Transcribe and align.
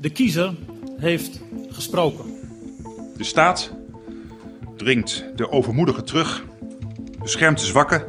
De 0.00 0.10
kiezer 0.10 0.54
heeft 0.98 1.40
gesproken. 1.70 2.24
De 3.16 3.24
staat 3.24 3.70
dringt 4.76 5.24
de 5.36 5.50
overmoedigen 5.50 6.04
terug, 6.04 6.44
beschermt 7.22 7.58
de 7.58 7.66
zwakken, 7.66 8.04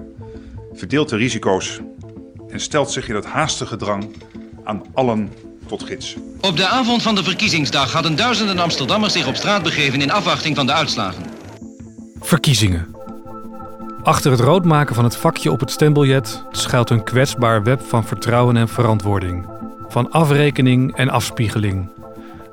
verdeelt 0.74 1.10
de 1.10 1.16
risico's 1.16 1.80
en 2.50 2.60
stelt 2.60 2.92
zich 2.92 3.10
in 3.10 3.16
het 3.16 3.26
haastige 3.26 3.76
drang 3.76 4.16
aan 4.64 4.82
allen 4.94 5.32
tot 5.68 5.84
gids. 5.84 6.16
Op 6.42 6.58
de 6.58 6.68
avond 6.68 7.02
van 7.02 7.16
de 7.16 7.24
verkiezingsdag 7.24 7.92
hadden 7.92 8.16
duizenden 8.16 8.60
Amsterdammers 8.60 9.14
zich 9.14 9.28
op 9.28 9.36
straat 9.36 9.64
begeven 9.64 10.02
in 10.02 10.12
afwachting 10.12 10.56
van 10.56 10.66
de 10.66 10.74
uitslagen. 10.74 11.24
Verkiezingen. 12.20 12.96
Achter 14.04 14.32
het 14.32 14.40
roodmaken 14.40 14.96
van 14.96 15.04
het 15.04 15.16
vakje 15.16 15.52
op 15.52 15.60
het 15.60 15.72
stembiljet 15.72 16.44
schuilt 16.52 16.90
een 16.90 17.04
kwetsbaar 17.04 17.64
web 17.64 17.82
van 17.82 18.06
vertrouwen 18.06 18.58
en 18.58 18.68
verantwoording. 18.68 19.59
Van 19.90 20.12
afrekening 20.12 20.96
en 20.96 21.10
afspiegeling. 21.10 21.90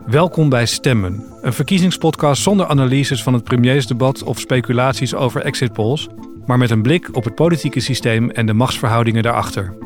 Welkom 0.07 0.49
bij 0.49 0.67
Stemmen, 0.67 1.25
een 1.43 1.53
verkiezingspodcast 1.53 2.43
zonder 2.43 2.67
analyses 2.67 3.23
van 3.23 3.35
het 3.35 3.45
premiersdebat 3.45 4.23
of 4.23 4.39
speculaties 4.39 5.15
over 5.15 5.41
exit 5.41 5.73
polls, 5.73 6.09
maar 6.47 6.59
met 6.59 6.71
een 6.71 6.83
blik 6.83 7.09
op 7.13 7.25
het 7.25 7.35
politieke 7.35 7.81
systeem 7.81 8.31
en 8.31 8.47
de 8.47 8.53
machtsverhoudingen 8.53 9.23
daarachter. 9.23 9.77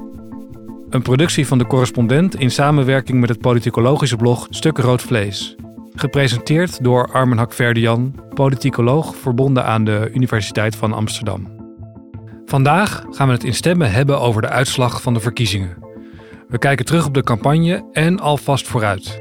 Een 0.90 1.02
productie 1.02 1.46
van 1.46 1.58
de 1.58 1.66
correspondent 1.66 2.34
in 2.34 2.50
samenwerking 2.50 3.20
met 3.20 3.28
het 3.28 3.40
politicologische 3.40 4.16
blog 4.16 4.46
Stuk 4.50 4.78
Rood 4.78 5.02
Vlees. 5.02 5.56
Gepresenteerd 5.94 6.84
door 6.84 7.12
Armen 7.12 7.38
Hakverdian, 7.38 8.14
politicoloog 8.34 9.16
verbonden 9.16 9.64
aan 9.64 9.84
de 9.84 10.10
Universiteit 10.12 10.76
van 10.76 10.92
Amsterdam. 10.92 11.46
Vandaag 12.46 13.04
gaan 13.10 13.26
we 13.26 13.32
het 13.32 13.44
in 13.44 13.54
stemmen 13.54 13.92
hebben 13.92 14.20
over 14.20 14.42
de 14.42 14.48
uitslag 14.48 15.02
van 15.02 15.14
de 15.14 15.20
verkiezingen. 15.20 15.79
We 16.50 16.58
kijken 16.58 16.84
terug 16.84 17.06
op 17.06 17.14
de 17.14 17.22
campagne 17.22 17.88
en 17.92 18.20
alvast 18.20 18.68
vooruit. 18.68 19.20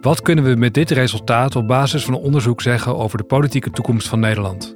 Wat 0.00 0.22
kunnen 0.22 0.44
we 0.44 0.54
met 0.54 0.74
dit 0.74 0.90
resultaat 0.90 1.56
op 1.56 1.66
basis 1.66 2.04
van 2.04 2.14
een 2.14 2.20
onderzoek 2.20 2.60
zeggen 2.60 2.96
over 2.96 3.18
de 3.18 3.24
politieke 3.24 3.70
toekomst 3.70 4.08
van 4.08 4.20
Nederland? 4.20 4.74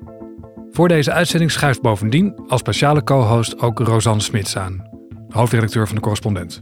Voor 0.71 0.89
deze 0.89 1.13
uitzending 1.13 1.51
schuift 1.51 1.83
bovendien 1.83 2.35
als 2.47 2.61
speciale 2.61 3.05
co-host 3.05 3.61
ook 3.61 3.79
Rosanne 3.79 4.23
Smits 4.23 4.57
aan, 4.57 4.89
hoofdredacteur 5.29 5.87
van 5.87 5.95
de 5.95 6.01
correspondent. 6.01 6.61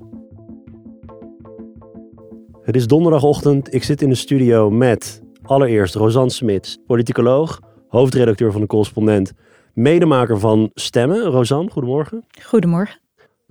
Het 2.63 2.77
is 2.77 2.87
donderdagochtend. 2.87 3.75
Ik 3.75 3.83
zit 3.83 4.03
in 4.03 4.09
de 4.09 4.15
studio 4.15 4.71
met 4.71 5.23
allereerst 5.43 5.95
Rosanne 5.95 6.31
Smits, 6.31 6.79
politicoloog, 6.87 7.61
hoofdredacteur 7.89 8.53
van 8.53 8.61
de 8.61 8.67
correspondent, 8.67 9.33
medemaker 9.75 10.39
van 10.39 10.71
Stemmen. 10.75 11.23
Rosanne, 11.23 11.71
goedemorgen. 11.71 12.25
Goedemorgen. 12.43 13.01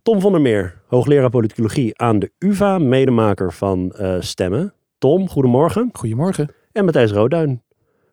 Tom 0.03 0.21
van 0.21 0.31
der 0.31 0.41
Meer, 0.41 0.81
hoogleraar 0.87 1.29
politicologie 1.29 1.97
aan 1.97 2.19
de 2.19 2.31
UvA, 2.37 2.77
medemaker 2.77 3.53
van 3.53 3.95
uh, 3.99 4.15
Stemmen. 4.19 4.73
Tom, 4.97 5.29
goedemorgen. 5.29 5.89
Goedemorgen. 5.93 6.53
En 6.71 6.85
Matthijs 6.85 7.11
Roodduin, 7.11 7.61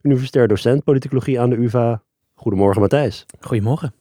universitair 0.02 0.48
docent 0.48 0.84
politicologie 0.84 1.40
aan 1.40 1.50
de 1.50 1.56
UvA. 1.56 2.02
Goedemorgen 2.34 2.80
Matthijs. 2.80 3.26
Goedemorgen. 3.40 3.94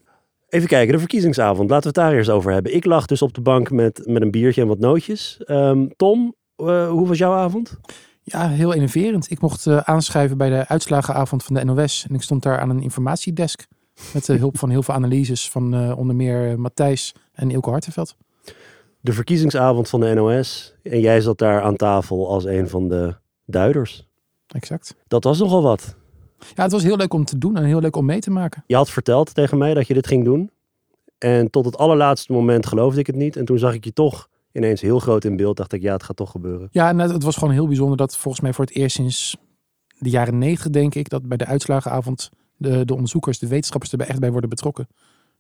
Even 0.49 0.67
kijken, 0.67 0.93
de 0.93 0.99
verkiezingsavond. 0.99 1.69
Laten 1.69 1.93
we 1.93 1.99
het 1.99 2.07
daar 2.07 2.17
eerst 2.17 2.29
over 2.29 2.51
hebben. 2.51 2.75
Ik 2.75 2.85
lag 2.85 3.05
dus 3.05 3.21
op 3.21 3.33
de 3.33 3.41
bank 3.41 3.71
met, 3.71 4.01
met 4.05 4.21
een 4.21 4.31
biertje 4.31 4.61
en 4.61 4.67
wat 4.67 4.79
nootjes. 4.79 5.41
Um, 5.45 5.95
Tom, 5.95 6.35
uh, 6.57 6.89
hoe 6.89 7.07
was 7.07 7.17
jouw 7.17 7.33
avond? 7.33 7.79
Ja, 8.21 8.49
heel 8.49 8.73
enerverend. 8.73 9.31
Ik 9.31 9.41
mocht 9.41 9.65
uh, 9.65 9.77
aanschrijven 9.77 10.37
bij 10.37 10.49
de 10.49 10.67
uitslagenavond 10.67 11.43
van 11.43 11.55
de 11.55 11.63
NOS. 11.63 12.05
En 12.09 12.15
ik 12.15 12.21
stond 12.21 12.43
daar 12.43 12.59
aan 12.59 12.69
een 12.69 12.81
informatiedesk. 12.81 13.67
Met 14.13 14.25
de 14.25 14.33
hulp 14.33 14.57
van 14.57 14.69
heel 14.69 14.83
veel 14.83 14.93
analyses 14.93 15.49
van 15.49 15.75
uh, 15.75 15.97
onder 15.97 16.15
meer 16.15 16.59
Matthijs 16.59 17.15
en 17.33 17.51
Ilko 17.51 17.71
Hartenveld. 17.71 18.15
De 19.01 19.13
verkiezingsavond 19.13 19.89
van 19.89 19.99
de 19.99 20.13
NOS. 20.13 20.73
En 20.83 20.99
jij 20.99 21.21
zat 21.21 21.37
daar 21.37 21.61
aan 21.61 21.75
tafel 21.75 22.29
als 22.29 22.45
een 22.45 22.69
van 22.69 22.87
de 22.87 23.15
duiders. 23.45 24.07
Exact. 24.47 24.95
Dat 25.07 25.23
was 25.23 25.39
nogal 25.39 25.61
wat. 25.61 25.95
Ja, 26.55 26.63
het 26.63 26.71
was 26.71 26.83
heel 26.83 26.97
leuk 26.97 27.13
om 27.13 27.25
te 27.25 27.37
doen 27.37 27.57
en 27.57 27.63
heel 27.63 27.79
leuk 27.79 27.95
om 27.95 28.05
mee 28.05 28.19
te 28.19 28.31
maken. 28.31 28.63
Je 28.67 28.75
had 28.75 28.89
verteld 28.89 29.33
tegen 29.33 29.57
mij 29.57 29.73
dat 29.73 29.87
je 29.87 29.93
dit 29.93 30.07
ging 30.07 30.23
doen. 30.23 30.51
En 31.17 31.49
tot 31.49 31.65
het 31.65 31.77
allerlaatste 31.77 32.31
moment 32.31 32.65
geloofde 32.65 32.99
ik 32.99 33.07
het 33.07 33.15
niet. 33.15 33.35
En 33.35 33.45
toen 33.45 33.57
zag 33.57 33.73
ik 33.73 33.83
je 33.83 33.93
toch 33.93 34.29
ineens 34.51 34.81
heel 34.81 34.99
groot 34.99 35.23
in 35.23 35.35
beeld. 35.35 35.57
Dacht 35.57 35.73
ik, 35.73 35.81
ja, 35.81 35.93
het 35.93 36.03
gaat 36.03 36.15
toch 36.15 36.31
gebeuren. 36.31 36.67
Ja, 36.71 36.89
en 36.89 36.99
het 36.99 37.23
was 37.23 37.35
gewoon 37.35 37.53
heel 37.53 37.67
bijzonder 37.67 37.97
dat 37.97 38.17
volgens 38.17 38.43
mij 38.43 38.53
voor 38.53 38.65
het 38.65 38.73
eerst 38.73 38.95
sinds 38.95 39.37
de 39.97 40.09
jaren 40.09 40.37
negentig, 40.37 40.69
denk 40.69 40.95
ik, 40.95 41.09
dat 41.09 41.27
bij 41.27 41.37
de 41.37 41.45
uitslagenavond 41.45 42.29
de, 42.57 42.85
de 42.85 42.93
onderzoekers, 42.93 43.39
de 43.39 43.47
wetenschappers 43.47 43.91
er 43.91 43.99
echt 43.99 44.19
bij 44.19 44.31
worden 44.31 44.49
betrokken. 44.49 44.87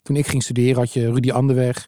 Toen 0.01 0.15
ik 0.15 0.27
ging 0.27 0.43
studeren 0.43 0.75
had 0.75 0.93
je 0.93 1.11
Rudy 1.11 1.31
Anderweg, 1.31 1.87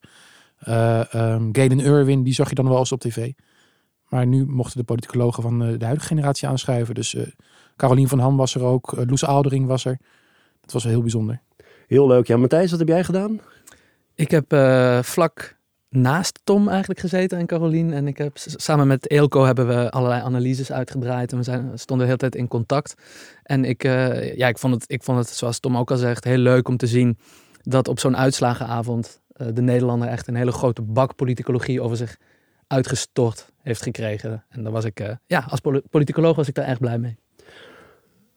uh, 0.68 1.04
um, 1.14 1.50
Galen 1.52 1.80
Irwin, 1.80 2.24
die 2.24 2.34
zag 2.34 2.50
je 2.50 2.56
dan 2.56 2.70
wel 2.70 2.80
eens 2.80 2.92
op 2.92 3.00
tv. 3.00 3.32
Maar 4.10 4.28
nu 4.28 4.46
mochten 4.46 4.78
de 4.78 4.86
politicologen 4.86 5.44
van 5.44 5.64
uh, 5.64 5.80
de 5.80 5.86
huidige 5.86 6.08
generatie 6.08 6.48
aanschuiven. 6.48 6.96
Dus 6.96 7.14
uh, 7.14 7.28
Carolien 7.76 8.08
van 8.08 8.20
Ham 8.20 8.38
was 8.38 8.56
er 8.56 8.64
ook, 8.64 8.92
uh, 8.92 9.06
Loes 9.06 9.26
Aaldering 9.26 9.66
was 9.66 9.86
er. 9.86 9.98
Dat 10.62 10.72
was 10.72 10.84
wel 10.84 10.92
heel 10.92 11.02
bijzonder. 11.02 11.42
Heel 11.88 12.08
leuk. 12.08 12.28
Ja, 12.28 12.38
Matthijs, 12.38 12.70
wat 12.70 12.80
heb 12.80 12.88
jij 12.88 13.04
gedaan? 13.04 13.40
Ik 14.16 14.32
heb 14.32 14.56
vlak 15.06 15.56
naast 15.90 16.40
Tom 16.44 16.68
eigenlijk 16.68 17.00
gezeten 17.00 17.38
en 17.38 17.46
Carolien. 17.46 17.94
En 17.94 18.08
ik 18.08 18.18
heb 18.18 18.31
samen 18.36 18.88
met 18.88 19.09
Eelco 19.09 19.44
hebben 19.44 19.68
we 19.68 19.92
allerlei 19.92 20.22
analyses 20.22 20.72
uitgebreid. 20.72 21.31
En 21.31 21.38
we, 21.38 21.44
zijn, 21.44 21.72
stonden 21.74 21.98
de 21.98 22.14
hele 22.14 22.18
tijd 22.18 22.36
in 22.36 22.48
contact. 22.48 22.96
En 23.44 23.66
ik, 23.66 23.84
ja, 24.36 24.48
ik, 24.48 24.58
vond 24.58 24.74
het, 24.74 24.84
ik 24.88 25.03
vond 25.03 25.18
het, 25.18 25.30
zoals 25.30 25.59
Tom 25.59 25.78
ook 25.78 25.92
al 25.92 25.98
zegt, 25.98 26.24
heel 26.24 26.38
leuk 26.38 26.68
om 26.68 26.78
te 26.78 26.88
zien 26.88 27.18
dat 27.62 27.88
op 27.88 28.00
zo'n 28.00 28.18
uitslagenavond 28.18 29.22
uh, 29.38 29.48
de 29.53 29.62
Nederlander 29.62 30.08
echt 30.08 30.28
een 30.28 30.36
hele 30.36 30.52
grote 30.52 30.81
bak 30.81 31.16
politicologie 31.16 31.81
over 31.81 31.98
zich 31.98 32.18
uitgestort 32.68 33.52
heeft 33.62 33.81
gekregen. 33.81 34.44
En 34.50 34.64
daar 34.64 34.72
was 34.72 34.86
ik, 34.86 35.00
uh, 35.00 35.09
ja, 35.25 35.46
als 35.50 35.59
politicoloog 35.90 36.36
was 36.36 36.48
ik 36.48 36.56
daar 36.56 36.68
erg 36.68 36.80
blij 36.80 36.98
mee. 36.98 37.18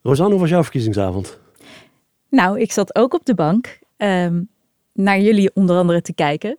Rosanne, 0.03 0.33
hoe 0.33 0.41
was 0.41 0.51
jouw 0.51 0.63
verkiezingsavond? 0.63 1.39
Nou, 2.29 2.61
ik 2.61 2.73
zat 2.73 2.95
ook 2.95 3.15
op 3.15 3.25
de 3.25 3.35
bank 3.35 3.79
um, 3.97 4.49
naar 4.93 5.21
jullie 5.21 5.51
onder 5.55 5.77
andere 5.77 6.03
te 6.03 6.15
kijken. 6.15 6.59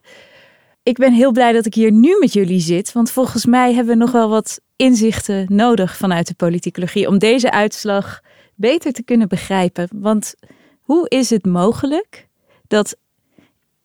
Ik 0.84 0.98
ben 0.98 1.14
heel 1.14 1.32
blij 1.32 1.52
dat 1.52 1.66
ik 1.66 1.74
hier 1.74 1.92
nu 1.92 2.18
met 2.20 2.34
jullie 2.34 2.60
zit, 2.60 2.92
want 2.92 3.12
volgens 3.12 3.46
mij 3.46 3.74
hebben 3.74 3.94
we 3.94 4.00
nog 4.00 4.12
wel 4.12 4.30
wat 4.30 4.60
inzichten 4.76 5.46
nodig 5.50 5.98
vanuit 5.98 6.28
de 6.28 6.34
politicologie 6.34 7.08
om 7.08 7.18
deze 7.18 7.52
uitslag 7.52 8.22
beter 8.56 8.92
te 8.92 9.04
kunnen 9.04 9.28
begrijpen. 9.28 9.90
Want 9.94 10.36
hoe 10.82 11.10
is 11.10 11.30
het 11.30 11.46
mogelijk 11.46 12.28
dat 12.68 12.98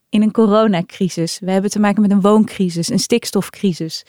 in 0.08 0.22
een 0.22 0.32
coronacrisis, 0.32 1.38
we 1.38 1.50
hebben 1.50 1.70
te 1.70 1.78
maken 1.78 2.02
met 2.02 2.10
een 2.10 2.20
wooncrisis, 2.20 2.88
een 2.88 2.98
stikstofcrisis. 2.98 4.04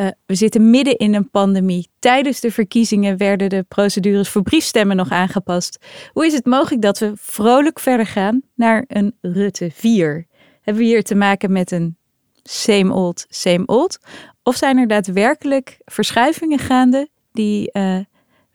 Uh, 0.00 0.08
we 0.26 0.34
zitten 0.34 0.70
midden 0.70 0.96
in 0.96 1.14
een 1.14 1.30
pandemie. 1.30 1.88
Tijdens 1.98 2.40
de 2.40 2.50
verkiezingen 2.50 3.16
werden 3.16 3.48
de 3.48 3.64
procedures 3.68 4.28
voor 4.28 4.42
briefstemmen 4.42 4.96
nog 4.96 5.10
aangepast. 5.10 5.78
Hoe 6.12 6.26
is 6.26 6.32
het 6.32 6.46
mogelijk 6.46 6.82
dat 6.82 6.98
we 6.98 7.12
vrolijk 7.16 7.80
verder 7.80 8.06
gaan 8.06 8.42
naar 8.54 8.84
een 8.86 9.14
Rutte 9.20 9.70
4? 9.72 10.26
Hebben 10.60 10.82
we 10.82 10.88
hier 10.88 11.02
te 11.02 11.14
maken 11.14 11.52
met 11.52 11.70
een 11.70 11.96
same 12.44 12.92
old, 12.92 13.26
same 13.28 13.66
old? 13.66 13.98
Of 14.42 14.56
zijn 14.56 14.78
er 14.78 14.86
daadwerkelijk 14.86 15.78
verschuivingen 15.84 16.58
gaande 16.58 17.08
die 17.32 17.70
uh, 17.72 17.98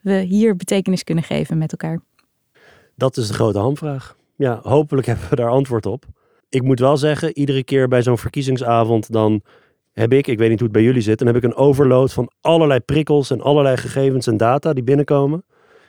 we 0.02 0.20
hier 0.20 0.56
betekenis 0.56 1.04
kunnen 1.04 1.24
geven 1.24 1.58
met 1.58 1.72
elkaar? 1.72 2.02
Dat 2.96 3.18
is 3.18 3.28
de 3.28 3.34
grote 3.34 3.60
hamvraag. 3.60 4.16
Ja, 4.36 4.60
hopelijk 4.64 5.08
hebben 5.08 5.30
we 5.30 5.36
daar 5.36 5.50
antwoord 5.50 5.86
op. 5.86 6.06
Ik 6.50 6.64
moet 6.64 6.80
wel 6.80 6.98
zeggen, 6.98 7.38
iedere 7.38 7.64
keer 7.64 7.88
bij 7.88 8.02
zo'n 8.02 8.18
verkiezingsavond 8.18 9.12
dan 9.12 9.42
heb 9.94 10.14
ik, 10.14 10.28
ik 10.28 10.38
weet 10.38 10.50
niet 10.50 10.60
hoe 10.60 10.68
het 10.68 10.78
bij 10.78 10.86
jullie 10.86 11.02
zit, 11.02 11.18
dan 11.18 11.28
heb 11.28 11.36
ik 11.36 11.44
een 11.44 11.56
overload 11.56 12.14
van 12.14 12.32
allerlei 12.42 12.80
prikkels 12.80 13.32
en 13.32 13.42
allerlei 13.42 13.78
gegevens 13.78 14.28
en 14.28 14.38
data 14.38 14.74
die 14.74 14.84
binnenkomen. 14.84 15.44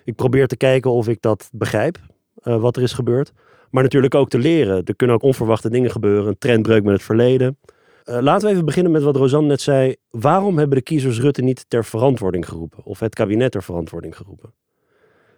Ik 0.04 0.14
probeer 0.14 0.46
te 0.46 0.56
kijken 0.56 0.90
of 0.90 1.08
ik 1.08 1.20
dat 1.20 1.48
begrijp, 1.52 1.98
uh, 2.42 2.60
wat 2.60 2.76
er 2.76 2.82
is 2.82 2.92
gebeurd. 2.92 3.32
Maar 3.70 3.82
natuurlijk 3.82 4.14
ook 4.14 4.28
te 4.28 4.38
leren. 4.38 4.84
Er 4.84 4.96
kunnen 4.96 5.16
ook 5.16 5.22
onverwachte 5.22 5.70
dingen 5.70 5.90
gebeuren, 5.90 6.26
een 6.26 6.38
trendbreuk 6.38 6.82
met 6.82 6.92
het 6.92 7.02
verleden. 7.02 7.58
Uh, 8.10 8.18
laten 8.20 8.46
we 8.46 8.52
even 8.52 8.64
beginnen 8.64 8.92
met 8.92 9.02
wat 9.02 9.16
Rosanne 9.16 9.48
net 9.48 9.60
zei. 9.60 9.96
Waarom 10.10 10.58
hebben 10.58 10.76
de 10.76 10.82
kiezers 10.82 11.20
Rutte 11.20 11.42
niet 11.42 11.64
ter 11.68 11.84
verantwoording 11.84 12.48
geroepen? 12.48 12.84
Of 12.84 13.00
het 13.00 13.14
kabinet 13.14 13.52
ter 13.52 13.62
verantwoording 13.62 14.16
geroepen? 14.16 14.54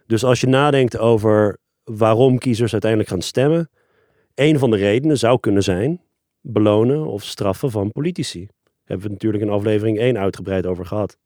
Dus 0.07 0.23
als 0.23 0.41
je 0.41 0.47
nadenkt 0.47 0.97
over 0.97 1.57
waarom 1.83 2.37
kiezers 2.37 2.71
uiteindelijk 2.71 3.09
gaan 3.09 3.21
stemmen, 3.21 3.69
een 4.35 4.59
van 4.59 4.71
de 4.71 4.77
redenen 4.77 5.17
zou 5.17 5.39
kunnen 5.39 5.63
zijn 5.63 6.01
belonen 6.41 7.05
of 7.05 7.23
straffen 7.23 7.71
van 7.71 7.91
politici. 7.91 8.39
Daar 8.39 8.73
hebben 8.83 9.07
we 9.07 9.13
natuurlijk 9.13 9.43
in 9.43 9.49
aflevering 9.49 9.99
1 9.99 10.17
uitgebreid 10.17 10.65
over 10.65 10.85
gehad. 10.85 11.17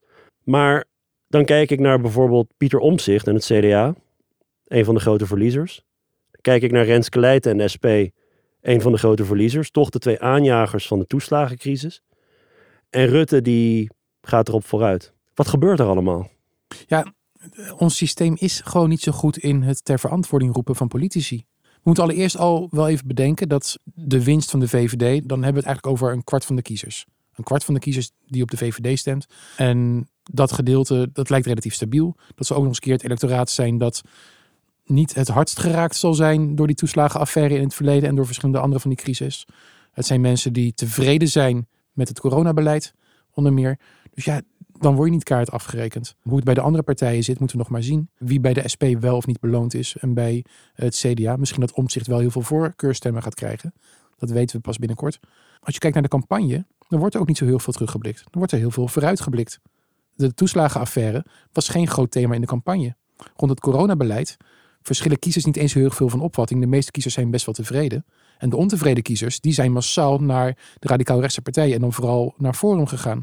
Maar 0.44 0.86
dan 1.28 1.46
kijk 1.46 1.72
ik 1.72 1.80
naar 1.80 2.02
bijvoorbeeld 2.02 2.54
Pieter 2.58 2.80
Omtzigt 2.80 3.28
en 3.28 3.34
het 3.34 3.46
CDA, 3.46 3.96
een 4.66 4.86
van 4.86 4.94
de 4.94 5.02
grote 5.02 5.26
verliezers. 5.26 5.84
Kijk 6.42 6.62
ik 6.62 6.72
naar 6.72 6.86
Renske 6.86 7.20
Leijten 7.20 7.60
en 7.60 7.70
SP, 7.74 7.86
een 8.68 8.82
van 8.82 8.92
de 8.92 8.98
grote 8.98 9.26
verliezers. 9.26 9.72
Toch 9.72 9.90
de 9.90 10.00
twee 10.00 10.22
aanjagers 10.22 10.88
van 10.88 11.00
de 11.00 11.08
toeslagencrisis. 11.08 12.02
En 12.90 13.06
Rutte 13.06 13.42
die 13.42 13.90
gaat 14.22 14.48
erop 14.48 14.66
vooruit. 14.66 15.14
Wat 15.34 15.48
gebeurt 15.48 15.80
er 15.80 15.86
allemaal? 15.86 16.30
Ja, 16.88 17.14
ons 17.78 17.96
systeem 17.96 18.36
is 18.40 18.62
gewoon 18.66 18.90
niet 18.90 19.02
zo 19.02 19.12
goed 19.12 19.38
in 19.38 19.62
het 19.62 19.86
ter 19.86 20.00
verantwoording 20.00 20.54
roepen 20.54 20.76
van 20.76 20.88
politici. 20.88 21.46
We 21.62 21.82
moeten 21.84 22.04
allereerst 22.04 22.38
al 22.38 22.68
wel 22.72 22.88
even 22.88 23.08
bedenken 23.08 23.50
dat 23.50 23.80
de 23.84 24.24
winst 24.24 24.52
van 24.52 24.60
de 24.60 24.68
VVD, 24.68 25.00
dan 25.00 25.44
hebben 25.44 25.64
we 25.64 25.68
het 25.68 25.68
eigenlijk 25.68 25.88
over 25.88 26.12
een 26.12 26.24
kwart 26.24 26.46
van 26.46 26.56
de 26.56 26.62
kiezers. 26.62 27.06
Een 27.36 27.44
kwart 27.44 27.64
van 27.64 27.74
de 27.74 27.80
kiezers 27.80 28.12
die 28.26 28.42
op 28.42 28.52
de 28.52 28.58
VVD 28.58 29.00
stemt. 29.00 29.26
En 29.58 30.10
dat 30.24 30.52
gedeelte, 30.52 31.10
dat 31.14 31.30
lijkt 31.30 31.46
relatief 31.46 31.74
stabiel. 31.74 32.16
Dat 32.36 32.48
zal 32.48 32.56
ook 32.56 32.64
nog 32.64 32.72
eens 32.72 32.82
een 32.82 32.84
keer 32.84 32.94
het 32.94 33.04
electoraat 33.04 33.50
zijn 33.50 33.78
dat 33.78 34.02
niet 34.90 35.16
het 35.16 35.28
hardst 35.28 35.60
geraakt 35.60 35.96
zal 35.96 36.14
zijn 36.14 36.56
door 36.56 36.68
die 36.68 36.76
toeslagenaffaire 36.76 37.56
in 37.56 37.64
het 37.64 37.74
verleden 37.74 38.10
en 38.10 38.16
door 38.16 38.26
verschillende 38.26 38.60
andere 38.60 38.80
van 38.80 38.90
die 38.90 39.00
crisis. 39.00 39.48
Het 39.92 40.06
zijn 40.06 40.22
mensen 40.22 40.54
die 40.54 40.74
tevreden 40.74 41.28
zijn 41.28 41.68
met 41.92 42.08
het 42.08 42.20
coronabeleid, 42.20 42.94
onder 43.34 43.54
meer. 43.54 43.80
Dus 44.14 44.26
ja, 44.26 44.42
dan 44.80 44.96
word 44.96 45.08
je 45.08 45.14
niet 45.14 45.24
kaart 45.24 45.52
afgerekend. 45.52 46.16
Hoe 46.22 46.36
het 46.36 46.44
bij 46.44 46.54
de 46.54 46.62
andere 46.62 46.84
partijen 46.84 47.24
zit, 47.24 47.40
moeten 47.40 47.58
we 47.58 47.64
nog 47.64 47.72
maar 47.72 47.84
zien. 47.84 48.10
Wie 48.18 48.40
bij 48.40 48.54
de 48.54 48.68
SP 48.74 48.84
wel 49.00 49.16
of 49.16 49.26
niet 49.26 49.40
beloond 49.40 49.74
is 49.74 49.96
en 50.00 50.14
bij 50.14 50.46
het 50.74 50.96
CDA. 50.96 51.36
Misschien 51.36 51.62
dat 51.62 51.74
Omtzigt 51.74 52.08
wel 52.08 52.20
heel 52.20 52.32
veel 52.32 52.42
voorkeurstemmen 52.42 53.24
gaat 53.24 53.36
krijgen. 53.36 53.74
Dat 54.18 54.30
weten 54.30 54.56
we 54.56 54.62
pas 54.62 54.78
binnenkort. 54.78 55.20
Als 55.60 55.74
je 55.74 55.80
kijkt 55.80 55.96
naar 55.96 56.04
de 56.04 56.10
campagne, 56.10 56.66
dan 56.88 57.00
wordt 57.00 57.16
er 57.16 57.22
ook 57.22 57.28
niet 57.28 57.38
zo 57.38 57.46
heel 57.46 57.60
veel 57.60 57.74
teruggeblikt. 57.74 58.18
Dan 58.18 58.32
wordt 58.32 58.52
er 58.52 58.58
heel 58.60 58.72
veel 58.72 58.88
vooruitgeblikt. 58.88 59.60
De 60.14 60.34
toeslagenaffaire 60.34 61.26
was 61.52 61.70
geen 61.70 61.88
groot 61.88 62.12
thema 62.12 62.34
in 62.34 62.42
de 62.42 62.48
campagne. 62.48 62.96
Rond 63.36 63.52
het 63.52 63.60
coronabeleid 63.60 64.38
verschillen 64.88 65.20
kiezers 65.20 65.46
niet 65.46 65.58
eens 65.58 65.74
heel 65.74 65.90
veel 65.90 66.10
van 66.10 66.22
opvatting. 66.22 66.62
De 66.62 66.68
meeste 66.68 66.92
kiezers 66.92 67.14
zijn 67.14 67.32
best 67.32 67.46
wel 67.46 67.56
tevreden. 67.56 68.06
En 68.38 68.50
de 68.50 68.56
ontevreden 68.56 69.04
kiezers, 69.04 69.40
die 69.40 69.54
zijn 69.54 69.72
massaal 69.72 70.20
naar 70.20 70.58
de 70.80 70.88
radicaal-rechtse 70.88 71.42
partijen 71.42 71.76
en 71.76 71.82
dan 71.82 71.94
vooral 71.94 72.34
naar 72.38 72.54
Forum 72.54 72.88
gegaan. 72.88 73.22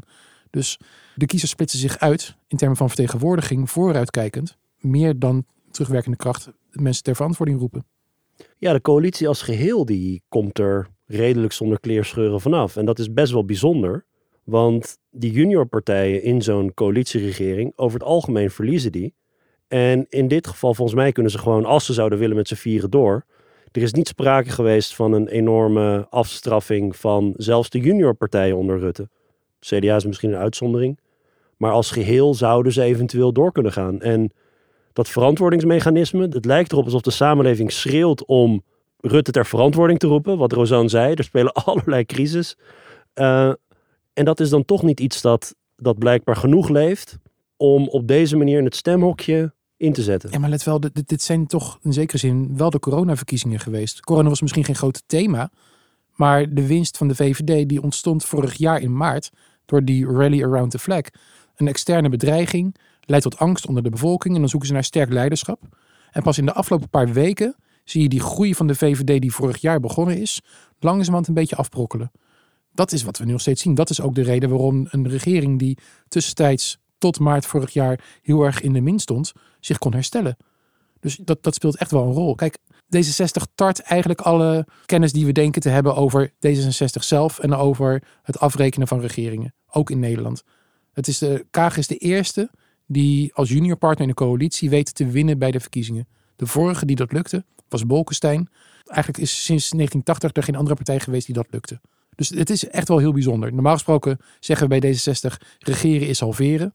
Dus 0.49 0.79
de 1.15 1.25
kiezers 1.25 1.51
splitsen 1.51 1.79
zich 1.79 1.97
uit 1.99 2.35
in 2.47 2.57
termen 2.57 2.77
van 2.77 2.87
vertegenwoordiging, 2.87 3.69
vooruitkijkend, 3.69 4.57
meer 4.79 5.19
dan 5.19 5.45
terugwerkende 5.71 6.17
kracht 6.17 6.51
mensen 6.71 7.03
ter 7.03 7.15
verantwoording 7.15 7.59
roepen. 7.59 7.85
Ja, 8.57 8.73
de 8.73 8.81
coalitie 8.81 9.27
als 9.27 9.41
geheel 9.41 9.85
die 9.85 10.21
komt 10.29 10.59
er 10.59 10.87
redelijk 11.05 11.53
zonder 11.53 11.79
kleerscheuren 11.79 12.41
vanaf. 12.41 12.75
En 12.75 12.85
dat 12.85 12.99
is 12.99 13.13
best 13.13 13.31
wel 13.31 13.45
bijzonder, 13.45 14.05
want 14.43 14.97
die 15.11 15.31
juniorpartijen 15.31 16.23
in 16.23 16.41
zo'n 16.41 16.73
coalitieregering, 16.73 17.73
over 17.75 17.99
het 17.99 18.07
algemeen 18.07 18.51
verliezen 18.51 18.91
die. 18.91 19.13
En 19.75 20.05
in 20.09 20.27
dit 20.27 20.47
geval, 20.47 20.73
volgens 20.73 20.97
mij, 20.97 21.11
kunnen 21.11 21.31
ze 21.31 21.37
gewoon, 21.37 21.65
als 21.65 21.85
ze 21.85 21.93
zouden 21.93 22.19
willen, 22.19 22.35
met 22.35 22.47
z'n 22.47 22.55
vieren 22.55 22.89
door. 22.89 23.25
Er 23.71 23.81
is 23.81 23.93
niet 23.93 24.07
sprake 24.07 24.49
geweest 24.49 24.95
van 24.95 25.13
een 25.13 25.27
enorme 25.27 26.07
afstraffing 26.09 26.95
van 26.95 27.33
zelfs 27.37 27.69
de 27.69 27.79
juniorpartijen 27.79 28.57
onder 28.57 28.79
Rutte. 28.79 29.09
CDA 29.59 29.95
is 29.95 30.05
misschien 30.05 30.29
een 30.29 30.39
uitzondering. 30.39 30.99
Maar 31.57 31.71
als 31.71 31.91
geheel 31.91 32.33
zouden 32.33 32.71
ze 32.71 32.81
eventueel 32.81 33.33
door 33.33 33.51
kunnen 33.51 33.71
gaan. 33.71 34.01
En 34.01 34.31
dat 34.93 35.09
verantwoordingsmechanisme, 35.09 36.27
het 36.27 36.45
lijkt 36.45 36.71
erop 36.71 36.85
alsof 36.85 37.01
de 37.01 37.11
samenleving 37.11 37.71
schreeuwt 37.71 38.25
om 38.25 38.63
Rutte 38.99 39.31
ter 39.31 39.45
verantwoording 39.45 39.99
te 39.99 40.07
roepen. 40.07 40.37
Wat 40.37 40.51
Rosanne 40.51 40.89
zei, 40.89 41.13
er 41.13 41.23
spelen 41.23 41.53
allerlei 41.65 42.05
crisis. 42.05 42.57
Uh, 43.15 43.53
en 44.13 44.25
dat 44.25 44.39
is 44.39 44.49
dan 44.49 44.65
toch 44.65 44.83
niet 44.83 44.99
iets 44.99 45.21
dat, 45.21 45.55
dat 45.75 45.99
blijkbaar 45.99 46.35
genoeg 46.35 46.69
leeft 46.69 47.17
om 47.57 47.87
op 47.87 48.07
deze 48.07 48.37
manier 48.37 48.57
in 48.57 48.65
het 48.65 48.75
stemhokje 48.75 49.53
in 49.77 49.93
te 49.93 50.01
zetten. 50.01 50.31
Ja, 50.31 50.39
maar 50.39 50.49
let 50.49 50.63
wel, 50.63 50.79
dit, 50.79 51.21
zijn 51.21 51.47
toch 51.47 51.79
in 51.81 51.93
zekere 51.93 52.17
zin 52.17 52.57
wel 52.57 52.69
de 52.69 52.79
coronaverkiezingen 52.79 53.59
geweest. 53.59 53.99
Corona 53.99 54.29
was 54.29 54.41
misschien 54.41 54.63
geen 54.63 54.75
groot 54.75 55.03
thema, 55.05 55.51
maar 56.15 56.53
de 56.53 56.67
winst 56.67 56.97
van 56.97 57.07
de 57.07 57.15
VVD 57.15 57.69
die 57.69 57.81
ontstond 57.81 58.25
vorig 58.25 58.53
jaar 58.53 58.81
in 58.81 58.97
maart 58.97 59.31
door 59.65 59.85
die 59.85 60.05
rally 60.05 60.43
around 60.43 60.71
the 60.71 60.79
flag. 60.79 61.01
Een 61.55 61.67
externe 61.67 62.09
bedreiging 62.09 62.75
leidt 63.01 63.23
tot 63.23 63.37
angst 63.37 63.67
onder 63.67 63.83
de 63.83 63.89
bevolking 63.89 64.33
en 64.33 64.39
dan 64.39 64.49
zoeken 64.49 64.67
ze 64.67 64.73
naar 64.73 64.83
sterk 64.83 65.11
leiderschap. 65.11 65.61
En 66.11 66.23
pas 66.23 66.37
in 66.37 66.45
de 66.45 66.53
afgelopen 66.53 66.89
paar 66.89 67.13
weken 67.13 67.55
zie 67.83 68.01
je 68.01 68.09
die 68.09 68.19
groei 68.19 68.55
van 68.55 68.67
de 68.67 68.75
VVD 68.75 69.21
die 69.21 69.33
vorig 69.33 69.57
jaar 69.57 69.79
begonnen 69.79 70.17
is, 70.17 70.41
langzamerhand 70.79 71.27
een 71.27 71.33
beetje 71.33 71.55
afbrokkelen. 71.55 72.11
Dat 72.73 72.91
is 72.91 73.03
wat 73.03 73.17
we 73.17 73.25
nu 73.25 73.31
nog 73.31 73.41
steeds 73.41 73.61
zien. 73.61 73.75
Dat 73.75 73.89
is 73.89 74.01
ook 74.01 74.15
de 74.15 74.23
reden 74.23 74.49
waarom 74.49 74.87
een 74.89 75.09
regering 75.09 75.59
die 75.59 75.77
tussentijds 76.07 76.77
tot 77.05 77.19
maart 77.19 77.45
vorig 77.45 77.73
jaar 77.73 77.99
heel 78.21 78.43
erg 78.43 78.61
in 78.61 78.73
de 78.73 78.81
min 78.81 78.99
stond, 78.99 79.31
zich 79.59 79.77
kon 79.77 79.93
herstellen. 79.93 80.37
Dus 80.99 81.15
dat, 81.15 81.43
dat 81.43 81.55
speelt 81.55 81.77
echt 81.77 81.91
wel 81.91 82.03
een 82.03 82.13
rol. 82.13 82.35
Kijk, 82.35 82.57
D66 82.95 83.53
tart 83.55 83.79
eigenlijk 83.79 84.21
alle 84.21 84.67
kennis 84.85 85.11
die 85.13 85.25
we 85.25 85.31
denken 85.31 85.61
te 85.61 85.69
hebben 85.69 85.95
over 85.95 86.29
D66 86.29 86.99
zelf 86.99 87.39
en 87.39 87.53
over 87.53 88.03
het 88.21 88.39
afrekenen 88.39 88.87
van 88.87 88.99
regeringen, 88.99 89.53
ook 89.67 89.89
in 89.89 89.99
Nederland. 89.99 90.43
Het 90.93 91.07
is 91.07 91.17
de, 91.17 91.45
Kaag 91.51 91.77
is 91.77 91.87
de 91.87 91.97
eerste 91.97 92.49
die 92.87 93.33
als 93.33 93.49
juniorpartner 93.49 94.07
in 94.07 94.13
de 94.15 94.23
coalitie 94.23 94.69
weet 94.69 94.95
te 94.95 95.07
winnen 95.07 95.37
bij 95.39 95.51
de 95.51 95.59
verkiezingen. 95.59 96.07
De 96.35 96.47
vorige 96.47 96.85
die 96.85 96.95
dat 96.95 97.11
lukte 97.11 97.45
was 97.69 97.85
Bolkestein. 97.85 98.49
Eigenlijk 98.85 99.17
is 99.17 99.31
sinds 99.31 99.69
1980 99.69 100.31
er 100.33 100.43
geen 100.43 100.55
andere 100.55 100.75
partij 100.75 100.99
geweest 100.99 101.25
die 101.25 101.35
dat 101.35 101.47
lukte. 101.49 101.79
Dus 102.15 102.29
het 102.29 102.49
is 102.49 102.67
echt 102.67 102.87
wel 102.87 102.97
heel 102.97 103.13
bijzonder. 103.13 103.53
Normaal 103.53 103.73
gesproken 103.73 104.17
zeggen 104.39 104.69
we 104.69 104.79
bij 104.79 104.93
D66 104.93 105.45
regeren 105.59 106.07
is 106.07 106.19
halveren. 106.19 106.73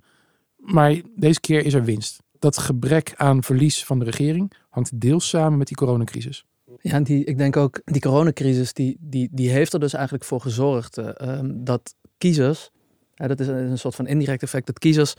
Maar 0.60 1.00
deze 1.16 1.40
keer 1.40 1.64
is 1.64 1.74
er 1.74 1.84
winst. 1.84 2.22
Dat 2.38 2.58
gebrek 2.58 3.12
aan 3.16 3.42
verlies 3.42 3.84
van 3.84 3.98
de 3.98 4.04
regering 4.04 4.52
hangt 4.68 5.00
deels 5.00 5.28
samen 5.28 5.58
met 5.58 5.66
die 5.66 5.76
coronacrisis. 5.76 6.44
Ja, 6.80 7.00
die, 7.00 7.24
ik 7.24 7.38
denk 7.38 7.56
ook, 7.56 7.80
die 7.84 8.00
coronacrisis, 8.00 8.72
die, 8.72 8.96
die, 9.00 9.28
die 9.32 9.50
heeft 9.50 9.72
er 9.72 9.80
dus 9.80 9.92
eigenlijk 9.92 10.24
voor 10.24 10.40
gezorgd 10.40 10.98
uh, 10.98 11.40
dat 11.44 11.94
kiezers, 12.18 12.70
dat 13.14 13.40
is 13.40 13.46
een, 13.46 13.78
soort 13.78 13.94
van 13.94 14.06
indirect 14.06 14.42
effect, 14.42 14.66
dat 14.66 14.78
kiezers 14.78 15.14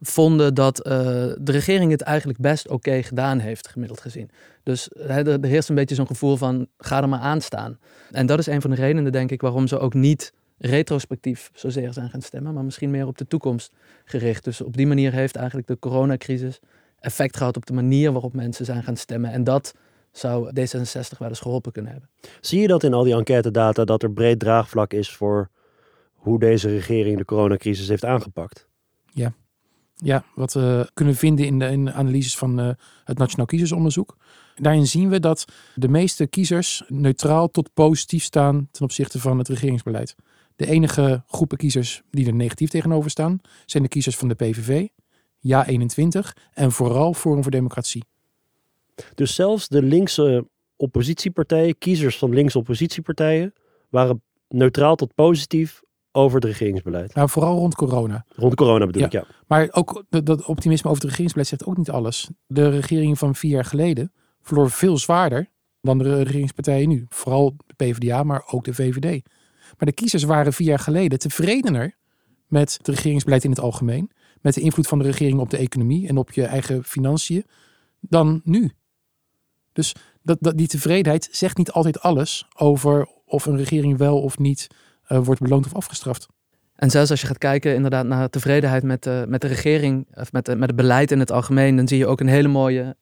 vonden 0.00 0.54
dat 0.54 0.86
uh, 0.86 0.92
de 0.92 1.52
regering 1.52 1.90
het 1.90 2.00
eigenlijk 2.00 2.38
best 2.38 2.68
oké 2.68 3.02
gedaan 3.02 3.38
heeft, 3.38 3.68
gemiddeld 3.68 4.00
gezien. 4.00 4.30
Dus 4.62 4.90
er, 4.90 5.28
er 5.28 5.44
heerst 5.44 5.68
een 5.68 5.74
beetje 5.74 5.94
zo'n 5.94 6.06
gevoel 6.06 6.36
van, 6.36 6.66
ga 6.78 7.02
er 7.02 7.08
maar 7.08 7.20
aan 7.20 7.40
staan. 7.40 7.78
En 8.10 8.26
dat 8.26 8.38
is 8.38 8.46
een 8.46 8.60
van 8.60 8.70
de 8.70 8.76
redenen, 8.76 9.12
denk 9.12 9.30
ik, 9.30 9.40
waarom 9.40 9.66
ze 9.66 9.78
ook 9.78 9.94
niet 9.94 10.32
retrospectief 10.64 11.50
zozeer 11.54 11.92
zijn 11.92 12.10
gaan 12.10 12.22
stemmen, 12.22 12.54
maar 12.54 12.64
misschien 12.64 12.90
meer 12.90 13.06
op 13.06 13.18
de 13.18 13.26
toekomst 13.26 13.72
gericht. 14.04 14.44
Dus 14.44 14.60
op 14.60 14.76
die 14.76 14.86
manier 14.86 15.12
heeft 15.12 15.36
eigenlijk 15.36 15.66
de 15.66 15.78
coronacrisis 15.78 16.60
effect 16.98 17.36
gehad 17.36 17.56
op 17.56 17.66
de 17.66 17.72
manier 17.72 18.12
waarop 18.12 18.34
mensen 18.34 18.64
zijn 18.64 18.82
gaan 18.82 18.96
stemmen. 18.96 19.30
En 19.30 19.44
dat 19.44 19.74
zou 20.12 20.50
D66 20.60 21.18
wel 21.18 21.28
eens 21.28 21.40
geholpen 21.40 21.72
kunnen 21.72 21.92
hebben. 21.92 22.10
Zie 22.40 22.60
je 22.60 22.66
dat 22.66 22.82
in 22.82 22.94
al 22.94 23.04
die 23.04 23.14
enquêtedata 23.14 23.84
dat 23.84 24.02
er 24.02 24.12
breed 24.12 24.38
draagvlak 24.38 24.92
is 24.92 25.12
voor 25.12 25.50
hoe 26.14 26.38
deze 26.38 26.68
regering 26.68 27.18
de 27.18 27.24
coronacrisis 27.24 27.88
heeft 27.88 28.04
aangepakt? 28.04 28.68
Ja, 29.12 29.34
ja 29.94 30.24
wat 30.34 30.52
we 30.52 30.90
kunnen 30.94 31.14
vinden 31.14 31.46
in 31.46 31.58
de, 31.58 31.66
in 31.66 31.84
de 31.84 31.92
analyses 31.92 32.36
van 32.36 32.60
uh, 32.60 32.70
het 33.04 33.18
Nationaal 33.18 33.46
Kiezersonderzoek. 33.46 34.16
Daarin 34.54 34.86
zien 34.86 35.08
we 35.08 35.20
dat 35.20 35.44
de 35.74 35.88
meeste 35.88 36.26
kiezers 36.26 36.82
neutraal 36.88 37.48
tot 37.48 37.70
positief 37.74 38.22
staan 38.22 38.68
ten 38.70 38.82
opzichte 38.84 39.20
van 39.20 39.38
het 39.38 39.48
regeringsbeleid. 39.48 40.16
De 40.56 40.66
enige 40.66 41.22
groepen 41.26 41.58
kiezers 41.58 42.02
die 42.10 42.26
er 42.26 42.34
negatief 42.34 42.70
tegenover 42.70 43.10
staan, 43.10 43.40
zijn 43.66 43.82
de 43.82 43.88
kiezers 43.88 44.16
van 44.16 44.28
de 44.28 44.34
PVV, 44.34 44.86
Ja 45.38 45.66
21 45.66 46.36
en 46.52 46.72
vooral 46.72 47.14
Forum 47.14 47.42
voor 47.42 47.50
Democratie. 47.50 48.04
Dus 49.14 49.34
zelfs 49.34 49.68
de 49.68 49.82
linkse 49.82 50.48
oppositiepartijen, 50.76 51.78
kiezers 51.78 52.18
van 52.18 52.34
linkse 52.34 52.58
oppositiepartijen, 52.58 53.52
waren 53.88 54.22
neutraal 54.48 54.96
tot 54.96 55.14
positief 55.14 55.82
over 56.12 56.34
het 56.34 56.44
regeringsbeleid. 56.44 57.14
Nou, 57.14 57.28
vooral 57.28 57.56
rond 57.56 57.74
corona. 57.74 58.24
Rond 58.28 58.54
corona 58.54 58.86
bedoel 58.86 59.02
ik, 59.02 59.12
ja. 59.12 59.24
Maar 59.46 59.68
ook 59.70 60.04
dat 60.08 60.44
optimisme 60.46 60.90
over 60.90 61.02
het 61.02 61.10
regeringsbeleid 61.10 61.48
zegt 61.48 61.64
ook 61.64 61.76
niet 61.76 61.90
alles. 61.90 62.30
De 62.46 62.68
regering 62.68 63.18
van 63.18 63.34
vier 63.34 63.50
jaar 63.50 63.64
geleden 63.64 64.12
verloor 64.40 64.70
veel 64.70 64.98
zwaarder 64.98 65.50
dan 65.80 65.98
de 65.98 66.22
regeringspartijen 66.22 66.88
nu. 66.88 67.06
Vooral 67.08 67.54
de 67.66 67.74
PvdA, 67.76 68.22
maar 68.22 68.42
ook 68.46 68.64
de 68.64 68.74
VVD. 68.74 69.22
Maar 69.78 69.88
de 69.88 69.92
kiezers 69.92 70.22
waren 70.22 70.52
vier 70.52 70.66
jaar 70.66 70.78
geleden 70.78 71.18
tevredener 71.18 71.96
met 72.46 72.74
het 72.78 72.88
regeringsbeleid 72.88 73.44
in 73.44 73.50
het 73.50 73.60
algemeen. 73.60 74.10
Met 74.40 74.54
de 74.54 74.60
invloed 74.60 74.86
van 74.86 74.98
de 74.98 75.04
regering 75.04 75.38
op 75.38 75.50
de 75.50 75.56
economie 75.56 76.08
en 76.08 76.16
op 76.16 76.32
je 76.32 76.44
eigen 76.44 76.84
financiën. 76.84 77.44
Dan 78.00 78.40
nu. 78.44 78.72
Dus 79.72 79.94
dat, 80.22 80.52
die 80.56 80.66
tevredenheid 80.66 81.28
zegt 81.30 81.56
niet 81.56 81.70
altijd 81.70 82.00
alles 82.00 82.46
over 82.56 83.08
of 83.24 83.46
een 83.46 83.56
regering 83.56 83.98
wel 83.98 84.20
of 84.20 84.38
niet 84.38 84.66
uh, 85.08 85.24
wordt 85.24 85.40
beloond 85.40 85.66
of 85.66 85.74
afgestraft. 85.74 86.26
En 86.74 86.90
zelfs 86.90 87.10
als 87.10 87.20
je 87.20 87.26
gaat 87.26 87.38
kijken 87.38 87.74
inderdaad 87.74 88.06
naar 88.06 88.30
tevredenheid 88.30 88.82
met, 88.82 89.06
uh, 89.06 89.24
met 89.24 89.40
de 89.40 89.46
regering, 89.46 90.06
of 90.14 90.32
met, 90.32 90.48
uh, 90.48 90.54
met 90.54 90.66
het 90.66 90.76
beleid 90.76 91.10
in 91.10 91.18
het 91.18 91.32
algemeen, 91.32 91.76
dan 91.76 91.88
zie 91.88 91.98
je 91.98 92.06
ook 92.06 92.20
een 92.20 92.28
hele 92.28 92.48
mooie 92.48 92.96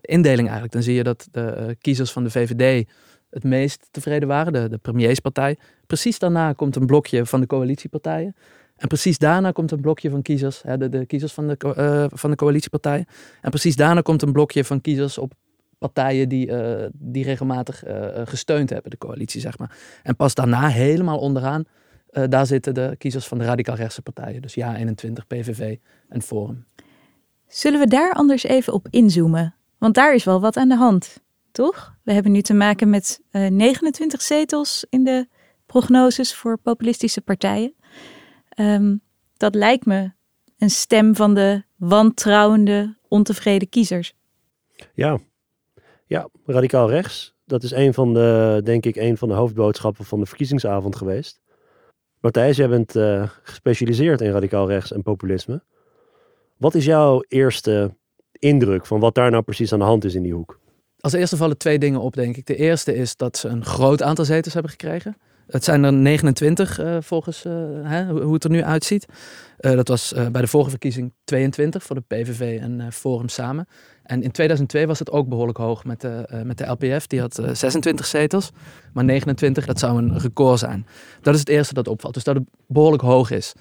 indeling 0.00 0.40
eigenlijk. 0.40 0.72
Dan 0.72 0.82
zie 0.82 0.94
je 0.94 1.02
dat 1.02 1.28
de 1.30 1.76
kiezers 1.80 2.12
van 2.12 2.24
de 2.24 2.30
VVD 2.30 2.88
het 3.32 3.44
meest 3.44 3.88
tevreden 3.90 4.28
waren, 4.28 4.52
de, 4.52 4.68
de 4.68 4.78
premierspartij. 4.78 5.56
Precies 5.86 6.18
daarna 6.18 6.52
komt 6.52 6.76
een 6.76 6.86
blokje 6.86 7.26
van 7.26 7.40
de 7.40 7.46
coalitiepartijen. 7.46 8.34
En 8.76 8.88
precies 8.88 9.18
daarna 9.18 9.50
komt 9.50 9.70
een 9.70 9.80
blokje 9.80 10.10
van 10.10 10.22
kiezers, 10.22 10.62
hè, 10.62 10.78
de, 10.78 10.88
de 10.88 11.06
kiezers 11.06 11.32
van 11.32 11.48
de, 11.48 11.56
uh, 11.76 12.04
van 12.08 12.30
de 12.30 12.36
coalitiepartijen. 12.36 13.06
En 13.40 13.50
precies 13.50 13.76
daarna 13.76 14.00
komt 14.00 14.22
een 14.22 14.32
blokje 14.32 14.64
van 14.64 14.80
kiezers 14.80 15.18
op 15.18 15.32
partijen 15.78 16.28
die, 16.28 16.46
uh, 16.46 16.86
die 16.92 17.24
regelmatig 17.24 17.86
uh, 17.86 18.06
gesteund 18.24 18.70
hebben, 18.70 18.90
de 18.90 18.98
coalitie, 18.98 19.40
zeg 19.40 19.58
maar. 19.58 19.76
En 20.02 20.16
pas 20.16 20.34
daarna, 20.34 20.68
helemaal 20.68 21.18
onderaan, 21.18 21.64
daar 22.28 22.46
zitten 22.46 22.74
de 22.74 22.94
kiezers 22.98 23.26
van 23.26 23.38
de 23.38 23.44
radicaal-rechtse 23.44 24.02
partijen. 24.02 24.42
Dus 24.42 24.56
Ja21, 24.60 25.26
PVV 25.26 25.76
en 26.08 26.22
Forum. 26.22 26.64
Zullen 27.46 27.80
we 27.80 27.86
daar 27.86 28.12
anders 28.12 28.42
even 28.42 28.72
op 28.72 28.86
inzoomen? 28.90 29.54
Want 29.78 29.94
daar 29.94 30.14
is 30.14 30.24
wel 30.24 30.40
wat 30.40 30.56
aan 30.56 30.68
de 30.68 30.76
hand 30.76 31.20
toch? 31.52 31.94
We 32.02 32.12
hebben 32.12 32.32
nu 32.32 32.42
te 32.42 32.54
maken 32.54 32.90
met 32.90 33.20
uh, 33.32 33.46
eh, 33.46 33.52
29 33.52 34.22
zetels 34.22 34.86
in 34.88 35.04
de 35.04 35.26
prognoses 35.66 36.34
voor 36.34 36.58
populistische 36.58 37.20
partijen. 37.20 37.74
Um, 38.60 39.00
dat 39.36 39.54
lijkt 39.54 39.86
me 39.86 40.12
een 40.58 40.70
stem 40.70 41.14
van 41.14 41.34
de 41.34 41.62
wantrouwende, 41.76 42.96
ontevreden 43.08 43.68
kiezers. 43.68 44.14
Ja. 44.94 45.18
ja, 46.06 46.28
radicaal 46.46 46.90
rechts. 46.90 47.34
Dat 47.44 47.62
is 47.62 47.70
een 47.70 47.94
van 47.94 48.14
de, 48.14 48.60
denk 48.64 48.86
ik, 48.86 48.96
een 48.96 49.16
van 49.16 49.28
de 49.28 49.34
hoofdboodschappen 49.34 50.04
van 50.04 50.20
de 50.20 50.26
verkiezingsavond 50.26 50.96
geweest. 50.96 51.40
Matthijs, 52.20 52.56
jij 52.56 52.68
bent 52.68 52.96
uh, 52.96 53.30
gespecialiseerd 53.42 54.20
in 54.20 54.30
radicaal 54.30 54.68
rechts 54.68 54.92
en 54.92 55.02
populisme. 55.02 55.62
Wat 56.56 56.74
is 56.74 56.84
jouw 56.84 57.24
eerste 57.28 57.96
indruk 58.32 58.86
van 58.86 59.00
wat 59.00 59.14
daar 59.14 59.30
nou 59.30 59.42
precies 59.42 59.72
aan 59.72 59.78
de 59.78 59.84
hand 59.84 60.04
is 60.04 60.14
in 60.14 60.22
die 60.22 60.34
hoek? 60.34 60.60
Als 61.02 61.12
eerste 61.12 61.36
vallen 61.36 61.58
twee 61.58 61.78
dingen 61.78 62.00
op, 62.00 62.14
denk 62.14 62.36
ik. 62.36 62.46
De 62.46 62.56
eerste 62.56 62.94
is 62.94 63.16
dat 63.16 63.36
ze 63.36 63.48
een 63.48 63.64
groot 63.64 64.02
aantal 64.02 64.24
zetels 64.24 64.54
hebben 64.54 64.70
gekregen. 64.70 65.16
Het 65.46 65.64
zijn 65.64 65.84
er 65.84 65.92
29 65.92 66.80
uh, 66.80 66.96
volgens 67.00 67.44
uh, 67.44 67.52
hè, 67.82 68.06
hoe 68.06 68.34
het 68.34 68.44
er 68.44 68.50
nu 68.50 68.62
uitziet. 68.62 69.06
Uh, 69.60 69.72
dat 69.72 69.88
was 69.88 70.12
bij 70.32 70.40
de 70.40 70.46
vorige 70.46 70.70
verkiezing 70.70 71.12
22 71.24 71.82
voor 71.82 71.96
de 71.96 72.02
PVV 72.08 72.60
en 72.60 72.92
Forum 72.92 73.28
samen. 73.28 73.66
En 74.02 74.22
in 74.22 74.30
2002 74.30 74.86
was 74.86 74.98
het 74.98 75.10
ook 75.10 75.28
behoorlijk 75.28 75.58
hoog 75.58 75.84
met 75.84 76.00
de, 76.00 76.42
met 76.44 76.58
de 76.58 76.66
LPF. 76.66 77.06
Die 77.06 77.20
had 77.20 77.42
26 77.52 78.06
zetels. 78.06 78.50
Maar 78.92 79.04
29, 79.04 79.66
dat 79.66 79.78
zou 79.78 79.98
een 79.98 80.18
record 80.18 80.58
zijn. 80.58 80.86
Dat 81.20 81.34
is 81.34 81.40
het 81.40 81.48
eerste 81.48 81.74
dat 81.74 81.88
opvalt. 81.88 82.14
Dus 82.14 82.24
dat 82.24 82.34
het 82.34 82.44
behoorlijk 82.66 83.02
hoog 83.02 83.30
is. 83.30 83.52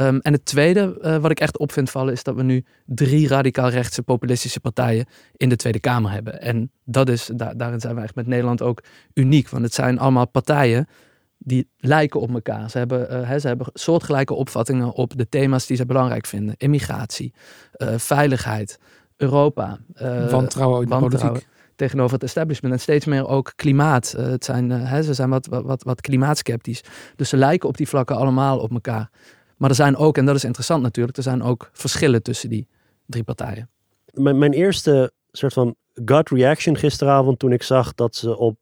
Um, 0.00 0.18
en 0.20 0.32
het 0.32 0.44
tweede 0.44 0.98
uh, 1.00 1.16
wat 1.16 1.30
ik 1.30 1.40
echt 1.40 1.58
op 1.58 1.72
vind 1.72 1.90
vallen 1.90 2.12
is 2.12 2.22
dat 2.22 2.34
we 2.34 2.42
nu 2.42 2.64
drie 2.86 3.28
radicaal 3.28 3.68
rechtse 3.68 4.02
populistische 4.02 4.60
partijen 4.60 5.06
in 5.36 5.48
de 5.48 5.56
Tweede 5.56 5.80
Kamer 5.80 6.10
hebben. 6.10 6.40
En 6.40 6.70
dat 6.84 7.08
is, 7.08 7.30
da 7.34 7.54
daarin 7.54 7.80
zijn 7.80 7.94
we 7.94 8.00
echt 8.00 8.14
met 8.14 8.26
Nederland 8.26 8.62
ook 8.62 8.82
uniek. 9.12 9.48
Want 9.48 9.64
het 9.64 9.74
zijn 9.74 9.98
allemaal 9.98 10.26
partijen 10.26 10.86
die 11.38 11.68
lijken 11.76 12.20
op 12.20 12.34
elkaar. 12.34 12.70
Ze 12.70 12.78
hebben, 12.78 13.12
uh, 13.12 13.28
hè, 13.28 13.38
ze 13.38 13.46
hebben 13.46 13.66
soortgelijke 13.72 14.34
opvattingen 14.34 14.92
op 14.92 15.16
de 15.16 15.28
thema's 15.28 15.66
die 15.66 15.76
ze 15.76 15.86
belangrijk 15.86 16.26
vinden. 16.26 16.54
Immigratie, 16.56 17.34
uh, 17.76 17.88
veiligheid, 17.96 18.78
Europa. 19.16 19.78
wantrouwen 20.30 20.82
in 20.82 20.88
de 20.88 20.96
politiek. 20.96 21.46
Tegenover 21.76 22.12
het 22.12 22.22
establishment 22.22 22.74
en 22.74 22.80
steeds 22.80 23.04
meer 23.04 23.26
ook 23.26 23.52
klimaat. 23.56 24.14
het 24.16 24.44
zijn, 24.44 24.70
hè, 24.70 25.02
ze 25.02 25.14
zijn 25.14 25.30
wat, 25.30 25.46
wat, 25.46 25.82
wat 25.82 26.00
klimaatskeptisch. 26.00 26.82
Dus 27.16 27.28
ze 27.28 27.36
lijken 27.36 27.68
op 27.68 27.76
die 27.76 27.88
vlakken 27.88 28.16
allemaal 28.16 28.58
op 28.58 28.70
elkaar. 28.70 29.10
Maar 29.64 29.72
er 29.72 29.78
zijn 29.78 29.96
ook, 29.96 30.18
en 30.18 30.24
dat 30.24 30.34
is 30.34 30.44
interessant 30.44 30.82
natuurlijk, 30.82 31.16
er 31.16 31.22
zijn 31.22 31.42
ook 31.42 31.70
verschillen 31.72 32.22
tussen 32.22 32.48
die 32.48 32.68
drie 33.06 33.24
partijen. 33.24 33.70
Mijn, 34.12 34.38
mijn 34.38 34.52
eerste 34.52 35.12
soort 35.32 35.52
van 35.52 35.76
gut 36.04 36.30
reaction 36.30 36.76
gisteravond 36.76 37.38
toen 37.38 37.52
ik 37.52 37.62
zag 37.62 37.94
dat 37.94 38.16
ze 38.16 38.38
op 38.38 38.58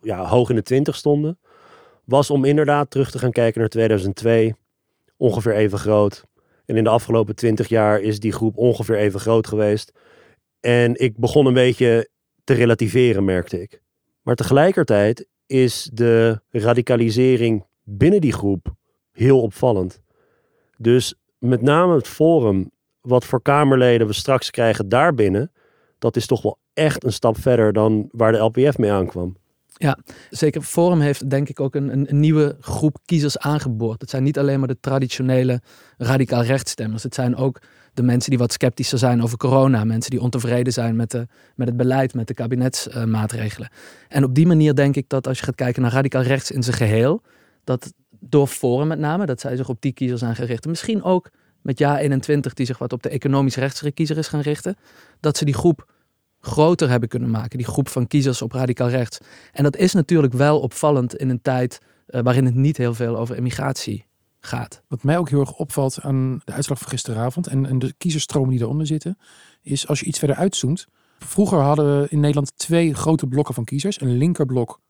ja, 0.00 0.26
hoog 0.26 0.50
in 0.50 0.56
de 0.56 0.62
twintig 0.62 0.96
stonden, 0.96 1.38
was 2.04 2.30
om 2.30 2.44
inderdaad 2.44 2.90
terug 2.90 3.10
te 3.10 3.18
gaan 3.18 3.32
kijken 3.32 3.60
naar 3.60 3.68
2002. 3.68 4.54
Ongeveer 5.16 5.54
even 5.54 5.78
groot. 5.78 6.24
En 6.66 6.76
in 6.76 6.84
de 6.84 6.90
afgelopen 6.90 7.34
twintig 7.34 7.68
jaar 7.68 8.00
is 8.00 8.20
die 8.20 8.32
groep 8.32 8.56
ongeveer 8.56 8.96
even 8.96 9.20
groot 9.20 9.46
geweest. 9.46 9.92
En 10.60 11.00
ik 11.00 11.16
begon 11.16 11.46
een 11.46 11.54
beetje 11.54 12.08
te 12.44 12.54
relativeren, 12.54 13.24
merkte 13.24 13.62
ik. 13.62 13.82
Maar 14.22 14.34
tegelijkertijd 14.34 15.26
is 15.46 15.90
de 15.92 16.40
radicalisering 16.50 17.64
binnen 17.84 18.20
die 18.20 18.32
groep 18.32 18.74
heel 19.12 19.40
opvallend. 19.40 20.01
Dus 20.82 21.14
met 21.38 21.62
name 21.62 21.94
het 21.94 22.08
forum, 22.08 22.70
wat 23.00 23.24
voor 23.24 23.42
Kamerleden 23.42 24.06
we 24.06 24.12
straks 24.12 24.50
krijgen 24.50 24.88
daarbinnen, 24.88 25.52
dat 25.98 26.16
is 26.16 26.26
toch 26.26 26.42
wel 26.42 26.58
echt 26.72 27.04
een 27.04 27.12
stap 27.12 27.38
verder 27.38 27.72
dan 27.72 28.08
waar 28.10 28.32
de 28.32 28.38
LPF 28.38 28.78
mee 28.78 28.92
aankwam. 28.92 29.36
Ja, 29.76 29.98
zeker. 30.30 30.62
Forum 30.62 31.00
heeft 31.00 31.30
denk 31.30 31.48
ik 31.48 31.60
ook 31.60 31.74
een, 31.74 32.08
een, 32.10 32.20
nieuwe 32.20 32.56
groep 32.60 32.98
kiezers 33.04 33.38
aangeboord. 33.38 34.00
Het 34.00 34.10
zijn 34.10 34.22
niet 34.22 34.38
alleen 34.38 34.58
maar 34.58 34.68
de 34.68 34.80
traditionele 34.80 35.60
radicaal 35.98 36.42
rechtstemmers. 36.42 37.02
Het 37.02 37.14
zijn 37.14 37.36
ook 37.36 37.60
de 37.94 38.02
mensen 38.02 38.30
die 38.30 38.38
wat 38.38 38.52
sceptischer 38.52 38.98
zijn 38.98 39.22
over 39.22 39.38
corona. 39.38 39.84
Mensen 39.84 40.10
die 40.10 40.20
ontevreden 40.20 40.72
zijn 40.72 40.96
met, 40.96 41.10
de, 41.10 41.26
met 41.54 41.68
het 41.68 41.76
beleid, 41.76 42.14
met 42.14 42.26
de 42.26 42.34
kabinetsmaatregelen. 42.34 43.70
en 44.08 44.24
op 44.24 44.34
die 44.34 44.46
manier 44.46 44.74
denk 44.74 44.96
ik 44.96 45.08
dat 45.08 45.26
als 45.26 45.38
je 45.38 45.44
gaat 45.44 45.54
kijken 45.54 45.82
naar 45.82 45.92
radicaal 45.92 46.22
rechts 46.22 46.50
in 46.50 46.62
zijn 46.62 46.76
geheel, 46.76 47.22
dat 47.64 47.92
door 48.24 48.46
Forum 48.46 48.88
met 48.88 48.98
name, 48.98 49.26
dat 49.26 49.40
zij 49.40 49.56
zich 49.56 49.68
op 49.68 49.80
die 49.80 49.92
kiezers 49.92 50.22
aan 50.22 50.34
gericht. 50.34 50.66
Misschien 50.66 51.02
ook 51.02 51.30
met 51.62 51.78
jaar 51.78 51.98
21 51.98 52.54
die 52.54 52.66
zich 52.66 52.78
wat 52.78 52.92
op 52.92 53.02
de 53.02 53.08
economisch 53.08 53.56
rechtse 53.56 53.90
kiezer 53.90 54.18
is 54.18 54.28
gaan 54.28 54.40
richten. 54.40 54.76
Dat 55.20 55.36
ze 55.36 55.44
die 55.44 55.54
groep 55.54 55.90
groter 56.40 56.88
hebben 56.88 57.08
kunnen 57.08 57.30
maken. 57.30 57.58
Die 57.58 57.66
groep 57.66 57.88
van 57.88 58.06
kiezers 58.06 58.42
op 58.42 58.52
radicaal 58.52 58.88
rechts. 58.88 59.18
En 59.52 59.62
dat 59.62 59.76
is 59.76 59.92
natuurlijk 59.92 60.32
wel 60.32 60.60
opvallend 60.60 61.16
in 61.16 61.28
een 61.28 61.42
tijd 61.42 61.78
uh, 62.08 62.20
waarin 62.20 62.44
het 62.44 62.54
niet 62.54 62.76
heel 62.76 62.94
veel 62.94 63.16
over 63.16 63.36
immigratie 63.36 64.06
gaat. 64.40 64.82
Wat 64.88 65.02
mij 65.02 65.18
ook 65.18 65.28
heel 65.28 65.40
erg 65.40 65.56
opvalt 65.56 66.00
aan 66.00 66.40
de 66.44 66.52
uitslag 66.52 66.78
van 66.78 66.88
gisteravond 66.88 67.46
en, 67.46 67.66
en 67.66 67.78
de 67.78 67.94
kiezerstromen 67.98 68.50
die 68.50 68.60
eronder 68.60 68.86
zitten, 68.86 69.18
is 69.62 69.88
als 69.88 70.00
je 70.00 70.06
iets 70.06 70.18
verder 70.18 70.36
uitzoomt. 70.36 70.86
Vroeger 71.18 71.58
hadden 71.58 72.00
we 72.00 72.06
in 72.08 72.20
Nederland 72.20 72.58
twee 72.58 72.94
grote 72.94 73.26
blokken 73.26 73.54
van 73.54 73.64
kiezers. 73.64 74.00
Een 74.00 74.16
linkerblok, 74.16 74.80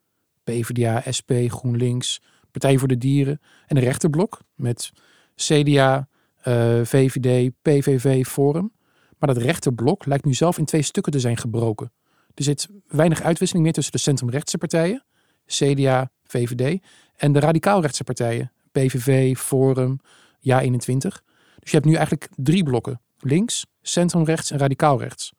PvdA, 0.45 1.03
SP, 1.17 1.31
GroenLinks, 1.47 2.21
Partij 2.53 2.79
voor 2.79 2.89
de 2.89 2.99
Dieren 2.99 3.41
en 3.67 3.77
een 3.77 3.83
rechterblok 3.83 4.41
met 4.55 4.93
CDA, 5.35 6.09
uh, 6.45 6.81
VVD, 6.85 7.53
PVV, 7.63 8.25
Forum. 8.25 8.73
Maar 9.19 9.35
dat 9.35 9.43
rechterblok 9.43 10.07
lijkt 10.07 10.25
nu 10.25 10.35
zelf 10.35 10.59
in 10.59 10.65
twee 10.65 10.83
stukken 10.83 11.13
te 11.13 11.21
zijn 11.21 11.37
gebroken. 11.37 11.93
Er 12.35 12.45
zit 12.45 12.69
weinig 12.87 13.23
uitwisseling 13.23 13.65
meer 13.65 13.75
tussen 13.75 13.93
de 13.93 13.99
centrumrechtse 13.99 14.59
partijen, 14.59 15.05
CDA, 15.47 16.11
VVD, 16.25 16.81
en 17.17 17.33
de 17.33 17.39
radicaalrechtse 17.39 18.05
partijen, 18.05 18.53
PVV, 18.73 19.37
Forum, 19.37 20.01
Ja21. 20.39 21.21
Dus 21.59 21.71
je 21.71 21.77
hebt 21.77 21.85
nu 21.85 21.95
eigenlijk 21.95 22.29
drie 22.37 22.63
blokken. 22.63 23.01
Links, 23.19 23.67
centrumrechts 23.83 24.51
en 24.51 24.59
radicaalrechts. 24.59 25.33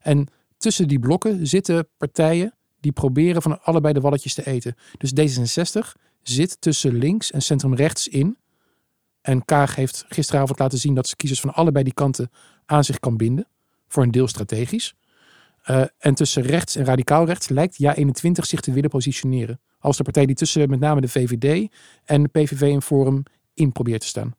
En 0.00 0.28
tussen 0.58 0.88
die 0.88 0.98
blokken 0.98 1.46
zitten 1.46 1.88
partijen 1.96 2.54
die 2.80 2.92
proberen 2.92 3.42
van 3.42 3.62
allebei 3.62 3.94
de 3.94 4.00
walletjes 4.00 4.34
te 4.34 4.46
eten. 4.46 4.74
Dus 4.98 5.12
D66 5.12 6.00
zit 6.22 6.60
tussen 6.60 6.94
links 6.94 7.30
en 7.30 7.42
centrum 7.42 7.74
rechts 7.74 8.08
in. 8.08 8.38
En 9.20 9.44
Kaag 9.44 9.74
heeft 9.74 10.04
gisteravond 10.08 10.58
laten 10.58 10.78
zien 10.78 10.94
dat 10.94 11.08
ze 11.08 11.16
kiezers 11.16 11.40
van 11.40 11.54
allebei 11.54 11.84
die 11.84 11.94
kanten 11.94 12.30
aan 12.66 12.84
zich 12.84 12.98
kan 12.98 13.16
binden. 13.16 13.46
Voor 13.88 14.02
een 14.02 14.10
deel 14.10 14.28
strategisch. 14.28 14.94
Uh, 15.70 15.84
en 15.98 16.14
tussen 16.14 16.42
rechts 16.42 16.76
en 16.76 16.84
radicaal 16.84 17.26
rechts 17.26 17.48
lijkt 17.48 17.82
JA21 17.82 18.30
zich 18.32 18.60
te 18.60 18.72
willen 18.72 18.90
positioneren. 18.90 19.60
Als 19.78 19.96
de 19.96 20.02
partij 20.02 20.26
die 20.26 20.34
tussen 20.34 20.70
met 20.70 20.80
name 20.80 21.00
de 21.00 21.08
VVD 21.08 21.68
en 22.04 22.22
de 22.22 22.28
PVV 22.28 22.60
en 22.60 22.82
Forum 22.82 23.22
in 23.54 23.72
probeert 23.72 24.00
te 24.00 24.06
staan. 24.06 24.34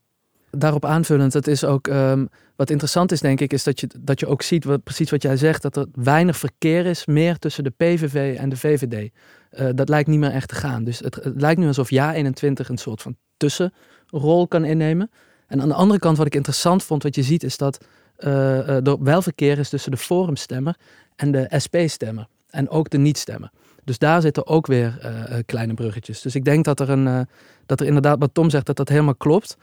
Daarop 0.52 0.86
aanvullend, 0.86 1.34
het 1.34 1.48
is 1.48 1.64
ook 1.64 1.88
um, 1.88 2.30
wat 2.56 2.70
interessant 2.70 3.12
is, 3.12 3.20
denk 3.20 3.40
ik, 3.40 3.54
is 3.54 3.64
dat 3.64 3.80
je, 3.80 3.90
dat 4.00 4.20
je 4.20 4.28
ook 4.28 4.42
ziet, 4.42 4.64
wat, 4.64 4.84
precies 4.84 5.10
wat 5.10 5.22
jij 5.22 5.38
zegt, 5.38 5.62
dat 5.62 5.76
er 5.76 5.86
weinig 5.94 6.38
verkeer 6.38 6.86
is 6.86 7.06
meer 7.06 7.38
tussen 7.38 7.64
de 7.64 7.70
PVV 7.70 8.38
en 8.38 8.50
de 8.50 8.58
VVD. 8.58 9.12
Uh, 9.60 9.70
dat 9.76 9.90
lijkt 9.90 10.10
niet 10.10 10.20
meer 10.20 10.32
echt 10.32 10.48
te 10.48 10.56
gaan. 10.56 10.84
Dus 10.84 11.00
het, 11.00 11.16
het 11.16 11.42
lijkt 11.42 11.60
nu 11.60 11.68
alsof 11.68 11.90
Ja21 11.94 12.68
een 12.68 12.78
soort 12.78 13.02
van 13.02 13.16
tussenrol 13.38 14.48
kan 14.48 14.66
innemen. 14.66 15.12
En 15.48 15.62
aan 15.62 15.68
de 15.68 15.74
andere 15.74 16.00
kant, 16.00 16.18
wat 16.18 16.26
ik 16.26 16.36
interessant 16.36 16.84
vond, 16.84 17.04
wat 17.04 17.16
je 17.16 17.24
ziet, 17.24 17.44
is 17.44 17.58
dat 17.58 17.86
uh, 18.18 18.88
er 18.88 19.04
wel 19.04 19.22
verkeer 19.22 19.60
is 19.60 19.70
tussen 19.70 19.92
de 19.92 19.98
Forumstemmer 19.98 20.76
en 21.16 21.32
de 21.32 21.52
SP-stemmer. 21.58 22.28
En 22.50 22.70
ook 22.70 22.90
de 22.90 22.98
niet-stemmer. 22.98 23.52
Dus 23.84 23.98
daar 23.98 24.22
zitten 24.22 24.48
ook 24.48 24.68
weer 24.68 25.00
uh, 25.04 25.38
kleine 25.46 25.74
bruggetjes. 25.74 26.22
Dus 26.22 26.36
ik 26.36 26.46
denk 26.46 26.66
dat 26.66 26.80
er, 26.80 26.90
een, 26.90 27.28
dat 27.66 27.80
er 27.80 27.86
inderdaad, 27.86 28.20
wat 28.20 28.34
Tom 28.34 28.50
zegt, 28.50 28.66
dat 28.66 28.76
dat 28.76 28.90
helemaal 28.90 29.16
klopt. 29.16 29.58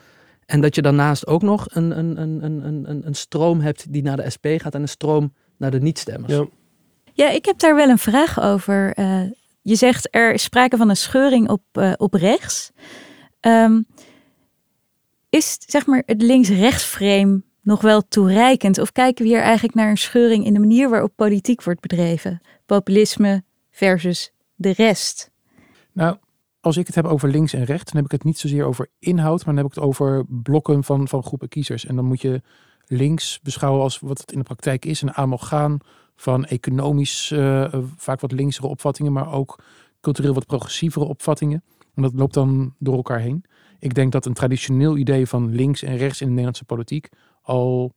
En 0.47 0.61
dat 0.61 0.75
je 0.75 0.83
daarnaast 0.83 1.27
ook 1.27 1.43
nog 1.43 1.67
een, 1.69 1.99
een, 1.99 2.21
een, 2.21 2.45
een, 2.45 2.89
een, 2.89 3.07
een 3.07 3.15
stroom 3.15 3.61
hebt 3.61 3.93
die 3.93 4.03
naar 4.03 4.17
de 4.17 4.31
SP 4.35 4.47
gaat 4.57 4.75
en 4.75 4.83
een 4.83 4.89
stroom 4.89 5.33
naar 5.57 5.71
de 5.71 5.81
niet-stemmers. 5.81 6.33
Ja. 6.33 6.47
ja, 7.13 7.31
ik 7.31 7.45
heb 7.45 7.59
daar 7.59 7.75
wel 7.75 7.89
een 7.89 7.99
vraag 7.99 8.41
over. 8.41 8.95
Je 9.69 9.77
zegt 9.77 10.09
er 10.11 10.33
is 10.33 10.43
sprake 10.43 10.77
van 10.77 10.89
een 10.89 10.97
scheuring 10.97 11.49
op, 11.49 11.63
uh, 11.73 11.93
op 11.97 12.15
rechts. 12.15 12.71
Um, 13.41 13.87
is 15.29 15.57
zeg 15.67 15.87
maar 15.87 16.03
het 16.07 16.23
links-rechts 16.23 16.85
frame 16.85 17.43
nog 17.63 17.81
wel 17.81 18.09
toereikend? 18.09 18.79
Of 18.79 18.93
kijken 18.93 19.25
we 19.25 19.31
hier 19.31 19.41
eigenlijk 19.41 19.75
naar 19.75 19.91
een 19.91 19.99
scheuring 19.99 20.45
in 20.45 20.53
de 20.53 20.59
manier 20.59 20.91
waarop 20.91 21.13
politiek 21.17 21.63
wordt 21.63 21.81
bedreven? 21.81 22.41
Populisme 22.67 23.43
versus 23.71 24.33
de 24.55 24.73
rest. 24.73 25.31
Nou, 25.93 26.17
als 26.61 26.77
ik 26.77 26.87
het 26.87 26.95
heb 26.95 27.05
over 27.05 27.29
links 27.29 27.53
en 27.53 27.65
rechts, 27.65 27.93
dan 27.93 28.03
heb 28.03 28.05
ik 28.05 28.19
het 28.19 28.25
niet 28.25 28.39
zozeer 28.39 28.65
over 28.65 28.89
inhoud, 28.99 29.45
maar 29.45 29.55
dan 29.55 29.65
heb 29.65 29.73
ik 29.73 29.75
het 29.75 29.85
over 29.85 30.25
blokken 30.29 30.85
van, 30.85 31.09
van 31.09 31.23
groepen 31.23 31.49
kiezers. 31.49 31.87
En 31.87 31.97
dan 31.97 32.05
moet 32.05 32.21
je 32.21 32.43
links 32.87 33.41
beschouwen 33.43 33.83
als 33.83 33.99
wat 33.99 34.19
het 34.19 34.33
in 34.33 34.39
de 34.39 34.45
praktijk 34.45 34.85
is, 34.85 35.03
een 35.03 35.15
amalgaan 35.15 35.79
van 36.21 36.45
economisch 36.45 37.31
uh, 37.31 37.75
vaak 37.97 38.21
wat 38.21 38.33
linksere 38.33 38.67
opvattingen, 38.67 39.13
maar 39.13 39.33
ook 39.33 39.59
cultureel 40.01 40.35
wat 40.35 40.47
progressievere 40.47 41.05
opvattingen. 41.05 41.63
En 41.95 42.03
dat 42.03 42.13
loopt 42.15 42.35
dan 42.35 42.75
door 42.79 42.97
elkaar 42.97 43.21
heen. 43.21 43.45
Ik 43.79 43.95
denk 43.95 44.13
dat 44.13 44.27
een 44.27 44.35
traditioneel 44.35 44.97
idee 44.97 45.27
van 45.27 45.55
links 45.55 45.83
en 45.83 45.97
rechts 45.97 46.21
in 46.21 46.27
de 46.27 46.33
Nederlandse 46.33 46.65
politiek 46.65 47.09
al 47.43 47.93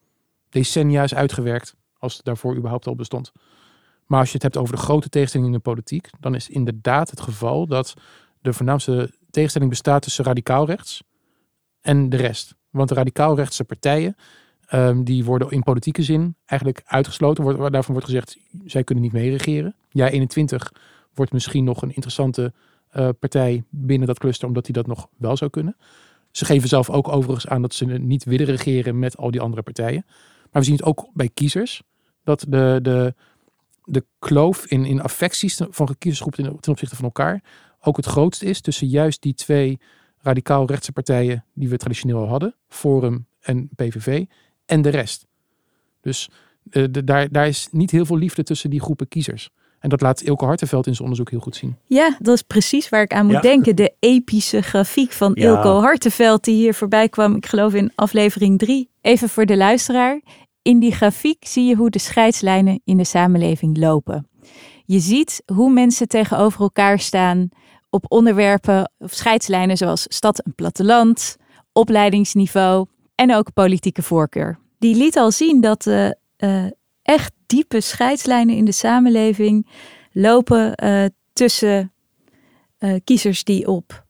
decennia 0.50 1.04
is 1.04 1.14
uitgewerkt, 1.14 1.76
als 1.98 2.16
het 2.16 2.26
daarvoor 2.26 2.56
überhaupt 2.56 2.88
al 2.88 2.96
bestond. 2.96 3.32
Maar 4.06 4.20
als 4.20 4.28
je 4.28 4.34
het 4.34 4.44
hebt 4.44 4.58
over 4.58 4.76
de 4.76 4.82
grote 4.82 5.10
tegenstelling 5.10 5.50
in 5.50 5.56
de 5.56 5.64
politiek, 5.64 6.10
dan 6.20 6.36
is 6.36 6.50
inderdaad 6.50 7.10
het 7.10 7.22
geval 7.22 7.68
dat 7.68 7.94
de 8.42 8.54
voornaamste 8.54 9.14
tegenstelling 9.30 9.72
bestaat 9.72 10.02
tussen 10.02 10.26
radicaal 10.26 10.66
rechts 10.66 11.04
en 11.82 12.10
de 12.10 12.18
rest. 12.18 12.56
Want 12.70 12.90
de 12.90 12.96
radicaal-rechtse 12.96 13.64
partijen, 13.64 14.16
ehm, 14.72 15.04
die 15.04 15.26
worden 15.26 15.52
in 15.52 15.64
politieke 15.64 16.04
zin 16.04 16.36
eigenlijk 16.46 16.82
uitgesloten. 16.86 17.44
Wordt, 17.44 17.72
daarvan 17.72 17.94
wordt 17.94 18.10
gezegd, 18.10 18.38
zij 18.66 18.84
kunnen 18.84 19.04
niet 19.04 19.14
meeregeren. 19.14 19.76
Ja, 19.90 20.10
21 20.10 20.74
wordt 21.14 21.32
misschien 21.32 21.64
nog 21.64 21.82
een 21.82 21.90
interessante 21.90 22.54
eh, 22.90 23.10
partij 23.20 23.64
binnen 23.70 24.08
dat 24.08 24.20
cluster, 24.20 24.48
omdat 24.48 24.66
die 24.66 24.74
dat 24.74 24.88
nog 24.88 25.08
wel 25.18 25.38
zou 25.38 25.50
kunnen. 25.50 25.76
Ze 26.32 26.46
geven 26.46 26.70
zelf 26.70 26.90
ook 26.90 27.08
overigens 27.08 27.48
aan 27.48 27.62
dat 27.62 27.74
ze 27.74 27.86
niet 27.86 28.24
willen 28.24 28.46
regeren 28.46 29.00
met 29.00 29.18
al 29.18 29.32
die 29.32 29.42
andere 29.42 29.62
partijen. 29.62 30.06
Maar 30.52 30.62
we 30.62 30.64
zien 30.64 30.76
het 30.76 30.86
ook 30.86 31.08
bij 31.14 31.30
kiezers. 31.34 31.82
Dat 32.24 32.46
de, 32.48 32.80
de, 32.82 33.14
de 33.84 34.06
kloof 34.20 34.66
in, 34.66 34.86
in 34.86 35.02
affecties 35.02 35.62
van 35.70 35.96
kiezersgroepen 35.98 36.60
ten, 36.60 36.72
opzichte 36.72 36.96
van 36.96 37.06
elkaar 37.06 37.44
ook 37.82 37.98
het 37.98 38.06
grootste 38.06 38.46
is 38.46 38.62
tussen 38.62 38.88
juist 38.88 39.22
die 39.22 39.34
twee 39.34 39.80
radicaal 40.18 40.66
rechtse 40.66 40.92
partijen 40.92 41.46
die 41.54 41.70
we 41.70 41.78
traditioneel 41.78 42.18
al 42.18 42.28
hadden, 42.28 42.56
Forum 42.68 43.28
en 43.40 43.70
PVV, 43.76 44.26
en 44.66 44.82
de 44.82 44.90
rest. 44.90 45.28
Dus 46.02 46.30
uh, 46.72 46.86
de, 46.92 47.04
daar, 47.04 47.32
daar 47.32 47.48
is 47.48 47.68
niet 47.72 47.92
heel 47.92 48.06
veel 48.06 48.18
liefde 48.18 48.44
tussen 48.44 48.70
die 48.70 48.82
groepen 48.82 49.08
kiezers. 49.08 49.50
En 49.80 49.90
dat 49.90 50.02
laat 50.02 50.22
Ilke 50.22 50.46
Hartenveld 50.46 50.88
in 50.88 50.92
zijn 50.92 51.04
onderzoek 51.04 51.30
heel 51.30 51.40
goed 51.40 51.56
zien. 51.56 51.76
Ja, 51.86 52.18
dat 52.20 52.36
is 52.36 52.42
precies 52.42 52.90
waar 52.90 53.02
ik 53.02 53.14
aan 53.14 53.26
moet 53.26 53.42
denken. 53.42 53.76
De 53.76 53.94
epische 54.00 54.62
grafiek 54.62 55.12
van 55.12 55.32
ja. 55.34 55.48
Ilko 55.48 55.80
Hartenveld 55.80 56.44
die 56.44 56.56
hier 56.56 56.74
voorbij 56.74 57.10
kwam. 57.10 57.36
Ik 57.36 57.46
geloof 57.46 57.74
in 57.74 57.92
aflevering 57.96 58.60
3. 58.60 58.90
Even 59.02 59.30
voor 59.30 59.46
de 59.46 59.58
luisteraar. 59.58 60.22
In 60.62 60.80
die 60.80 60.92
grafiek 60.92 61.46
zie 61.48 61.66
je 61.66 61.76
hoe 61.76 61.90
de 61.90 62.00
scheidslijnen 62.00 62.82
in 62.84 62.98
de 62.98 63.04
samenleving 63.04 63.78
lopen. 63.78 64.28
Je 64.86 65.00
ziet 65.00 65.42
hoe 65.54 65.72
mensen 65.72 66.08
tegenover 66.08 66.62
elkaar 66.62 67.00
staan 67.00 67.50
op 67.90 68.06
onderwerpen 68.08 68.92
of 68.98 69.14
scheidslijnen 69.14 69.78
zoals 69.78 70.06
stad 70.08 70.40
en 70.40 70.56
platteland, 70.56 71.38
opleidingsniveau 71.74 72.88
en 73.22 73.36
ook 73.36 73.54
politieke 73.54 74.02
voorkeur. 74.02 74.60
Die 74.80 74.96
liet 74.96 75.18
al 75.18 75.32
zien 75.32 75.62
dat 75.62 75.82
de 75.84 76.18
uh, 76.38 76.66
echt 77.02 77.34
diepe 77.46 77.82
scheidslijnen 77.82 78.56
in 78.56 78.66
de 78.66 78.72
samenleving 78.72 79.68
lopen 80.12 80.84
uh, 80.84 81.06
tussen 81.34 81.94
kiezers 83.04 83.44
die 83.44 83.68
op 83.68 84.06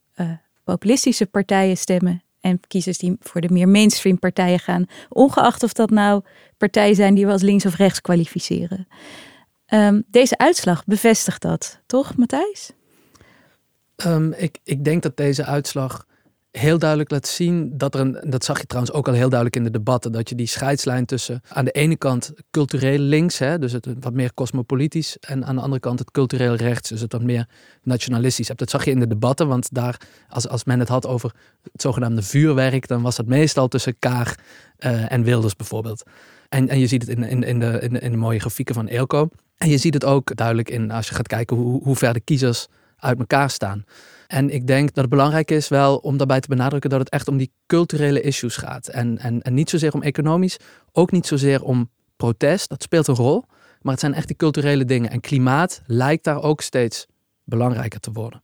populistische 0.63 1.25
partijen 1.25 1.77
stemmen 1.77 2.23
en 2.39 2.59
kiezers 2.67 2.97
die 2.97 3.15
voor 3.19 3.41
de 3.41 3.49
meer 3.49 3.67
mainstream 3.69 4.19
partijen 4.19 4.59
gaan, 4.59 4.85
ongeacht 5.09 5.63
of 5.63 5.73
dat 5.73 5.89
nou 5.89 6.23
partijen 6.57 6.95
zijn 6.95 7.15
die 7.15 7.25
we 7.25 7.31
als 7.31 7.41
links 7.41 7.65
of 7.65 7.75
rechts 7.75 8.01
kwalificeren. 8.01 8.87
Um, 9.67 10.03
deze 10.07 10.37
uitslag 10.37 10.85
bevestigt 10.85 11.41
dat, 11.41 11.81
toch, 11.85 12.15
Matthijs? 12.15 12.71
Um, 14.05 14.33
ik, 14.33 14.59
ik 14.63 14.83
denk 14.83 15.03
dat 15.03 15.17
deze 15.17 15.45
uitslag 15.45 16.05
heel 16.51 16.77
duidelijk 16.77 17.11
laat 17.11 17.27
zien 17.27 17.77
dat 17.77 17.95
er 17.95 18.01
een, 18.01 18.17
dat 18.29 18.43
zag 18.43 18.59
je 18.59 18.65
trouwens 18.65 18.95
ook 18.95 19.07
al 19.07 19.13
heel 19.13 19.29
duidelijk 19.29 19.55
in 19.55 19.63
de 19.63 19.71
debatten, 19.71 20.11
dat 20.11 20.29
je 20.29 20.35
die 20.35 20.47
scheidslijn 20.47 21.05
tussen 21.05 21.41
aan 21.47 21.65
de 21.65 21.71
ene 21.71 21.97
kant 21.97 22.31
cultureel 22.51 22.99
links, 22.99 23.37
hè, 23.37 23.59
dus 23.59 23.71
het 23.71 23.87
wat 23.99 24.13
meer 24.13 24.33
cosmopolitisch, 24.33 25.17
en 25.19 25.45
aan 25.45 25.55
de 25.55 25.61
andere 25.61 25.81
kant 25.81 25.99
het 25.99 26.11
cultureel 26.11 26.55
rechts, 26.55 26.89
dus 26.89 27.01
het 27.01 27.11
wat 27.11 27.23
meer 27.23 27.47
nationalistisch 27.83 28.47
hebt. 28.47 28.59
Dat 28.59 28.69
zag 28.69 28.85
je 28.85 28.91
in 28.91 28.99
de 28.99 29.07
debatten, 29.07 29.47
want 29.47 29.73
daar, 29.73 30.01
als, 30.29 30.47
als 30.47 30.63
men 30.63 30.79
het 30.79 30.87
had 30.87 31.07
over 31.07 31.35
het 31.71 31.81
zogenaamde 31.81 32.21
vuurwerk, 32.21 32.87
dan 32.87 33.01
was 33.01 33.15
dat 33.15 33.25
meestal 33.25 33.67
tussen 33.67 33.95
Kaag 33.99 34.35
uh, 34.79 35.11
en 35.11 35.23
Wilders 35.23 35.55
bijvoorbeeld. 35.55 36.03
En, 36.49 36.69
en 36.69 36.79
je 36.79 36.87
ziet 36.87 37.01
het 37.07 37.17
in, 37.17 37.23
in, 37.23 37.43
in, 37.43 37.59
de, 37.59 37.79
in, 37.81 37.93
de, 37.93 37.99
in 37.99 38.11
de 38.11 38.17
mooie 38.17 38.39
grafieken 38.39 38.75
van 38.75 38.87
Eelco. 38.87 39.29
En 39.57 39.69
je 39.69 39.77
ziet 39.77 39.93
het 39.93 40.05
ook 40.05 40.35
duidelijk 40.35 40.69
in, 40.69 40.91
als 40.91 41.07
je 41.07 41.15
gaat 41.15 41.27
kijken 41.27 41.57
hoe, 41.57 41.83
hoe 41.83 41.95
ver 41.95 42.13
de 42.13 42.19
kiezers 42.19 42.67
uit 43.01 43.19
elkaar 43.19 43.49
staan. 43.49 43.83
En 44.27 44.49
ik 44.49 44.67
denk 44.67 44.87
dat 44.87 45.03
het 45.03 45.09
belangrijk 45.09 45.51
is 45.51 45.67
wel 45.67 45.97
om 45.97 46.17
daarbij 46.17 46.39
te 46.39 46.47
benadrukken 46.47 46.89
dat 46.89 46.99
het 46.99 47.09
echt 47.09 47.27
om 47.27 47.37
die 47.37 47.51
culturele 47.65 48.21
issues 48.21 48.57
gaat. 48.57 48.87
En, 48.87 49.17
en, 49.17 49.41
en 49.41 49.53
niet 49.53 49.69
zozeer 49.69 49.93
om 49.93 50.01
economisch, 50.01 50.57
ook 50.91 51.11
niet 51.11 51.27
zozeer 51.27 51.63
om 51.63 51.89
protest, 52.15 52.69
dat 52.69 52.83
speelt 52.83 53.07
een 53.07 53.15
rol. 53.15 53.43
Maar 53.81 53.91
het 53.91 54.01
zijn 54.01 54.13
echt 54.13 54.27
die 54.27 54.35
culturele 54.35 54.85
dingen. 54.85 55.09
En 55.09 55.21
klimaat 55.21 55.81
lijkt 55.85 56.23
daar 56.23 56.43
ook 56.43 56.61
steeds 56.61 57.07
belangrijker 57.43 57.99
te 57.99 58.11
worden. 58.11 58.41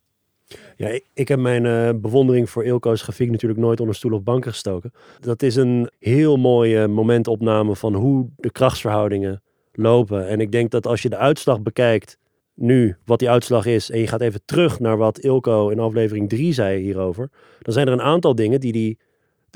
Ja, 0.76 1.00
ik, 1.14 1.28
heb 1.28 1.40
mijn 1.40 1.66
uh, 1.66 1.90
bewondering 2.02 2.50
voor 2.50 2.66
Ilko's 2.66 3.02
grafiek 3.02 3.32
natuurlijk 3.32 3.60
nooit 3.60 3.80
onder 3.80 3.96
stoel 3.96 4.14
of 4.14 4.24
banken 4.24 4.52
gestoken. 4.52 4.94
Dat 5.20 5.42
is 5.42 5.56
een 5.56 5.90
heel 6.00 6.38
mooie 6.38 6.88
momentopname 6.88 7.76
van 7.76 7.94
hoe 7.94 8.30
de 8.36 8.52
krachtsverhoudingen 8.52 9.42
lopen. 9.72 10.28
En 10.28 10.40
ik 10.40 10.52
denk 10.52 10.72
dat 10.72 10.88
als 10.88 11.02
je 11.02 11.10
de 11.10 11.18
uitslag 11.18 11.62
bekijkt 11.62 12.18
nu 12.60 12.96
wat 13.06 13.20
die 13.20 13.30
uitslag 13.30 13.66
is 13.66 13.90
en 13.90 14.00
je 14.00 14.08
gaat 14.08 14.22
even 14.22 14.42
terug 14.46 14.80
naar 14.80 14.98
wat 14.98 15.20
Ilko 15.20 15.70
in 15.70 15.80
aflevering 15.80 16.30
3 16.30 16.54
zei 16.54 16.82
hierover, 16.82 17.30
dan 17.60 17.74
zijn 17.74 17.88
er 17.88 17.94
een 17.94 18.02
aantal 18.02 18.36
dingen 18.36 18.60
die 18.60 18.72
die 18.72 18.98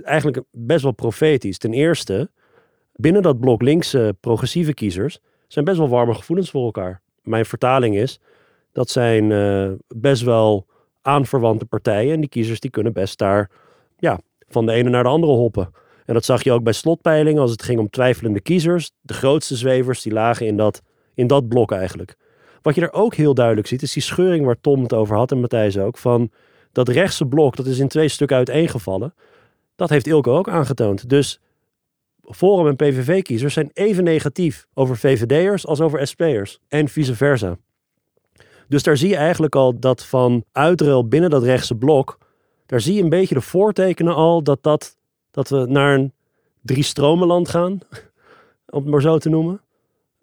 eigenlijk 0.03 0.43
best 0.51 0.83
wel 0.83 0.91
profetisch. 0.91 1.57
Ten 1.57 1.73
eerste, 1.73 2.29
binnen 2.95 3.21
dat 3.21 3.39
blok 3.39 3.61
linkse 3.61 4.15
progressieve 4.19 4.73
kiezers 4.73 5.19
zijn 5.47 5.65
best 5.65 5.77
wel 5.77 5.89
warme 5.89 6.13
gevoelens 6.13 6.49
voor 6.49 6.63
elkaar. 6.63 7.01
Mijn 7.23 7.45
vertaling 7.45 7.95
is, 7.95 8.19
dat 8.71 8.89
zijn 8.89 9.29
uh, 9.29 9.71
best 9.87 10.23
wel 10.23 10.67
aanverwante 11.01 11.65
partijen 11.65 12.13
en 12.13 12.19
die 12.19 12.29
kiezers 12.29 12.59
die 12.59 12.71
kunnen 12.71 12.93
best 12.93 13.17
daar 13.17 13.49
ja, 13.97 14.19
van 14.47 14.65
de 14.65 14.71
ene 14.71 14.89
naar 14.89 15.03
de 15.03 15.09
andere 15.09 15.31
hoppen. 15.31 15.69
En 16.05 16.13
dat 16.13 16.25
zag 16.25 16.43
je 16.43 16.51
ook 16.51 16.63
bij 16.63 16.73
slotpeilingen 16.73 17.41
als 17.41 17.51
het 17.51 17.63
ging 17.63 17.79
om 17.79 17.89
twijfelende 17.89 18.41
kiezers. 18.41 18.91
De 19.01 19.13
grootste 19.13 19.55
zwevers 19.55 20.01
die 20.01 20.13
lagen 20.13 20.45
in 20.45 20.57
dat, 20.57 20.81
in 21.13 21.27
dat 21.27 21.47
blok 21.47 21.71
eigenlijk. 21.71 22.15
Wat 22.61 22.75
je 22.75 22.81
er 22.81 22.93
ook 22.93 23.15
heel 23.15 23.33
duidelijk 23.33 23.67
ziet, 23.67 23.81
is 23.81 23.93
die 23.93 24.03
scheuring 24.03 24.45
waar 24.45 24.61
Tom 24.61 24.83
het 24.83 24.93
over 24.93 25.15
had 25.15 25.31
en 25.31 25.39
Matthijs 25.39 25.77
ook. 25.77 25.97
Van 25.97 26.31
dat 26.71 26.89
rechtse 26.89 27.25
blok, 27.25 27.55
dat 27.55 27.65
is 27.65 27.79
in 27.79 27.87
twee 27.87 28.07
stukken 28.07 28.37
uiteengevallen. 28.37 29.13
Dat 29.75 29.89
heeft 29.89 30.07
Ilko 30.07 30.37
ook 30.37 30.49
aangetoond. 30.49 31.09
Dus 31.09 31.39
Forum 32.23 32.67
en 32.67 32.75
PVV-kiezers 32.75 33.53
zijn 33.53 33.69
even 33.73 34.03
negatief 34.03 34.67
over 34.73 34.97
VVD'ers 34.97 35.65
als 35.65 35.81
over 35.81 36.07
SP'ers. 36.07 36.59
En 36.67 36.87
vice 36.87 37.15
versa. 37.15 37.57
Dus 38.67 38.83
daar 38.83 38.97
zie 38.97 39.09
je 39.09 39.15
eigenlijk 39.15 39.55
al 39.55 39.79
dat 39.79 40.05
van 40.05 40.43
uitruil 40.51 41.07
binnen 41.07 41.29
dat 41.29 41.43
rechtse 41.43 41.75
blok. 41.75 42.17
Daar 42.65 42.81
zie 42.81 42.95
je 42.95 43.03
een 43.03 43.09
beetje 43.09 43.35
de 43.35 43.41
voortekenen 43.41 44.15
al 44.15 44.43
dat, 44.43 44.63
dat, 44.63 44.97
dat 45.31 45.49
we 45.49 45.65
naar 45.65 45.93
een 45.93 46.13
drie 46.61 46.83
stromenland 46.83 47.49
gaan. 47.49 47.71
Om 48.69 48.81
het 48.81 48.91
maar 48.91 49.01
zo 49.01 49.17
te 49.17 49.29
noemen. 49.29 49.61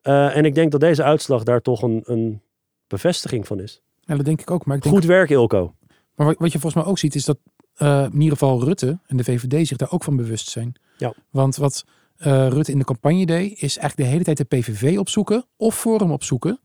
Uh, 0.09 0.37
en 0.37 0.45
ik 0.45 0.55
denk 0.55 0.73
dat 0.73 0.81
deze 0.81 1.03
uitslag 1.03 1.43
daar 1.43 1.61
toch 1.61 1.83
een, 1.83 2.03
een 2.05 2.43
bevestiging 2.87 3.47
van 3.47 3.61
is. 3.61 3.83
Ja, 4.01 4.17
dat 4.17 4.25
denk 4.25 4.41
ik 4.41 4.51
ook. 4.51 4.65
Maar 4.65 4.77
ik 4.77 4.83
denk... 4.83 4.95
Goed 4.95 5.05
werk, 5.05 5.31
Ilko. 5.31 5.75
Maar 6.15 6.27
wat, 6.27 6.39
wat 6.39 6.53
je 6.53 6.59
volgens 6.59 6.83
mij 6.83 6.93
ook 6.93 6.99
ziet, 6.99 7.15
is 7.15 7.25
dat 7.25 7.39
uh, 7.79 8.03
in 8.03 8.21
ieder 8.21 8.39
geval 8.39 8.65
Rutte 8.65 8.99
en 9.07 9.17
de 9.17 9.25
VVD 9.25 9.67
zich 9.67 9.77
daar 9.77 9.91
ook 9.91 10.05
van 10.05 10.17
bewust 10.17 10.49
zijn. 10.49 10.73
Ja. 10.97 11.15
Want 11.31 11.57
wat 11.57 11.85
uh, 12.19 12.49
Rutte 12.49 12.73
in 12.73 12.79
de 12.79 12.85
campagne 12.85 13.27
deed, 13.27 13.51
is 13.51 13.79
eigenlijk 13.79 13.97
de 13.97 14.05
hele 14.05 14.25
tijd 14.25 14.37
de 14.37 14.45
PVV 14.45 14.99
opzoeken 14.99 15.45
of 15.57 15.79
Forum 15.79 16.13
opzoeken. 16.13 16.61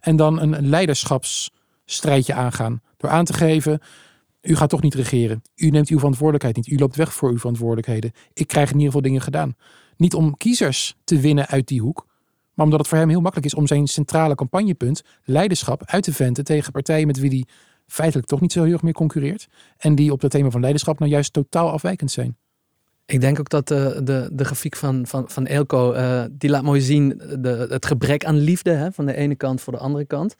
En 0.00 0.16
dan 0.16 0.40
een 0.40 0.68
leiderschapsstrijdje 0.68 2.34
aangaan. 2.34 2.82
Door 2.96 3.10
aan 3.10 3.24
te 3.24 3.32
geven, 3.32 3.80
u 4.42 4.56
gaat 4.56 4.68
toch 4.68 4.82
niet 4.82 4.94
regeren. 4.94 5.42
U 5.56 5.70
neemt 5.70 5.88
uw 5.88 5.98
verantwoordelijkheid 5.98 6.56
niet. 6.56 6.66
U 6.66 6.76
loopt 6.78 6.96
weg 6.96 7.14
voor 7.14 7.30
uw 7.30 7.38
verantwoordelijkheden. 7.38 8.12
Ik 8.32 8.46
krijg 8.46 8.68
in 8.68 8.74
ieder 8.74 8.86
geval 8.86 9.02
dingen 9.02 9.20
gedaan. 9.20 9.56
Niet 9.96 10.14
om 10.14 10.36
kiezers 10.36 10.96
te 11.04 11.20
winnen 11.20 11.46
uit 11.46 11.68
die 11.68 11.80
hoek, 11.80 12.06
maar 12.54 12.64
omdat 12.64 12.78
het 12.80 12.88
voor 12.88 12.98
hem 12.98 13.08
heel 13.08 13.20
makkelijk 13.20 13.46
is 13.46 13.54
om 13.54 13.66
zijn 13.66 13.86
centrale 13.86 14.34
campagnepunt, 14.34 15.02
leiderschap, 15.24 15.82
uit 15.84 16.02
te 16.02 16.12
venten 16.12 16.44
tegen 16.44 16.72
partijen 16.72 17.06
met 17.06 17.18
wie 17.18 17.30
hij 17.30 17.44
feitelijk 17.86 18.28
toch 18.28 18.40
niet 18.40 18.52
zo 18.52 18.62
heel 18.62 18.72
erg 18.72 18.82
meer 18.82 18.92
concurreert. 18.92 19.48
En 19.76 19.94
die 19.94 20.12
op 20.12 20.20
het 20.20 20.30
thema 20.30 20.50
van 20.50 20.60
leiderschap 20.60 20.98
nou 20.98 21.10
juist 21.10 21.32
totaal 21.32 21.70
afwijkend 21.70 22.10
zijn. 22.10 22.36
Ik 23.06 23.20
denk 23.20 23.38
ook 23.38 23.48
dat 23.48 23.68
de, 23.68 24.00
de, 24.04 24.28
de 24.32 24.44
grafiek 24.44 24.76
van, 24.76 25.06
van, 25.06 25.28
van 25.28 25.46
Elko, 25.46 25.94
uh, 25.94 26.24
die 26.30 26.50
laat 26.50 26.62
mooi 26.62 26.80
zien 26.80 27.20
de, 27.38 27.66
het 27.70 27.86
gebrek 27.86 28.24
aan 28.24 28.36
liefde 28.36 28.70
hè, 28.70 28.92
van 28.92 29.06
de 29.06 29.14
ene 29.14 29.34
kant 29.34 29.60
voor 29.60 29.72
de 29.72 29.78
andere 29.78 30.04
kant. 30.04 30.34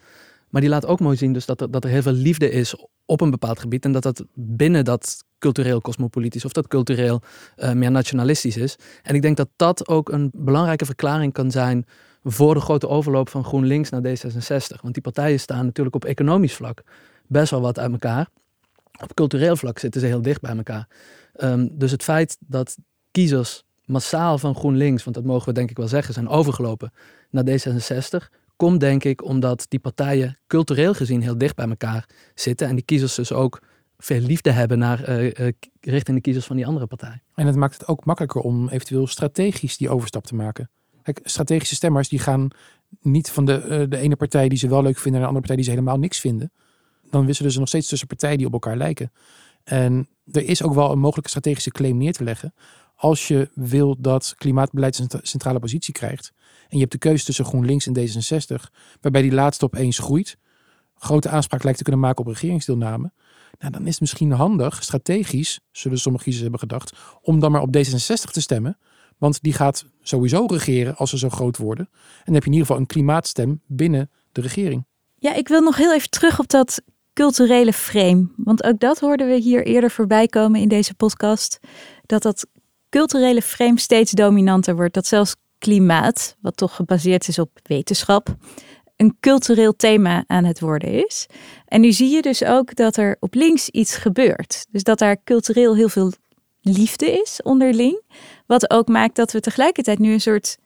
Maar 0.54 0.62
die 0.62 0.72
laat 0.72 0.86
ook 0.86 1.00
mooi 1.00 1.16
zien 1.16 1.32
dus 1.32 1.46
dat 1.46 1.60
er, 1.60 1.70
dat 1.70 1.84
er 1.84 1.90
heel 1.90 2.02
veel 2.02 2.12
liefde 2.12 2.50
is 2.50 2.76
op 3.04 3.20
een 3.20 3.30
bepaald 3.30 3.58
gebied. 3.58 3.84
En 3.84 3.92
dat 3.92 4.02
dat 4.02 4.24
binnen 4.34 4.84
dat 4.84 5.24
cultureel 5.38 5.80
cosmopolitisch 5.80 6.44
of 6.44 6.52
dat 6.52 6.68
cultureel 6.68 7.22
uh, 7.56 7.72
meer 7.72 7.90
nationalistisch 7.90 8.56
is. 8.56 8.76
En 9.02 9.14
ik 9.14 9.22
denk 9.22 9.36
dat 9.36 9.48
dat 9.56 9.88
ook 9.88 10.08
een 10.08 10.30
belangrijke 10.34 10.84
verklaring 10.84 11.32
kan 11.32 11.50
zijn 11.50 11.86
voor 12.24 12.54
de 12.54 12.60
grote 12.60 12.88
overloop 12.88 13.28
van 13.28 13.44
GroenLinks 13.44 13.90
naar 13.90 14.00
D66. 14.02 14.80
Want 14.82 14.94
die 14.94 15.02
partijen 15.02 15.40
staan 15.40 15.64
natuurlijk 15.64 15.96
op 15.96 16.04
economisch 16.04 16.54
vlak 16.54 16.82
best 17.26 17.50
wel 17.50 17.60
wat 17.60 17.78
uit 17.78 17.92
elkaar. 17.92 18.28
Op 19.02 19.14
cultureel 19.14 19.56
vlak 19.56 19.78
zitten 19.78 20.00
ze 20.00 20.06
heel 20.06 20.22
dicht 20.22 20.40
bij 20.40 20.56
elkaar. 20.56 20.88
Um, 21.36 21.78
dus 21.78 21.90
het 21.90 22.02
feit 22.02 22.36
dat 22.40 22.76
kiezers 23.10 23.64
massaal 23.84 24.38
van 24.38 24.54
GroenLinks, 24.54 25.04
want 25.04 25.16
dat 25.16 25.24
mogen 25.24 25.48
we 25.48 25.54
denk 25.54 25.70
ik 25.70 25.76
wel 25.76 25.88
zeggen, 25.88 26.14
zijn 26.14 26.28
overgelopen 26.28 26.92
naar 27.30 27.44
D66, 27.44 28.42
komt 28.64 28.80
denk 28.80 29.04
ik 29.04 29.24
omdat 29.24 29.66
die 29.68 29.78
partijen 29.78 30.38
cultureel 30.46 30.94
gezien 30.94 31.22
heel 31.22 31.38
dicht 31.38 31.56
bij 31.56 31.68
elkaar 31.68 32.08
zitten. 32.34 32.68
En 32.68 32.74
die 32.74 32.84
kiezers 32.84 33.14
dus 33.14 33.32
ook 33.32 33.62
veel 33.98 34.20
liefde 34.20 34.50
hebben 34.50 34.78
naar, 34.78 35.08
uh, 35.08 35.24
uh, 35.24 35.52
richting 35.80 36.16
de 36.16 36.22
kiezers 36.22 36.46
van 36.46 36.56
die 36.56 36.66
andere 36.66 36.86
partij. 36.86 37.22
En 37.34 37.46
het 37.46 37.56
maakt 37.56 37.74
het 37.74 37.86
ook 37.86 38.04
makkelijker 38.04 38.40
om 38.40 38.68
eventueel 38.68 39.06
strategisch 39.06 39.76
die 39.76 39.88
overstap 39.88 40.26
te 40.26 40.34
maken. 40.34 40.70
Strategische 41.22 41.74
stemmers 41.74 42.08
die 42.08 42.18
gaan 42.18 42.48
niet 43.00 43.30
van 43.30 43.44
de, 43.44 43.64
uh, 43.68 43.90
de 43.90 43.96
ene 43.96 44.16
partij 44.16 44.48
die 44.48 44.58
ze 44.58 44.68
wel 44.68 44.82
leuk 44.82 44.98
vinden 44.98 45.12
naar 45.12 45.20
de 45.20 45.26
andere 45.26 45.46
partij 45.46 45.56
die 45.56 45.64
ze 45.64 45.70
helemaal 45.70 45.98
niks 45.98 46.20
vinden. 46.20 46.52
Dan 47.10 47.26
wisselen 47.26 47.52
ze 47.52 47.58
nog 47.58 47.68
steeds 47.68 47.88
tussen 47.88 48.08
partijen 48.08 48.38
die 48.38 48.46
op 48.46 48.52
elkaar 48.52 48.76
lijken. 48.76 49.12
En 49.64 50.08
er 50.32 50.44
is 50.48 50.62
ook 50.62 50.74
wel 50.74 50.90
een 50.90 50.98
mogelijke 50.98 51.30
strategische 51.30 51.70
claim 51.70 51.96
neer 51.96 52.12
te 52.12 52.24
leggen. 52.24 52.54
Als 52.94 53.28
je 53.28 53.50
wil 53.54 53.96
dat 54.00 54.34
klimaatbeleid 54.38 54.98
een 54.98 55.08
centrale 55.22 55.58
positie 55.58 55.92
krijgt. 55.94 56.32
En 56.62 56.76
je 56.76 56.78
hebt 56.78 56.92
de 56.92 56.98
keuze 56.98 57.24
tussen 57.24 57.44
GroenLinks 57.44 57.86
en 57.86 57.98
D66. 57.98 58.70
Waarbij 59.00 59.22
die 59.22 59.32
laatste 59.32 59.64
opeens 59.64 59.98
groeit. 59.98 60.38
Grote 60.94 61.28
aanspraak 61.28 61.62
lijkt 61.62 61.78
te 61.78 61.84
kunnen 61.84 62.02
maken 62.02 62.24
op 62.24 62.32
regeringsdeelname. 62.32 63.12
Nou, 63.58 63.72
dan 63.72 63.82
is 63.82 63.90
het 63.90 64.00
misschien 64.00 64.30
handig, 64.30 64.82
strategisch, 64.82 65.60
zullen 65.72 65.98
sommige 65.98 66.24
kiezers 66.24 66.42
hebben 66.42 66.60
gedacht. 66.60 66.92
Om 67.22 67.40
dan 67.40 67.52
maar 67.52 67.62
op 67.62 67.76
D66 67.76 68.30
te 68.30 68.40
stemmen. 68.40 68.78
Want 69.18 69.42
die 69.42 69.52
gaat 69.52 69.84
sowieso 70.02 70.46
regeren 70.46 70.96
als 70.96 71.10
ze 71.10 71.18
zo 71.18 71.28
groot 71.28 71.56
worden. 71.56 71.88
En 71.92 72.22
dan 72.24 72.34
heb 72.34 72.42
je 72.42 72.48
in 72.48 72.56
ieder 72.56 72.66
geval 72.66 72.80
een 72.80 72.86
klimaatstem 72.86 73.62
binnen 73.66 74.10
de 74.32 74.40
regering. 74.40 74.86
Ja, 75.16 75.34
ik 75.34 75.48
wil 75.48 75.60
nog 75.60 75.76
heel 75.76 75.94
even 75.94 76.10
terug 76.10 76.38
op 76.38 76.48
dat 76.48 76.82
culturele 77.12 77.72
frame. 77.72 78.32
Want 78.36 78.64
ook 78.64 78.80
dat 78.80 79.00
hoorden 79.00 79.26
we 79.26 79.34
hier 79.36 79.66
eerder 79.66 79.90
voorbij 79.90 80.26
komen 80.26 80.60
in 80.60 80.68
deze 80.68 80.94
podcast. 80.94 81.60
Dat 82.06 82.22
dat 82.22 82.46
culturele 82.94 83.42
frame 83.42 83.80
steeds 83.80 84.12
dominanter 84.12 84.76
wordt. 84.76 84.94
Dat 84.94 85.06
zelfs 85.06 85.34
klimaat, 85.58 86.36
wat 86.40 86.56
toch 86.56 86.74
gebaseerd 86.76 87.28
is 87.28 87.38
op 87.38 87.50
wetenschap, 87.62 88.36
een 88.96 89.16
cultureel 89.20 89.76
thema 89.76 90.24
aan 90.26 90.44
het 90.44 90.60
worden 90.60 91.04
is. 91.06 91.26
En 91.66 91.80
nu 91.80 91.92
zie 91.92 92.10
je 92.10 92.22
dus 92.22 92.44
ook 92.44 92.74
dat 92.74 92.96
er 92.96 93.16
op 93.20 93.34
links 93.34 93.68
iets 93.68 93.96
gebeurt. 93.96 94.66
Dus 94.70 94.82
dat 94.82 94.98
daar 94.98 95.16
cultureel 95.24 95.74
heel 95.76 95.88
veel 95.88 96.12
liefde 96.60 97.10
is 97.22 97.40
onderling. 97.42 98.02
Wat 98.46 98.70
ook 98.70 98.88
maakt 98.88 99.16
dat 99.16 99.32
we 99.32 99.40
tegelijkertijd 99.40 99.98
nu 99.98 100.12
een 100.12 100.20
soort 100.20 100.58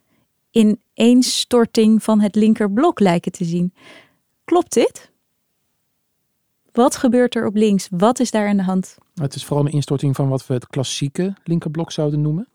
ineenstorting 0.50 2.02
van 2.02 2.20
het 2.20 2.34
linkerblok 2.34 3.00
lijken 3.00 3.32
te 3.32 3.44
zien. 3.44 3.74
Klopt 4.44 4.72
dit? 4.72 5.10
Wat 6.78 6.96
gebeurt 6.96 7.34
er 7.34 7.46
op 7.46 7.54
links? 7.54 7.88
Wat 7.90 8.20
is 8.20 8.30
daar 8.30 8.48
aan 8.48 8.56
de 8.56 8.62
hand? 8.62 8.96
Het 9.14 9.34
is 9.34 9.44
vooral 9.44 9.66
een 9.66 9.72
instorting 9.72 10.16
van 10.16 10.28
wat 10.28 10.46
we 10.46 10.54
het 10.54 10.66
klassieke 10.66 11.34
linkerblok 11.44 11.92
zouden 11.92 12.20
noemen. 12.20 12.48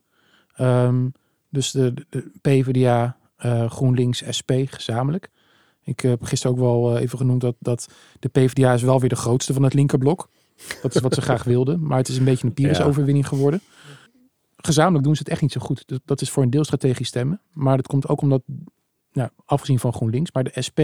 Um, 0.60 1.12
dus 1.50 1.72
de, 1.72 1.94
de 2.10 2.32
PvdA, 2.42 3.18
uh, 3.46 3.72
GroenLinks, 3.72 4.24
SP 4.38 4.52
gezamenlijk. 4.66 5.30
Ik 5.84 6.00
heb 6.00 6.24
gisteren 6.24 6.56
ook 6.56 6.64
wel 6.64 6.96
uh, 6.96 7.02
even 7.02 7.18
genoemd 7.18 7.42
dat, 7.42 7.56
dat 7.60 7.88
de 8.20 8.28
PvdA 8.30 8.74
is 8.74 8.82
wel 8.82 9.00
weer 9.00 9.10
de 9.10 9.16
grootste 9.16 9.54
van 9.54 9.64
het 9.64 9.74
linkerblok. 9.74 10.30
Dat 10.82 10.96
is 10.96 11.02
wat 11.02 11.14
ze 11.14 11.22
graag 11.30 11.44
wilden. 11.44 11.86
Maar 11.88 11.98
het 11.98 12.08
is 12.08 12.18
een 12.18 12.24
beetje 12.24 12.48
een 12.48 12.54
Pyrrhus-overwinning 12.54 13.28
geworden. 13.28 13.62
Gezamenlijk 14.58 15.04
doen 15.04 15.16
ze 15.16 15.22
het 15.22 15.32
echt 15.32 15.42
niet 15.42 15.52
zo 15.52 15.62
goed. 15.62 15.84
Dat, 15.88 16.02
dat 16.06 16.22
is 16.22 16.30
voor 16.30 16.44
een 16.44 16.50
deel 16.50 16.64
strategisch 16.64 17.08
stemmen. 17.08 17.42
Maar 17.54 17.78
dat 17.78 17.88
komt 17.88 18.08
ook 18.08 18.22
omdat, 18.22 18.42
nou, 19.12 19.30
afgezien 19.46 19.80
van 19.80 19.94
GroenLinks, 19.94 20.32
maar 20.32 20.44
de 20.44 20.62
SP 20.68 20.80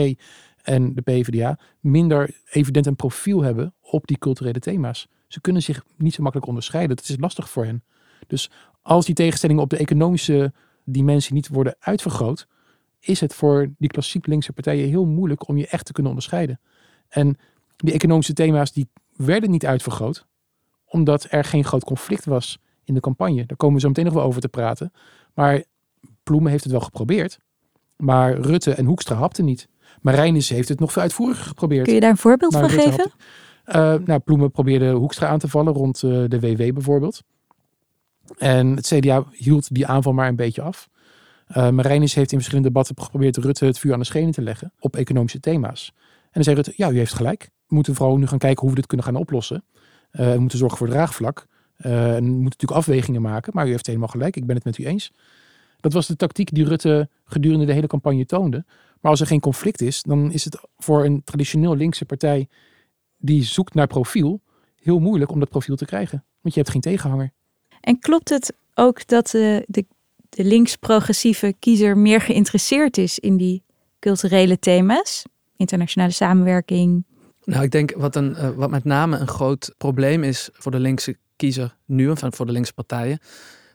en 0.69 0.93
de 0.93 1.01
PvdA 1.01 1.60
minder 1.79 2.41
evident 2.49 2.86
een 2.86 2.95
profiel 2.95 3.41
hebben 3.41 3.73
op 3.82 4.08
die 4.08 4.17
culturele 4.17 4.60
thema's. 4.60 5.08
Ze 5.27 5.41
kunnen 5.41 5.62
zich 5.62 5.84
niet 5.97 6.13
zo 6.13 6.21
makkelijk 6.21 6.49
onderscheiden. 6.49 6.95
Dat 6.95 7.10
is 7.10 7.17
lastig 7.19 7.49
voor 7.49 7.65
hen. 7.65 7.84
Dus 8.27 8.51
als 8.82 9.05
die 9.05 9.15
tegenstellingen 9.15 9.63
op 9.63 9.69
de 9.69 9.77
economische 9.77 10.53
dimensie 10.84 11.34
niet 11.34 11.47
worden 11.47 11.75
uitvergroot, 11.79 12.47
is 12.99 13.19
het 13.19 13.34
voor 13.34 13.71
die 13.77 13.89
klassiek 13.89 14.27
linkse 14.27 14.53
partijen 14.53 14.88
heel 14.88 15.05
moeilijk 15.05 15.47
om 15.47 15.58
je 15.58 15.67
echt 15.67 15.86
te 15.86 15.91
kunnen 15.91 16.12
onderscheiden. 16.12 16.60
En 17.08 17.38
die 17.75 17.93
economische 17.93 18.34
thema's 18.34 18.71
die 18.71 18.89
werden 19.15 19.51
niet 19.51 19.65
uitvergroot, 19.65 20.27
omdat 20.86 21.27
er 21.29 21.43
geen 21.43 21.63
groot 21.63 21.84
conflict 21.84 22.25
was 22.25 22.60
in 22.84 22.93
de 22.93 22.99
campagne. 22.99 23.45
Daar 23.45 23.58
komen 23.58 23.75
we 23.75 23.82
zo 23.82 23.88
meteen 23.88 24.05
nog 24.05 24.13
wel 24.13 24.23
over 24.23 24.41
te 24.41 24.49
praten. 24.49 24.91
Maar 25.34 25.63
Ploemen 26.23 26.51
heeft 26.51 26.63
het 26.63 26.71
wel 26.71 26.82
geprobeerd. 26.82 27.39
Maar 27.95 28.39
Rutte 28.39 28.73
en 28.73 28.86
Hoekstra 28.86 29.15
hapten 29.15 29.45
niet. 29.45 29.68
Marijnis 30.01 30.49
heeft 30.49 30.69
het 30.69 30.79
nog 30.79 30.91
veel 30.91 31.01
uitvoeriger 31.01 31.45
geprobeerd. 31.45 31.85
Kun 31.85 31.93
je 31.93 31.99
daar 31.99 32.09
een 32.09 32.17
voorbeeld 32.17 32.53
van 32.53 32.69
geven? 32.69 33.12
Uh, 33.65 33.93
nou, 34.05 34.19
Ploemen 34.19 34.51
probeerde 34.51 34.91
Hoekstra 34.91 35.27
aan 35.27 35.39
te 35.39 35.47
vallen 35.47 35.73
rond 35.73 36.03
uh, 36.03 36.23
de 36.27 36.39
WW 36.39 36.73
bijvoorbeeld. 36.73 37.23
En 38.38 38.75
het 38.75 38.88
CDA 38.88 39.25
hield 39.31 39.73
die 39.73 39.88
aanval 39.88 40.13
maar 40.13 40.27
een 40.27 40.35
beetje 40.35 40.62
af. 40.62 40.89
Uh, 41.57 41.69
Marijnis 41.69 42.13
heeft 42.13 42.31
in 42.31 42.38
verschillende 42.38 42.69
debatten 42.69 43.03
geprobeerd 43.03 43.38
Rutte 43.38 43.65
het 43.65 43.79
vuur 43.79 43.93
aan 43.93 43.99
de 43.99 44.05
schenen 44.05 44.31
te 44.31 44.41
leggen 44.41 44.73
op 44.79 44.95
economische 44.95 45.39
thema's. 45.39 45.93
En 45.95 46.29
dan 46.31 46.43
zei 46.43 46.55
Rutte, 46.55 46.73
ja, 46.75 46.89
u 46.89 46.97
heeft 46.97 47.13
gelijk. 47.13 47.49
We 47.67 47.75
moeten 47.75 47.95
vooral 47.95 48.17
nu 48.17 48.27
gaan 48.27 48.38
kijken 48.38 48.62
hoe 48.62 48.69
we 48.69 48.75
dit 48.75 48.85
kunnen 48.85 49.05
gaan 49.05 49.15
oplossen. 49.15 49.63
we 50.12 50.35
moeten 50.39 50.57
zorgen 50.57 50.77
voor 50.77 50.88
draagvlak. 50.88 51.47
Uh, 51.77 52.15
en 52.15 52.23
we 52.23 52.29
moeten 52.29 52.43
natuurlijk 52.43 52.79
afwegingen 52.79 53.21
maken, 53.21 53.51
maar 53.55 53.67
u 53.67 53.69
heeft 53.69 53.88
helemaal 53.88 54.07
gelijk. 54.07 54.35
Ik 54.35 54.45
ben 54.45 54.55
het 54.55 54.65
met 54.65 54.77
u 54.77 54.85
eens. 54.85 55.12
Dat 55.79 55.93
was 55.93 56.07
de 56.07 56.15
tactiek 56.15 56.53
die 56.53 56.65
Rutte 56.65 57.09
gedurende 57.25 57.65
de 57.65 57.73
hele 57.73 57.88
campagne 57.88 58.25
toonde. 58.25 58.65
Maar 58.99 59.12
als 59.12 59.21
er 59.21 59.27
geen 59.27 59.39
conflict 59.39 59.81
is, 59.81 60.01
dan 60.01 60.31
is 60.31 60.43
het 60.45 60.59
voor 60.77 61.05
een 61.05 61.23
traditioneel 61.23 61.75
linkse 61.75 62.05
partij 62.05 62.47
die 63.17 63.43
zoekt 63.43 63.73
naar 63.73 63.88
profiel 63.88 64.41
heel 64.81 64.99
moeilijk 64.99 65.31
om 65.31 65.39
dat 65.39 65.49
profiel 65.49 65.75
te 65.75 65.85
krijgen. 65.85 66.23
Want 66.41 66.53
je 66.53 66.59
hebt 66.59 66.71
geen 66.71 66.81
tegenhanger. 66.81 67.31
En 67.81 67.99
klopt 67.99 68.29
het 68.29 68.53
ook 68.73 69.07
dat 69.07 69.27
de, 69.27 69.65
de, 69.67 69.85
de 70.29 70.43
links-progressieve 70.43 71.55
kiezer 71.59 71.97
meer 71.97 72.21
geïnteresseerd 72.21 72.97
is 72.97 73.19
in 73.19 73.38
die 73.38 73.63
culturele 73.99 74.59
thema's? 74.59 75.23
Internationale 75.55 76.12
samenwerking. 76.12 77.05
Nou, 77.43 77.63
ik 77.63 77.71
denk 77.71 77.93
wat, 77.95 78.15
een, 78.15 78.31
uh, 78.31 78.49
wat 78.49 78.69
met 78.69 78.83
name 78.83 79.17
een 79.17 79.27
groot 79.27 79.73
probleem 79.77 80.23
is 80.23 80.49
voor 80.53 80.71
de 80.71 80.79
linkse 80.79 81.17
kiezer 81.35 81.77
nu, 81.85 82.12
en 82.12 82.33
voor 82.33 82.45
de 82.45 82.51
linkse 82.51 82.73
partijen, 82.73 83.19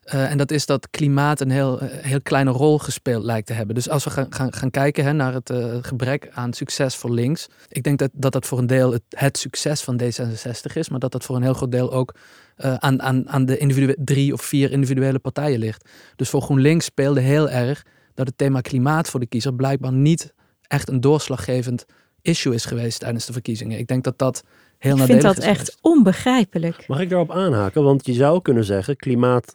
uh, 0.06 0.30
en 0.30 0.38
dat 0.38 0.50
is 0.50 0.66
dat 0.66 0.90
klimaat 0.90 1.40
een 1.40 1.50
heel, 1.50 1.82
uh, 1.82 1.88
heel 1.90 2.22
kleine 2.22 2.50
rol 2.50 2.78
gespeeld 2.78 3.24
lijkt 3.24 3.46
te 3.46 3.52
hebben. 3.52 3.74
Dus 3.74 3.88
als 3.88 4.04
we 4.04 4.10
gaan, 4.10 4.26
gaan, 4.30 4.52
gaan 4.52 4.70
kijken 4.70 5.04
hè, 5.04 5.12
naar 5.12 5.32
het 5.32 5.50
uh, 5.50 5.74
gebrek 5.80 6.28
aan 6.32 6.52
succes 6.52 6.96
voor 6.96 7.10
links. 7.10 7.46
Ik 7.68 7.82
denk 7.82 7.98
dat 7.98 8.10
dat, 8.12 8.32
dat 8.32 8.46
voor 8.46 8.58
een 8.58 8.66
deel 8.66 8.92
het, 8.92 9.02
het 9.08 9.38
succes 9.38 9.82
van 9.82 10.00
D66 10.02 10.72
is. 10.72 10.88
Maar 10.88 10.98
dat 10.98 11.12
dat 11.12 11.24
voor 11.24 11.36
een 11.36 11.42
heel 11.42 11.54
groot 11.54 11.72
deel 11.72 11.92
ook 11.92 12.14
aan, 12.56 13.02
aan, 13.02 13.28
aan 13.28 13.44
de 13.44 13.58
individuele 13.58 13.96
drie 14.04 14.32
of 14.32 14.42
vier 14.42 14.70
individuele 14.70 15.18
partijen 15.18 15.58
ligt. 15.58 15.88
Dus 16.16 16.28
voor 16.28 16.42
GroenLinks 16.42 16.84
speelde 16.84 17.20
heel 17.20 17.50
erg 17.50 17.82
dat 18.14 18.26
het 18.26 18.38
thema 18.38 18.60
klimaat 18.60 19.08
voor 19.08 19.20
de 19.20 19.26
kiezer 19.26 19.54
blijkbaar 19.54 19.92
niet 19.92 20.34
echt 20.62 20.88
een 20.88 21.00
doorslaggevend 21.00 21.84
issue 22.22 22.54
is 22.54 22.64
geweest 22.64 23.00
tijdens 23.00 23.26
de 23.26 23.32
verkiezingen. 23.32 23.78
Ik 23.78 23.86
denk 23.86 24.04
dat 24.04 24.18
dat 24.18 24.42
heel 24.78 24.96
nadelig 24.96 25.16
is. 25.16 25.24
Ik 25.24 25.32
vind 25.32 25.36
dat 25.36 25.44
echt 25.44 25.78
onbegrijpelijk. 25.80 26.88
Mag 26.88 27.00
ik 27.00 27.08
daarop 27.08 27.30
aanhaken? 27.30 27.82
Want 27.82 28.06
je 28.06 28.12
zou 28.12 28.42
kunnen 28.42 28.64
zeggen, 28.64 28.96
klimaat 28.96 29.54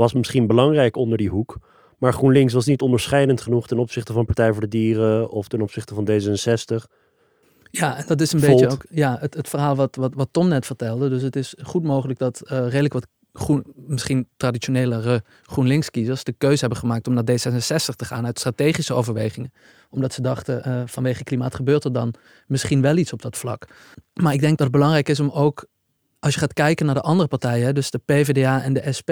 was 0.00 0.12
misschien 0.12 0.46
belangrijk 0.46 0.96
onder 0.96 1.18
die 1.18 1.28
hoek. 1.28 1.58
Maar 1.98 2.12
GroenLinks 2.12 2.52
was 2.52 2.66
niet 2.66 2.80
onderscheidend 2.80 3.40
genoeg 3.40 3.66
ten 3.66 3.78
opzichte 3.78 4.12
van 4.12 4.24
Partij 4.24 4.52
voor 4.52 4.60
de 4.60 4.68
Dieren 4.68 5.30
of 5.30 5.48
ten 5.48 5.60
opzichte 5.60 5.94
van 5.94 6.08
D66. 6.10 6.90
Ja, 7.70 8.02
dat 8.06 8.20
is 8.20 8.32
een 8.32 8.40
beetje 8.40 8.68
ook 8.68 8.84
ja, 8.90 9.16
het, 9.20 9.34
het 9.34 9.48
verhaal 9.48 9.76
wat, 9.76 9.96
wat, 9.96 10.14
wat 10.14 10.28
Tom 10.30 10.48
net 10.48 10.66
vertelde. 10.66 11.08
Dus 11.08 11.22
het 11.22 11.36
is 11.36 11.54
goed 11.62 11.82
mogelijk 11.82 12.18
dat 12.18 12.42
uh, 12.44 12.50
redelijk 12.50 12.92
wat 12.92 13.06
groen, 13.32 13.64
misschien 13.74 14.28
traditionelere 14.36 15.22
GroenLinks-kiezers 15.42 16.24
de 16.24 16.32
keuze 16.32 16.60
hebben 16.60 16.78
gemaakt 16.78 17.08
om 17.08 17.14
naar 17.14 17.24
D66 17.30 17.96
te 17.96 18.04
gaan 18.04 18.26
uit 18.26 18.38
strategische 18.38 18.94
overwegingen. 18.94 19.52
Omdat 19.90 20.12
ze 20.12 20.22
dachten, 20.22 20.62
uh, 20.66 20.82
vanwege 20.86 21.24
klimaat 21.24 21.54
gebeurt 21.54 21.84
er 21.84 21.92
dan 21.92 22.14
misschien 22.46 22.80
wel 22.80 22.96
iets 22.96 23.12
op 23.12 23.22
dat 23.22 23.36
vlak. 23.36 23.68
Maar 24.14 24.32
ik 24.32 24.40
denk 24.40 24.56
dat 24.56 24.66
het 24.66 24.76
belangrijk 24.76 25.08
is 25.08 25.20
om 25.20 25.30
ook, 25.30 25.66
als 26.18 26.34
je 26.34 26.40
gaat 26.40 26.52
kijken 26.52 26.86
naar 26.86 26.94
de 26.94 27.00
andere 27.00 27.28
partijen, 27.28 27.74
dus 27.74 27.90
de 27.90 28.00
PvdA 28.04 28.62
en 28.62 28.72
de 28.72 28.92
SP, 28.98 29.10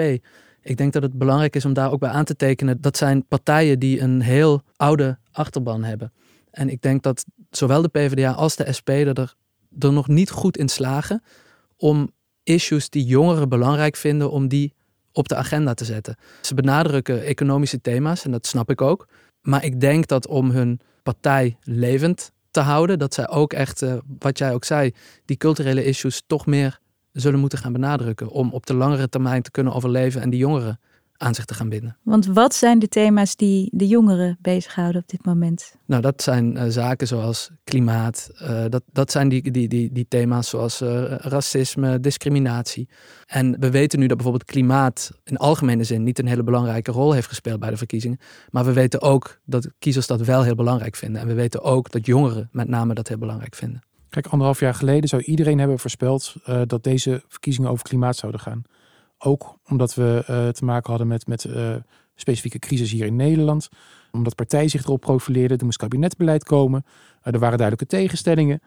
ik 0.61 0.77
denk 0.77 0.93
dat 0.93 1.01
het 1.01 1.17
belangrijk 1.17 1.55
is 1.55 1.65
om 1.65 1.73
daar 1.73 1.91
ook 1.91 1.99
bij 1.99 2.09
aan 2.09 2.25
te 2.25 2.35
tekenen. 2.35 2.81
Dat 2.81 2.97
zijn 2.97 3.25
partijen 3.25 3.79
die 3.79 3.99
een 3.99 4.21
heel 4.21 4.61
oude 4.75 5.17
achterban 5.31 5.83
hebben. 5.83 6.11
En 6.51 6.69
ik 6.69 6.81
denk 6.81 7.03
dat 7.03 7.25
zowel 7.51 7.81
de 7.81 7.87
PvdA 7.87 8.31
als 8.31 8.55
de 8.55 8.73
SP 8.77 8.89
er, 8.89 9.35
er 9.79 9.93
nog 9.93 10.07
niet 10.07 10.29
goed 10.29 10.57
in 10.57 10.69
slagen 10.69 11.23
om 11.77 12.11
issues 12.43 12.89
die 12.89 13.05
jongeren 13.05 13.49
belangrijk 13.49 13.95
vinden, 13.95 14.31
om 14.31 14.47
die 14.47 14.73
op 15.11 15.27
de 15.27 15.35
agenda 15.35 15.73
te 15.73 15.85
zetten. 15.85 16.15
Ze 16.41 16.53
benadrukken 16.53 17.23
economische 17.23 17.81
thema's 17.81 18.25
en 18.25 18.31
dat 18.31 18.47
snap 18.47 18.69
ik 18.69 18.81
ook. 18.81 19.07
Maar 19.41 19.65
ik 19.65 19.79
denk 19.79 20.07
dat 20.07 20.27
om 20.27 20.51
hun 20.51 20.79
partij 21.03 21.57
levend 21.63 22.31
te 22.51 22.59
houden, 22.59 22.99
dat 22.99 23.13
zij 23.13 23.29
ook 23.29 23.53
echt, 23.53 23.81
uh, 23.81 23.93
wat 24.19 24.37
jij 24.37 24.53
ook 24.53 24.63
zei, 24.63 24.91
die 25.25 25.37
culturele 25.37 25.85
issues 25.85 26.23
toch 26.27 26.45
meer 26.45 26.79
zullen 27.11 27.39
moeten 27.39 27.59
gaan 27.59 27.73
benadrukken 27.73 28.29
om 28.29 28.51
op 28.51 28.65
de 28.65 28.73
langere 28.73 29.09
termijn 29.09 29.41
te 29.41 29.51
kunnen 29.51 29.73
overleven 29.73 30.21
en 30.21 30.29
die 30.29 30.39
jongeren 30.39 30.79
aan 31.19 31.35
zich 31.35 31.45
te 31.45 31.53
gaan 31.53 31.69
binden. 31.69 31.97
Want 32.03 32.25
wat 32.25 32.55
zijn 32.55 32.79
de 32.79 32.87
thema's 32.87 33.35
die 33.35 33.69
de 33.73 33.87
jongeren 33.87 34.37
bezighouden 34.41 35.01
op 35.01 35.07
dit 35.07 35.25
moment? 35.25 35.75
Nou, 35.85 36.01
dat 36.01 36.21
zijn 36.21 36.55
uh, 36.55 36.63
zaken 36.67 37.07
zoals 37.07 37.49
klimaat. 37.63 38.29
Uh, 38.41 38.65
dat, 38.69 38.83
dat 38.91 39.11
zijn 39.11 39.29
die, 39.29 39.51
die, 39.51 39.67
die, 39.67 39.91
die 39.91 40.05
thema's 40.07 40.49
zoals 40.49 40.81
uh, 40.81 41.03
racisme, 41.17 41.99
discriminatie. 41.99 42.89
En 43.25 43.59
we 43.59 43.69
weten 43.69 43.99
nu 43.99 44.07
dat 44.07 44.17
bijvoorbeeld 44.17 44.49
klimaat 44.49 45.11
in 45.23 45.37
algemene 45.37 45.83
zin 45.83 46.03
niet 46.03 46.19
een 46.19 46.27
hele 46.27 46.43
belangrijke 46.43 46.91
rol 46.91 47.11
heeft 47.11 47.27
gespeeld 47.27 47.59
bij 47.59 47.69
de 47.69 47.77
verkiezingen. 47.77 48.19
Maar 48.49 48.65
we 48.65 48.73
weten 48.73 49.01
ook 49.01 49.39
dat 49.45 49.67
kiezers 49.79 50.07
dat 50.07 50.21
wel 50.21 50.43
heel 50.43 50.55
belangrijk 50.55 50.95
vinden. 50.95 51.21
En 51.21 51.27
we 51.27 51.33
weten 51.33 51.61
ook 51.61 51.91
dat 51.91 52.05
jongeren 52.05 52.49
met 52.51 52.67
name 52.67 52.93
dat 52.93 53.07
heel 53.07 53.17
belangrijk 53.17 53.55
vinden. 53.55 53.81
Kijk, 54.09 54.27
anderhalf 54.27 54.59
jaar 54.59 54.73
geleden 54.73 55.09
zou 55.09 55.21
iedereen 55.21 55.59
hebben 55.59 55.79
voorspeld 55.79 56.35
uh, 56.49 56.61
dat 56.65 56.83
deze 56.83 57.23
verkiezingen 57.27 57.69
over 57.69 57.83
klimaat 57.83 58.15
zouden 58.15 58.41
gaan. 58.41 58.61
Ook 59.17 59.57
omdat 59.67 59.93
we 59.95 60.25
uh, 60.29 60.47
te 60.47 60.65
maken 60.65 60.89
hadden 60.89 61.07
met, 61.07 61.27
met 61.27 61.43
uh, 61.43 61.75
specifieke 62.15 62.59
crisis 62.59 62.91
hier 62.91 63.05
in 63.05 63.15
Nederland. 63.15 63.69
Omdat 64.11 64.35
partijen 64.35 64.69
zich 64.69 64.83
erop 64.83 65.01
profileerden. 65.01 65.57
Er 65.57 65.65
moest 65.65 65.77
kabinetbeleid 65.77 66.43
komen. 66.43 66.85
er 67.21 67.39
waren 67.39 67.57
duidelijke 67.57 67.95
tegenstellingen. 67.95 68.61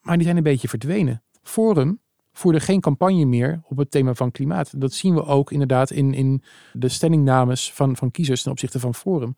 Maar 0.00 0.14
die 0.14 0.24
zijn 0.24 0.36
een 0.36 0.42
beetje 0.42 0.68
verdwenen. 0.68 1.22
Forum 1.42 2.00
voerde 2.32 2.60
geen 2.60 2.80
campagne 2.80 3.24
meer 3.24 3.62
op 3.64 3.76
het 3.76 3.90
thema 3.90 4.14
van 4.14 4.30
klimaat. 4.30 4.80
Dat 4.80 4.92
zien 4.92 5.14
we 5.14 5.24
ook 5.24 5.52
inderdaad 5.52 5.90
in, 5.90 6.14
in 6.14 6.42
de 6.72 6.88
stellingnames 6.88 7.72
van, 7.72 7.96
van 7.96 8.10
kiezers 8.10 8.42
ten 8.42 8.50
opzichte 8.50 8.80
van 8.80 8.94
Forum. 8.94 9.36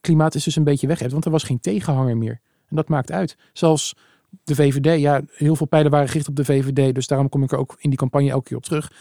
Klimaat 0.00 0.34
is 0.34 0.44
dus 0.44 0.56
een 0.56 0.64
beetje 0.64 0.86
weg, 0.86 1.10
want 1.10 1.24
er 1.24 1.30
was 1.30 1.42
geen 1.42 1.60
tegenhanger 1.60 2.16
meer. 2.16 2.40
En 2.68 2.76
dat 2.76 2.88
maakt 2.88 3.12
uit. 3.12 3.36
Zelfs 3.52 3.94
de 4.44 4.54
VVD, 4.54 5.00
ja, 5.00 5.22
heel 5.30 5.56
veel 5.56 5.66
pijlen 5.66 5.90
waren 5.90 6.08
gericht 6.08 6.28
op 6.28 6.36
de 6.36 6.44
VVD, 6.44 6.94
dus 6.94 7.06
daarom 7.06 7.28
kom 7.28 7.42
ik 7.42 7.52
er 7.52 7.58
ook 7.58 7.76
in 7.78 7.90
die 7.90 7.98
campagne 7.98 8.30
elke 8.30 8.48
keer 8.48 8.56
op 8.56 8.64
terug. 8.64 8.92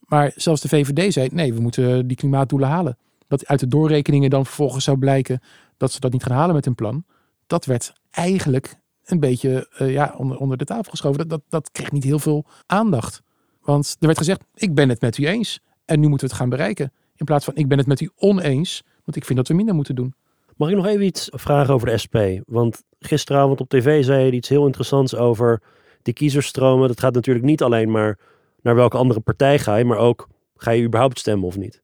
Maar 0.00 0.32
zelfs 0.36 0.60
de 0.60 0.68
VVD 0.68 1.12
zei, 1.12 1.28
nee, 1.32 1.54
we 1.54 1.60
moeten 1.60 2.06
die 2.06 2.16
klimaatdoelen 2.16 2.68
halen. 2.68 2.98
Dat 3.26 3.46
uit 3.46 3.60
de 3.60 3.66
doorrekeningen 3.66 4.30
dan 4.30 4.46
vervolgens 4.46 4.84
zou 4.84 4.98
blijken 4.98 5.40
dat 5.76 5.92
ze 5.92 6.00
dat 6.00 6.12
niet 6.12 6.22
gaan 6.22 6.36
halen 6.36 6.54
met 6.54 6.64
hun 6.64 6.74
plan. 6.74 7.04
Dat 7.46 7.64
werd 7.64 7.92
eigenlijk 8.10 8.76
een 9.04 9.20
beetje 9.20 9.70
uh, 9.78 9.92
ja, 9.92 10.14
onder, 10.18 10.38
onder 10.38 10.56
de 10.56 10.64
tafel 10.64 10.90
geschoven. 10.90 11.18
Dat, 11.18 11.28
dat, 11.28 11.42
dat 11.48 11.70
kreeg 11.72 11.92
niet 11.92 12.04
heel 12.04 12.18
veel 12.18 12.46
aandacht. 12.66 13.22
Want 13.60 13.96
er 14.00 14.06
werd 14.06 14.18
gezegd, 14.18 14.40
ik 14.54 14.74
ben 14.74 14.88
het 14.88 15.00
met 15.00 15.18
u 15.18 15.26
eens. 15.26 15.60
En 15.84 16.00
nu 16.00 16.08
moeten 16.08 16.26
we 16.26 16.32
het 16.32 16.42
gaan 16.42 16.50
bereiken. 16.50 16.92
In 17.16 17.24
plaats 17.24 17.44
van, 17.44 17.56
ik 17.56 17.68
ben 17.68 17.78
het 17.78 17.86
met 17.86 18.00
u 18.00 18.10
oneens. 18.16 18.82
Want 19.04 19.16
ik 19.16 19.24
vind 19.24 19.38
dat 19.38 19.48
we 19.48 19.54
minder 19.54 19.74
moeten 19.74 19.94
doen. 19.94 20.14
Mag 20.56 20.68
ik 20.68 20.76
nog 20.76 20.86
even 20.86 21.04
iets 21.04 21.28
vragen 21.32 21.74
over 21.74 21.86
de 21.86 21.98
SP? 22.04 22.16
Want 22.46 22.82
gisteravond 22.98 23.60
op 23.60 23.68
tv 23.68 24.04
zei 24.04 24.24
je 24.24 24.32
iets 24.32 24.48
heel 24.48 24.66
interessants 24.66 25.14
over 25.16 25.62
die 26.02 26.14
kiezersstromen. 26.14 26.88
Dat 26.88 27.00
gaat 27.00 27.14
natuurlijk 27.14 27.44
niet 27.44 27.62
alleen 27.62 27.90
maar 27.90 28.18
naar 28.62 28.74
welke 28.74 28.96
andere 28.96 29.20
partij 29.20 29.58
ga 29.58 29.76
je, 29.76 29.84
maar 29.84 29.98
ook 29.98 30.28
ga 30.56 30.70
je 30.70 30.82
überhaupt 30.82 31.18
stemmen 31.18 31.46
of 31.46 31.56
niet. 31.56 31.82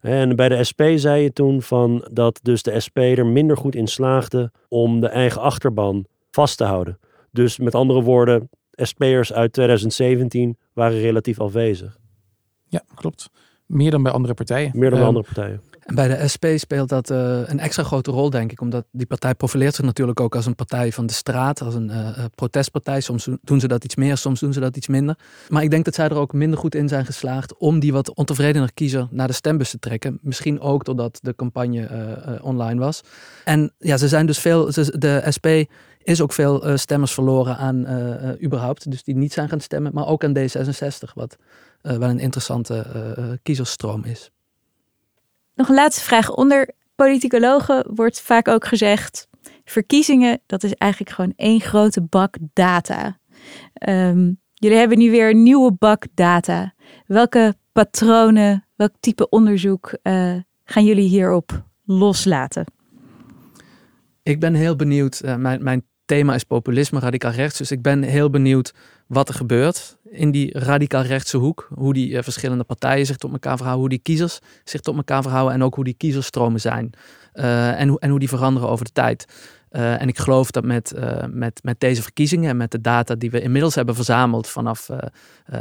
En 0.00 0.36
bij 0.36 0.48
de 0.48 0.64
SP 0.70 0.82
zei 0.94 1.22
je 1.22 1.32
toen 1.32 1.62
van 1.62 2.08
dat 2.12 2.40
dus 2.42 2.62
de 2.62 2.80
SP 2.84 2.98
er 2.98 3.26
minder 3.26 3.56
goed 3.56 3.74
in 3.74 3.86
slaagde 3.86 4.52
om 4.68 5.00
de 5.00 5.08
eigen 5.08 5.40
achterban 5.40 6.06
vast 6.30 6.56
te 6.56 6.64
houden. 6.64 6.98
Dus 7.30 7.58
met 7.58 7.74
andere 7.74 8.02
woorden, 8.02 8.48
SP'ers 8.70 9.32
uit 9.32 9.52
2017 9.52 10.56
waren 10.72 11.00
relatief 11.00 11.40
afwezig. 11.40 11.98
Ja, 12.66 12.82
klopt. 12.94 13.30
Meer 13.66 13.90
dan 13.90 14.02
bij 14.02 14.12
andere 14.12 14.34
partijen. 14.34 14.70
Meer 14.74 14.90
dan 14.90 14.98
bij 14.98 15.08
ehm, 15.08 15.16
andere 15.16 15.34
partijen. 15.34 15.60
En 15.84 15.94
bij 15.94 16.08
de 16.08 16.28
SP 16.32 16.44
speelt 16.54 16.88
dat 16.88 17.10
uh, 17.10 17.40
een 17.44 17.58
extra 17.58 17.82
grote 17.82 18.10
rol, 18.10 18.30
denk 18.30 18.52
ik. 18.52 18.60
Omdat 18.60 18.84
die 18.90 19.06
partij 19.06 19.34
profileert 19.34 19.74
zich 19.74 19.84
natuurlijk 19.84 20.20
ook 20.20 20.34
als 20.34 20.46
een 20.46 20.54
partij 20.54 20.92
van 20.92 21.06
de 21.06 21.12
straat. 21.12 21.62
Als 21.62 21.74
een 21.74 21.90
uh, 21.90 22.24
protestpartij. 22.34 23.00
Soms 23.00 23.28
doen 23.42 23.60
ze 23.60 23.68
dat 23.68 23.84
iets 23.84 23.96
meer, 23.96 24.16
soms 24.16 24.40
doen 24.40 24.52
ze 24.52 24.60
dat 24.60 24.76
iets 24.76 24.88
minder. 24.88 25.18
Maar 25.48 25.62
ik 25.62 25.70
denk 25.70 25.84
dat 25.84 25.94
zij 25.94 26.08
er 26.08 26.16
ook 26.16 26.32
minder 26.32 26.58
goed 26.58 26.74
in 26.74 26.88
zijn 26.88 27.04
geslaagd 27.04 27.56
om 27.56 27.80
die 27.80 27.92
wat 27.92 28.14
ontevredener 28.14 28.72
kiezer 28.74 29.08
naar 29.10 29.26
de 29.26 29.32
stembus 29.32 29.70
te 29.70 29.78
trekken. 29.78 30.18
Misschien 30.22 30.60
ook 30.60 30.84
doordat 30.84 31.18
de 31.22 31.34
campagne 31.34 31.88
online 32.42 32.80
was. 32.80 33.00
En 33.44 33.72
ja, 33.78 33.96
ze 33.96 34.08
zijn 34.08 34.26
dus 34.26 34.38
veel. 34.38 34.64
de 34.74 35.24
SP 35.36 35.46
is 36.02 36.20
ook 36.20 36.32
veel 36.32 36.78
stemmers 36.78 37.12
verloren 37.12 37.56
aan 37.56 37.86
überhaupt. 38.42 38.90
Dus 38.90 39.02
die 39.02 39.16
niet 39.16 39.32
zijn 39.32 39.48
gaan 39.48 39.60
stemmen. 39.60 39.92
Maar 39.94 40.06
ook 40.06 40.24
aan 40.24 40.38
D66. 40.38 41.12
Wat 41.14 41.36
wel 41.80 42.08
een 42.08 42.18
interessante 42.18 42.86
kiezersstroom 43.42 44.04
is. 44.04 44.30
Nog 45.60 45.68
een 45.68 45.74
laatste 45.74 46.04
vraag. 46.04 46.34
Onder 46.34 46.70
politicologen 46.94 47.94
wordt 47.94 48.20
vaak 48.20 48.48
ook 48.48 48.66
gezegd: 48.66 49.28
verkiezingen, 49.64 50.40
dat 50.46 50.62
is 50.62 50.74
eigenlijk 50.74 51.12
gewoon 51.12 51.32
één 51.36 51.60
grote 51.60 52.00
bak 52.02 52.36
data. 52.52 53.18
Um, 53.88 54.40
jullie 54.54 54.76
hebben 54.76 54.98
nu 54.98 55.10
weer 55.10 55.30
een 55.30 55.42
nieuwe 55.42 55.72
bak 55.72 56.06
data. 56.14 56.74
Welke 57.06 57.54
patronen, 57.72 58.66
welk 58.76 58.92
type 59.00 59.28
onderzoek 59.28 59.98
uh, 60.02 60.36
gaan 60.64 60.84
jullie 60.84 61.08
hierop 61.08 61.64
loslaten? 61.84 62.64
Ik 64.22 64.40
ben 64.40 64.54
heel 64.54 64.76
benieuwd. 64.76 65.20
Uh, 65.24 65.36
mijn, 65.36 65.62
mijn 65.62 65.86
thema 66.04 66.34
is 66.34 66.44
populisme, 66.44 67.00
radicaal 67.00 67.32
rechts. 67.32 67.58
Dus 67.58 67.70
ik 67.70 67.82
ben 67.82 68.02
heel 68.02 68.30
benieuwd 68.30 68.74
wat 69.06 69.28
er 69.28 69.34
gebeurt 69.34 69.98
in 70.10 70.30
die 70.30 70.58
radicaal 70.58 71.02
rechtse 71.02 71.36
hoek. 71.36 71.68
Hoe 71.74 71.92
die 71.92 72.10
uh, 72.10 72.22
verschillende 72.22 72.64
partijen 72.64 73.06
zich 73.06 73.16
tot 73.16 73.32
elkaar 73.32 73.56
verhouden, 73.56 73.80
hoe 73.80 73.96
die 73.96 74.02
kiezers 74.02 74.38
zich 74.64 74.80
tot 74.80 74.96
elkaar 74.96 75.22
verhouden 75.22 75.54
en 75.54 75.62
ook 75.62 75.74
hoe 75.74 75.84
die 75.84 75.94
kiezerstromen 75.94 76.60
zijn. 76.60 76.90
Uh, 77.34 77.80
en, 77.80 77.88
hoe, 77.88 78.00
en 78.00 78.10
hoe 78.10 78.18
die 78.18 78.28
veranderen 78.28 78.68
over 78.68 78.84
de 78.84 78.92
tijd. 78.92 79.24
Uh, 79.70 80.00
en 80.00 80.08
ik 80.08 80.18
geloof 80.18 80.50
dat 80.50 80.64
met, 80.64 80.94
met, 81.30 81.60
met 81.62 81.80
deze 81.80 82.02
verkiezingen 82.02 82.50
en 82.50 82.56
met 82.56 82.70
de 82.70 82.80
data 82.80 83.14
die 83.14 83.30
we 83.30 83.40
inmiddels 83.40 83.74
hebben 83.74 83.94
verzameld 83.94 84.48
vanaf 84.48 84.88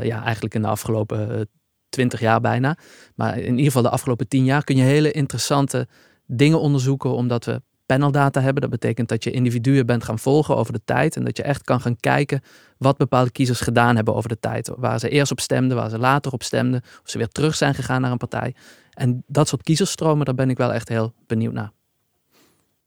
ja, 0.01 0.23
eigenlijk 0.23 0.55
in 0.55 0.61
de 0.61 0.67
afgelopen 0.67 1.49
twintig 1.89 2.19
jaar 2.19 2.41
bijna, 2.41 2.77
maar 3.15 3.37
in 3.37 3.49
ieder 3.49 3.65
geval 3.65 3.81
de 3.81 3.89
afgelopen 3.89 4.27
tien 4.27 4.43
jaar, 4.43 4.63
kun 4.63 4.75
je 4.75 4.83
hele 4.83 5.11
interessante 5.11 5.87
dingen 6.25 6.59
onderzoeken, 6.59 7.11
omdat 7.11 7.45
we 7.45 7.61
paneldata 7.89 8.41
hebben. 8.41 8.61
Dat 8.61 8.71
betekent 8.71 9.09
dat 9.09 9.23
je 9.23 9.31
individuen 9.31 9.85
bent 9.85 10.03
gaan 10.03 10.19
volgen 10.19 10.55
over 10.55 10.73
de 10.73 10.81
tijd. 10.85 11.15
En 11.15 11.23
dat 11.23 11.37
je 11.37 11.43
echt 11.43 11.63
kan 11.63 11.81
gaan 11.81 11.95
kijken 11.99 12.41
wat 12.77 12.97
bepaalde 12.97 13.31
kiezers 13.31 13.59
gedaan 13.59 13.95
hebben 13.95 14.15
over 14.15 14.29
de 14.29 14.39
tijd. 14.39 14.71
Waar 14.77 14.99
ze 14.99 15.09
eerst 15.09 15.31
op 15.31 15.39
stemden, 15.39 15.77
waar 15.77 15.89
ze 15.89 15.97
later 15.97 16.31
op 16.31 16.43
stemden. 16.43 16.81
Of 17.03 17.09
ze 17.09 17.17
weer 17.17 17.27
terug 17.27 17.55
zijn 17.55 17.73
gegaan 17.73 18.01
naar 18.01 18.11
een 18.11 18.17
partij. 18.17 18.55
En 18.93 19.23
dat 19.27 19.47
soort 19.47 19.63
kiezerstromen, 19.63 20.25
daar 20.25 20.35
ben 20.35 20.49
ik 20.49 20.57
wel 20.57 20.73
echt 20.73 20.89
heel 20.89 21.13
benieuwd 21.27 21.53
naar. 21.53 21.71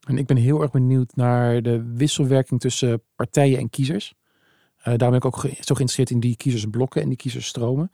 En 0.07 0.17
ik 0.17 0.25
ben 0.25 0.37
heel 0.37 0.61
erg 0.61 0.71
benieuwd 0.71 1.15
naar 1.15 1.61
de 1.61 1.83
wisselwerking 1.95 2.59
tussen 2.59 3.01
partijen 3.15 3.59
en 3.59 3.69
kiezers. 3.69 4.13
Uh, 4.87 4.95
ben 4.95 5.13
ik 5.13 5.25
ook 5.25 5.35
zo 5.35 5.49
geïnteresseerd 5.49 6.09
in 6.09 6.19
die 6.19 6.37
kiezersblokken 6.37 7.01
en 7.01 7.07
die 7.07 7.17
kiezersstromen. 7.17 7.91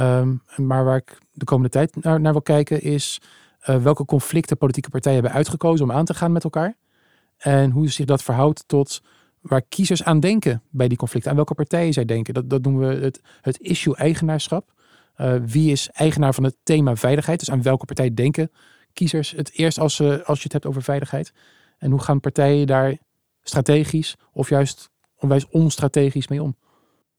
Um, 0.00 0.42
maar 0.56 0.84
waar 0.84 0.96
ik 0.96 1.18
de 1.32 1.44
komende 1.44 1.70
tijd 1.70 2.04
naar 2.04 2.32
wil 2.32 2.42
kijken 2.42 2.82
is 2.82 3.20
uh, 3.68 3.82
welke 3.82 4.04
conflicten 4.04 4.56
politieke 4.56 4.90
partijen 4.90 5.20
hebben 5.20 5.36
uitgekozen 5.36 5.84
om 5.84 5.92
aan 5.92 6.04
te 6.04 6.14
gaan 6.14 6.32
met 6.32 6.44
elkaar. 6.44 6.76
En 7.36 7.70
hoe 7.70 7.88
zich 7.88 8.06
dat 8.06 8.22
verhoudt 8.22 8.64
tot 8.66 9.02
waar 9.40 9.62
kiezers 9.62 10.04
aan 10.04 10.20
denken 10.20 10.62
bij 10.70 10.88
die 10.88 10.96
conflicten. 10.96 11.30
Aan 11.30 11.36
welke 11.36 11.54
partijen 11.54 11.92
zij 11.92 12.04
denken. 12.04 12.34
Dat, 12.34 12.50
dat 12.50 12.62
noemen 12.62 12.88
we 12.88 13.04
het, 13.04 13.20
het 13.40 13.58
issue 13.58 13.96
eigenaarschap. 13.96 14.72
Uh, 15.16 15.34
wie 15.46 15.70
is 15.72 15.88
eigenaar 15.90 16.34
van 16.34 16.44
het 16.44 16.56
thema 16.62 16.96
veiligheid? 16.96 17.38
Dus 17.38 17.50
aan 17.50 17.62
welke 17.62 17.84
partij 17.84 18.14
denken 18.14 18.50
kiezers 18.92 19.30
het 19.30 19.52
eerst 19.52 19.78
als, 19.78 20.00
uh, 20.00 20.08
als 20.08 20.38
je 20.38 20.44
het 20.44 20.52
hebt 20.52 20.66
over 20.66 20.82
veiligheid? 20.82 21.32
En 21.78 21.90
hoe 21.90 22.00
gaan 22.00 22.20
partijen 22.20 22.66
daar 22.66 22.96
strategisch 23.42 24.16
of 24.32 24.48
juist 24.48 24.90
onwijs 25.16 25.48
onstrategisch 25.48 26.28
mee 26.28 26.42
om? 26.42 26.56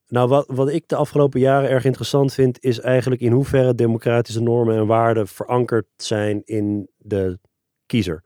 Nou, 0.08 0.28
wat, 0.28 0.46
wat 0.48 0.70
ik 0.70 0.88
de 0.88 0.96
afgelopen 0.96 1.40
jaren 1.40 1.70
erg 1.70 1.86
interessant 1.86 2.34
vind, 2.34 2.64
is 2.64 2.80
eigenlijk 2.80 3.22
in 3.22 3.32
hoeverre 3.32 3.76
democratische 3.76 4.42
normen 4.42 4.76
en 4.76 4.88
waarden 4.88 5.28
verankerd 5.28 5.86
zijn 5.98 6.42
in 6.46 6.90
de 6.98 7.40
kiezer. 7.86 8.24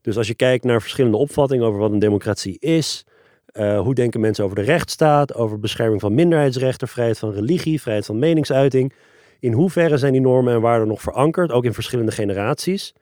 Dus 0.00 0.16
als 0.16 0.26
je 0.26 0.34
kijkt 0.34 0.64
naar 0.64 0.80
verschillende 0.80 1.16
opvattingen 1.16 1.66
over 1.66 1.80
wat 1.80 1.90
een 1.90 1.98
democratie 1.98 2.58
is, 2.58 3.06
uh, 3.52 3.80
hoe 3.80 3.94
denken 3.94 4.20
mensen 4.20 4.44
over 4.44 4.56
de 4.56 4.62
rechtsstaat, 4.62 5.34
over 5.34 5.58
bescherming 5.58 6.00
van 6.00 6.14
minderheidsrechten, 6.14 6.88
vrijheid 6.88 7.18
van 7.18 7.32
religie, 7.32 7.80
vrijheid 7.80 8.06
van 8.06 8.18
meningsuiting. 8.18 8.92
In 9.40 9.52
hoeverre 9.52 9.96
zijn 9.96 10.12
die 10.12 10.20
normen 10.20 10.54
en 10.54 10.60
waarden 10.60 10.88
nog 10.88 11.00
verankerd, 11.00 11.52
ook 11.52 11.64
in 11.64 11.74
verschillende 11.74 12.12
generaties, 12.12 12.94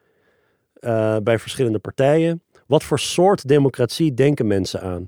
uh, 0.81 1.17
bij 1.23 1.39
verschillende 1.39 1.79
partijen? 1.79 2.43
Wat 2.67 2.85
voor 2.85 2.99
soort 2.99 3.49
democratie 3.49 4.15
denken 4.15 4.47
mensen 4.47 4.81
aan? 4.81 5.07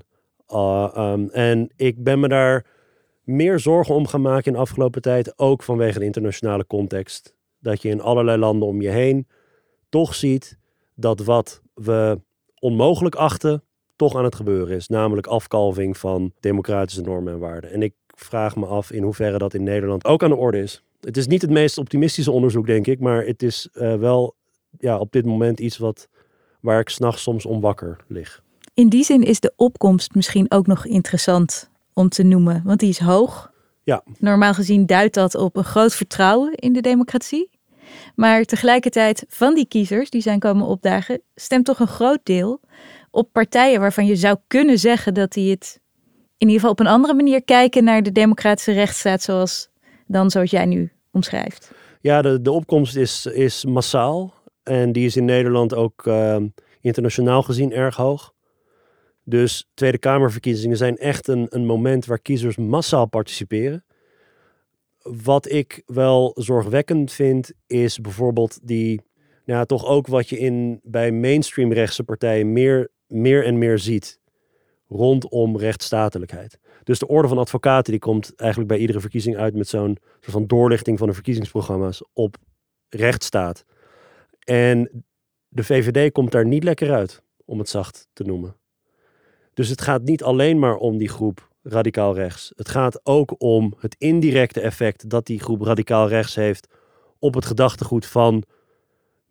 Uh, 0.49 1.11
um, 1.13 1.29
en 1.29 1.69
ik 1.75 2.03
ben 2.03 2.19
me 2.19 2.27
daar 2.27 2.65
meer 3.29 3.59
zorgen 3.59 3.95
om 3.95 4.07
gaan 4.07 4.21
maken 4.21 4.45
in 4.45 4.53
de 4.53 4.59
afgelopen 4.59 5.01
tijd. 5.01 5.39
Ook 5.39 5.63
vanwege 5.63 5.99
de 5.99 6.05
internationale 6.05 6.67
context. 6.67 7.35
Dat 7.59 7.81
je 7.81 7.89
in 7.89 8.01
allerlei 8.01 8.37
landen 8.37 8.67
om 8.67 8.81
je 8.81 8.89
heen 8.89 9.27
toch 9.89 10.15
ziet 10.15 10.57
dat 10.95 11.19
wat 11.19 11.61
we 11.73 12.21
onmogelijk 12.59 13.15
achten, 13.15 13.63
toch 13.95 14.15
aan 14.15 14.23
het 14.23 14.35
gebeuren 14.35 14.75
is. 14.75 14.87
Namelijk 14.87 15.27
afkalving 15.27 15.97
van 15.97 16.33
democratische 16.39 17.01
normen 17.01 17.33
en 17.33 17.39
waarden. 17.39 17.71
En 17.71 17.81
ik 17.81 17.93
vraag 18.07 18.55
me 18.55 18.65
af 18.65 18.91
in 18.91 19.03
hoeverre 19.03 19.37
dat 19.37 19.53
in 19.53 19.63
Nederland 19.63 20.05
ook 20.05 20.23
aan 20.23 20.29
de 20.29 20.35
orde 20.35 20.59
is. 20.59 20.83
Het 20.99 21.17
is 21.17 21.27
niet 21.27 21.41
het 21.41 21.51
meest 21.51 21.77
optimistische 21.77 22.31
onderzoek, 22.31 22.65
denk 22.65 22.87
ik. 22.87 22.99
Maar 22.99 23.25
het 23.25 23.43
is 23.43 23.69
uh, 23.73 23.95
wel 23.95 24.35
ja, 24.77 24.97
op 24.97 25.11
dit 25.11 25.25
moment 25.25 25.59
iets 25.59 25.77
wat, 25.77 26.09
waar 26.61 26.79
ik 26.79 26.89
s'nachts 26.89 27.23
soms 27.23 27.45
om 27.45 27.61
wakker 27.61 27.97
lig. 28.07 28.43
In 28.73 28.89
die 28.89 29.03
zin 29.03 29.23
is 29.23 29.39
de 29.39 29.53
opkomst 29.55 30.15
misschien 30.15 30.51
ook 30.51 30.67
nog 30.67 30.85
interessant 30.85 31.68
om 31.99 32.09
te 32.09 32.23
noemen, 32.23 32.61
want 32.65 32.79
die 32.79 32.89
is 32.89 32.99
hoog. 32.99 33.51
Ja. 33.83 34.03
Normaal 34.17 34.53
gezien 34.53 34.85
duidt 34.85 35.13
dat 35.13 35.35
op 35.35 35.55
een 35.55 35.63
groot 35.63 35.95
vertrouwen 35.95 36.55
in 36.55 36.73
de 36.73 36.81
democratie. 36.81 37.49
Maar 38.15 38.43
tegelijkertijd 38.43 39.25
van 39.27 39.55
die 39.55 39.65
kiezers 39.67 40.09
die 40.09 40.21
zijn 40.21 40.39
komen 40.39 40.65
opdagen, 40.65 41.21
stemt 41.35 41.65
toch 41.65 41.79
een 41.79 41.87
groot 41.87 42.19
deel 42.23 42.59
op 43.11 43.31
partijen 43.31 43.79
waarvan 43.79 44.05
je 44.05 44.15
zou 44.15 44.37
kunnen 44.47 44.79
zeggen 44.79 45.13
dat 45.13 45.31
die 45.31 45.51
het 45.51 45.79
in 46.37 46.47
ieder 46.47 46.55
geval 46.55 46.71
op 46.71 46.79
een 46.79 46.87
andere 46.87 47.13
manier 47.13 47.43
kijken 47.43 47.83
naar 47.83 48.03
de 48.03 48.11
democratische 48.11 48.71
rechtsstaat 48.71 49.21
zoals 49.21 49.69
dan 50.07 50.29
zoals 50.31 50.51
jij 50.51 50.65
nu 50.65 50.91
omschrijft. 51.11 51.71
Ja, 52.01 52.21
de, 52.21 52.41
de 52.41 52.51
opkomst 52.51 52.95
is, 52.95 53.25
is 53.25 53.65
massaal 53.65 54.33
en 54.63 54.91
die 54.91 55.05
is 55.05 55.15
in 55.15 55.25
Nederland 55.25 55.75
ook 55.75 56.05
uh, 56.05 56.37
internationaal 56.81 57.43
gezien 57.43 57.71
erg 57.71 57.95
hoog. 57.95 58.33
Dus 59.29 59.69
Tweede 59.73 59.97
Kamerverkiezingen 59.97 60.77
zijn 60.77 60.97
echt 60.97 61.27
een, 61.27 61.45
een 61.49 61.65
moment 61.65 62.05
waar 62.05 62.19
kiezers 62.19 62.57
massaal 62.57 63.05
participeren. 63.05 63.85
Wat 65.01 65.51
ik 65.51 65.81
wel 65.85 66.31
zorgwekkend 66.35 67.11
vind, 67.11 67.51
is 67.67 67.99
bijvoorbeeld 67.99 68.59
die, 68.67 69.01
nou 69.45 69.65
toch 69.65 69.85
ook 69.85 70.07
wat 70.07 70.29
je 70.29 70.37
in, 70.37 70.79
bij 70.83 71.11
mainstream 71.11 71.73
rechtse 71.73 72.03
partijen 72.03 72.53
meer, 72.53 72.91
meer 73.07 73.45
en 73.45 73.57
meer 73.57 73.79
ziet. 73.79 74.19
rondom 74.87 75.57
rechtsstatelijkheid. 75.57 76.59
Dus 76.83 76.99
de 76.99 77.07
Orde 77.07 77.27
van 77.27 77.37
Advocaten 77.37 77.91
die 77.91 78.01
komt 78.01 78.35
eigenlijk 78.35 78.69
bij 78.69 78.79
iedere 78.79 78.99
verkiezing 78.99 79.37
uit 79.37 79.55
met 79.55 79.67
zo'n 79.67 79.97
soort 80.19 80.31
van 80.31 80.47
doorlichting 80.47 80.97
van 80.97 81.07
de 81.07 81.13
verkiezingsprogramma's 81.13 82.03
op 82.13 82.37
rechtsstaat. 82.89 83.65
En 84.39 85.03
de 85.47 85.63
VVD 85.63 86.11
komt 86.11 86.31
daar 86.31 86.45
niet 86.45 86.63
lekker 86.63 86.91
uit, 86.91 87.23
om 87.45 87.59
het 87.59 87.69
zacht 87.69 88.07
te 88.13 88.23
noemen. 88.23 88.58
Dus 89.59 89.69
het 89.69 89.81
gaat 89.81 90.03
niet 90.03 90.23
alleen 90.23 90.59
maar 90.59 90.75
om 90.75 90.97
die 90.97 91.09
groep 91.09 91.49
radicaal 91.63 92.15
rechts. 92.15 92.51
Het 92.55 92.69
gaat 92.69 92.99
ook 93.03 93.35
om 93.37 93.73
het 93.79 93.95
indirecte 93.97 94.61
effect 94.61 95.09
dat 95.09 95.25
die 95.25 95.39
groep 95.39 95.61
radicaal 95.61 96.07
rechts 96.07 96.35
heeft 96.35 96.67
op 97.17 97.33
het 97.33 97.45
gedachtegoed 97.45 98.05
van 98.05 98.43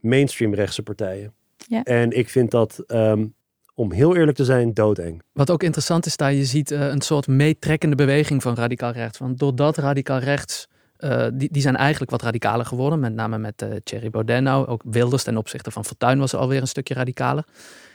mainstream 0.00 0.54
rechtse 0.54 0.82
partijen. 0.82 1.34
Ja. 1.56 1.82
En 1.82 2.10
ik 2.10 2.28
vind 2.28 2.50
dat, 2.50 2.82
ehm, 2.86 3.26
om 3.74 3.92
heel 3.92 4.16
eerlijk 4.16 4.36
te 4.36 4.44
zijn, 4.44 4.74
doodeng. 4.74 5.22
Wat 5.32 5.50
ook 5.50 5.62
interessant 5.62 6.06
is 6.06 6.16
daar, 6.16 6.32
je 6.32 6.44
ziet 6.44 6.70
eh, 6.70 6.88
een 6.88 7.02
soort 7.02 7.26
meetrekkende 7.26 7.96
beweging 7.96 8.42
van 8.42 8.54
radicaal 8.54 8.92
rechts. 8.92 9.18
Want 9.18 9.38
doordat 9.38 9.76
radicaal 9.76 10.18
rechts, 10.18 10.68
eh, 10.96 11.26
die, 11.34 11.48
die 11.52 11.62
zijn 11.62 11.76
eigenlijk 11.76 12.10
wat 12.10 12.22
radicaler 12.22 12.66
geworden. 12.66 13.00
Met 13.00 13.14
name 13.14 13.38
met 13.38 13.62
eh 13.62 13.68
Thierry 13.84 14.10
Baudet 14.10 14.42
nou. 14.42 14.66
Ook 14.66 14.82
Wilders 14.84 15.22
ten 15.22 15.36
opzichte 15.36 15.70
van 15.70 15.84
Fortuyn 15.84 16.18
was 16.18 16.34
alweer 16.34 16.60
een 16.60 16.68
stukje 16.68 16.94
radicaler. 16.94 17.44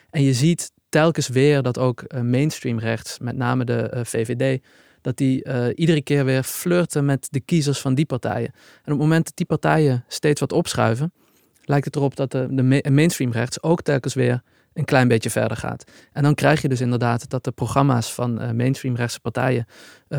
En 0.10 0.22
je 0.22 0.34
ziet 0.34 0.72
telkens 0.94 1.28
weer 1.28 1.62
dat 1.62 1.78
ook 1.78 2.02
eh, 2.02 2.22
mainstream 2.22 2.80
rechts, 2.80 3.20
met 3.20 3.36
name 3.36 3.66
de 3.66 3.90
eh, 3.90 4.04
VVD, 4.04 4.62
dat 5.02 5.18
die 5.18 5.44
eh, 5.44 5.66
iedere 5.76 6.02
keer 6.02 6.26
weer 6.26 6.44
flirten 6.44 7.06
met 7.06 7.28
de 7.32 7.40
kiezers 7.40 7.80
van 7.80 7.96
die 7.96 8.06
partijen. 8.06 8.52
En 8.54 8.82
op 8.84 8.86
het 8.86 8.98
moment 8.98 9.26
dat 9.26 9.36
die 9.36 9.46
partijen 9.46 10.04
steeds 10.08 10.40
wat 10.40 10.52
opschuiven, 10.52 11.14
lijkt 11.66 11.86
het 11.86 11.96
erop 11.96 12.16
dat 12.16 12.32
de, 12.32 12.48
de 12.50 12.64
ma- 12.64 12.90
mainstream 12.92 13.32
rechts 13.32 13.64
ook 13.64 13.82
telkens 13.82 14.14
weer 14.14 14.42
een 14.74 14.86
klein 14.86 15.08
beetje 15.08 15.30
verder 15.30 15.58
gaat. 15.58 15.92
En 16.12 16.24
dan 16.24 16.36
krijg 16.36 16.62
je 16.62 16.70
dus 16.70 16.82
inderdaad 16.82 17.30
dat 17.30 17.44
de 17.44 17.52
programma's 17.52 18.14
van 18.14 18.40
eh, 18.40 18.52
mainstream 18.52 18.96
rechtse 18.96 19.20
partijen 19.20 19.66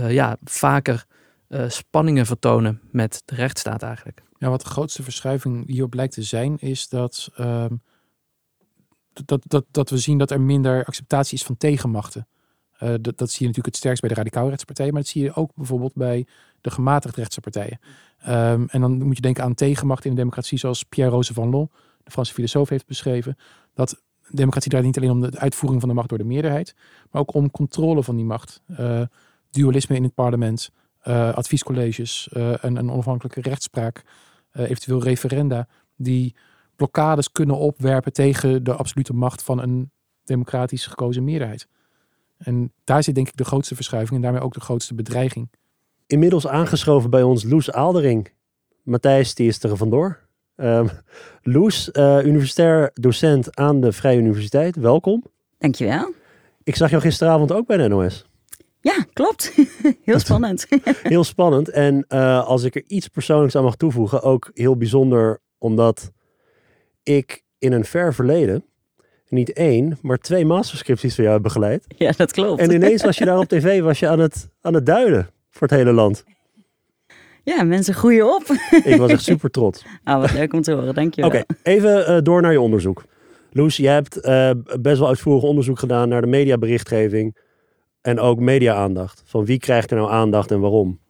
ja, 0.08 0.36
vaker 0.44 1.04
spanningen 1.68 2.26
vertonen 2.26 2.80
met 2.90 3.22
de 3.24 3.34
rechtsstaat 3.34 3.82
eigenlijk. 3.82 4.22
Ja, 4.38 4.48
wat 4.48 4.60
de 4.60 4.66
grootste 4.66 5.02
verschuiving 5.02 5.66
hierop 5.66 5.94
lijkt 5.94 6.14
te 6.14 6.22
zijn, 6.22 6.56
is 6.58 6.88
dat, 6.88 7.30
ehm, 7.36 7.74
dat, 9.24 9.42
dat, 9.46 9.64
dat 9.70 9.90
we 9.90 9.98
zien 9.98 10.18
dat 10.18 10.30
er 10.30 10.40
minder 10.40 10.84
acceptatie 10.84 11.38
is 11.38 11.44
van 11.44 11.56
tegenmachten. 11.56 12.26
Eh, 12.78 12.94
dat, 13.00 13.18
dat 13.18 13.30
zie 13.30 13.40
je 13.40 13.46
natuurlijk 13.46 13.66
het 13.66 13.76
sterkst 13.76 14.00
bij 14.00 14.10
de 14.10 14.16
radicaal 14.16 14.48
rechtse 14.48 14.66
partijen, 14.66 14.92
maar 14.92 15.02
dat 15.02 15.10
zie 15.10 15.22
je 15.22 15.34
ook 15.34 15.50
bijvoorbeeld 15.54 15.94
bij 15.94 16.26
de 16.60 16.70
gematigd 16.70 17.16
rechtse 17.16 17.40
partijen. 17.40 17.80
Ehm, 18.18 18.64
en 18.66 18.80
dan 18.80 19.02
moet 19.02 19.16
je 19.16 19.22
denken 19.22 19.44
aan 19.44 19.54
tegenmacht 19.54 20.04
in 20.04 20.10
de 20.10 20.16
democratie, 20.16 20.58
zoals 20.58 20.82
Pierre 20.82 21.12
Rosanvallon, 21.12 21.70
de 22.02 22.10
Franse 22.10 22.32
filosoof, 22.32 22.68
heeft 22.68 22.86
beschreven. 22.86 23.36
Dat 23.74 24.02
democratie 24.28 24.70
draait 24.70 24.86
niet 24.86 24.96
alleen 24.96 25.10
om 25.10 25.20
de 25.20 25.38
uitvoering 25.38 25.80
van 25.80 25.88
de 25.88 25.94
macht 25.94 26.08
door 26.08 26.18
de 26.18 26.24
meerderheid, 26.24 26.74
maar 27.10 27.20
ook 27.20 27.34
om 27.34 27.50
controle 27.50 28.02
van 28.02 28.16
die 28.16 28.24
macht. 28.24 28.62
Eh, 28.66 29.02
dualisme 29.50 29.96
in 29.96 30.02
het 30.02 30.14
parlement, 30.14 30.70
eh, 31.00 31.34
adviescolleges, 31.34 32.28
een, 32.32 32.76
een 32.76 32.90
onafhankelijke 32.90 33.40
rechtspraak, 33.40 34.02
eventueel 34.52 35.02
referenda, 35.02 35.68
die 35.96 36.34
blokkades 36.76 37.32
kunnen 37.32 37.56
opwerpen 37.56 38.12
tegen 38.12 38.64
de 38.64 38.74
absolute 38.74 39.12
macht 39.12 39.42
van 39.42 39.62
een 39.62 39.90
democratisch 40.24 40.86
gekozen 40.86 41.24
meerderheid. 41.24 41.68
En 42.38 42.72
daar 42.84 43.02
zit 43.02 43.14
denk 43.14 43.28
ik 43.28 43.36
de 43.36 43.44
grootste 43.44 43.74
verschuiving 43.74 44.16
en 44.16 44.22
daarmee 44.22 44.42
ook 44.42 44.54
de 44.54 44.60
grootste 44.60 44.94
bedreiging. 44.94 45.50
Inmiddels 46.06 46.46
aangeschoven 46.46 47.10
bij 47.10 47.22
ons 47.22 47.44
Loes 47.44 47.72
Aaldering. 47.72 48.32
Matthijs, 48.82 49.34
die 49.34 49.48
is 49.48 49.62
er 49.62 49.76
vandoor. 49.76 50.18
Ehm 50.56 50.88
Loes, 51.42 51.90
eh, 51.90 52.24
universitair 52.24 52.90
docent 52.94 53.56
aan 53.56 53.80
de 53.80 53.92
Vrije 53.92 54.18
Universiteit. 54.18 54.76
Welkom. 54.76 55.24
Dankjewel. 55.58 56.12
Ik 56.62 56.76
zag 56.76 56.90
jou 56.90 57.02
gisteravond 57.02 57.52
ook 57.52 57.66
bij 57.66 57.76
de 57.76 57.88
NOS. 57.88 58.24
Ja, 58.80 59.06
klopt. 59.12 59.54
Heel 60.04 60.18
spannend. 60.18 60.66
Heel 61.02 61.24
spannend. 61.24 61.68
En 61.68 62.04
eh, 62.08 62.46
als 62.46 62.62
ik 62.62 62.74
er 62.74 62.84
iets 62.86 63.08
persoonlijks 63.08 63.56
aan 63.56 63.62
mag 63.62 63.76
toevoegen, 63.76 64.22
ook 64.22 64.50
heel 64.54 64.76
bijzonder, 64.76 65.40
omdat 65.58 66.12
ik 67.04 67.42
in 67.58 67.72
een 67.72 67.84
ver 67.84 68.14
verleden 68.14 68.64
niet 69.34 69.52
één, 69.52 69.98
maar 70.02 70.18
twee 70.18 70.44
masterscripties 70.44 71.14
van 71.14 71.24
jou 71.24 71.36
heb 71.36 71.44
begeleid. 71.44 71.84
Ja, 71.96 72.12
dat 72.16 72.32
klopt. 72.32 72.60
En 72.60 72.70
ineens 72.70 73.02
was 73.02 73.18
je 73.18 73.24
daar 73.24 73.38
op 73.38 73.48
tv, 73.48 73.80
was 73.80 73.98
je 73.98 74.08
aan 74.08 74.18
het, 74.18 74.48
aan 74.60 74.74
het 74.74 74.86
duiden 74.86 75.30
voor 75.50 75.68
het 75.68 75.76
hele 75.76 75.92
land. 75.92 76.24
Ja, 77.42 77.62
mensen 77.62 77.94
groeien 77.94 78.34
op. 78.34 78.42
Ik 78.84 78.96
was 78.96 79.10
echt 79.10 79.22
super 79.22 79.50
trots. 79.50 79.84
Ah, 80.04 80.20
wat 80.20 80.32
leuk 80.32 80.52
om 80.52 80.62
te 80.62 80.72
horen. 80.72 80.94
Dankjewel. 80.94 81.30
Oké, 81.30 81.44
even 81.62 82.06
eh, 82.06 82.18
door 82.22 82.42
naar 82.42 82.52
je 82.52 82.60
onderzoek. 82.60 83.04
Loes, 83.50 83.76
jij 83.76 83.92
hebt 83.92 84.20
eh, 84.20 84.50
best 84.80 84.98
wel 84.98 85.08
uitvoerig 85.08 85.42
onderzoek 85.42 85.78
gedaan 85.78 86.08
naar 86.08 86.20
de 86.20 86.26
mediaberichtgeving 86.26 87.36
en 88.00 88.20
ook 88.20 88.38
media-aandacht. 88.38 89.22
Van 89.24 89.44
wie 89.44 89.58
krijgt 89.58 89.90
er 89.90 89.96
nou 89.96 90.10
aandacht 90.10 90.50
en 90.50 90.60
waarom? 90.60 91.00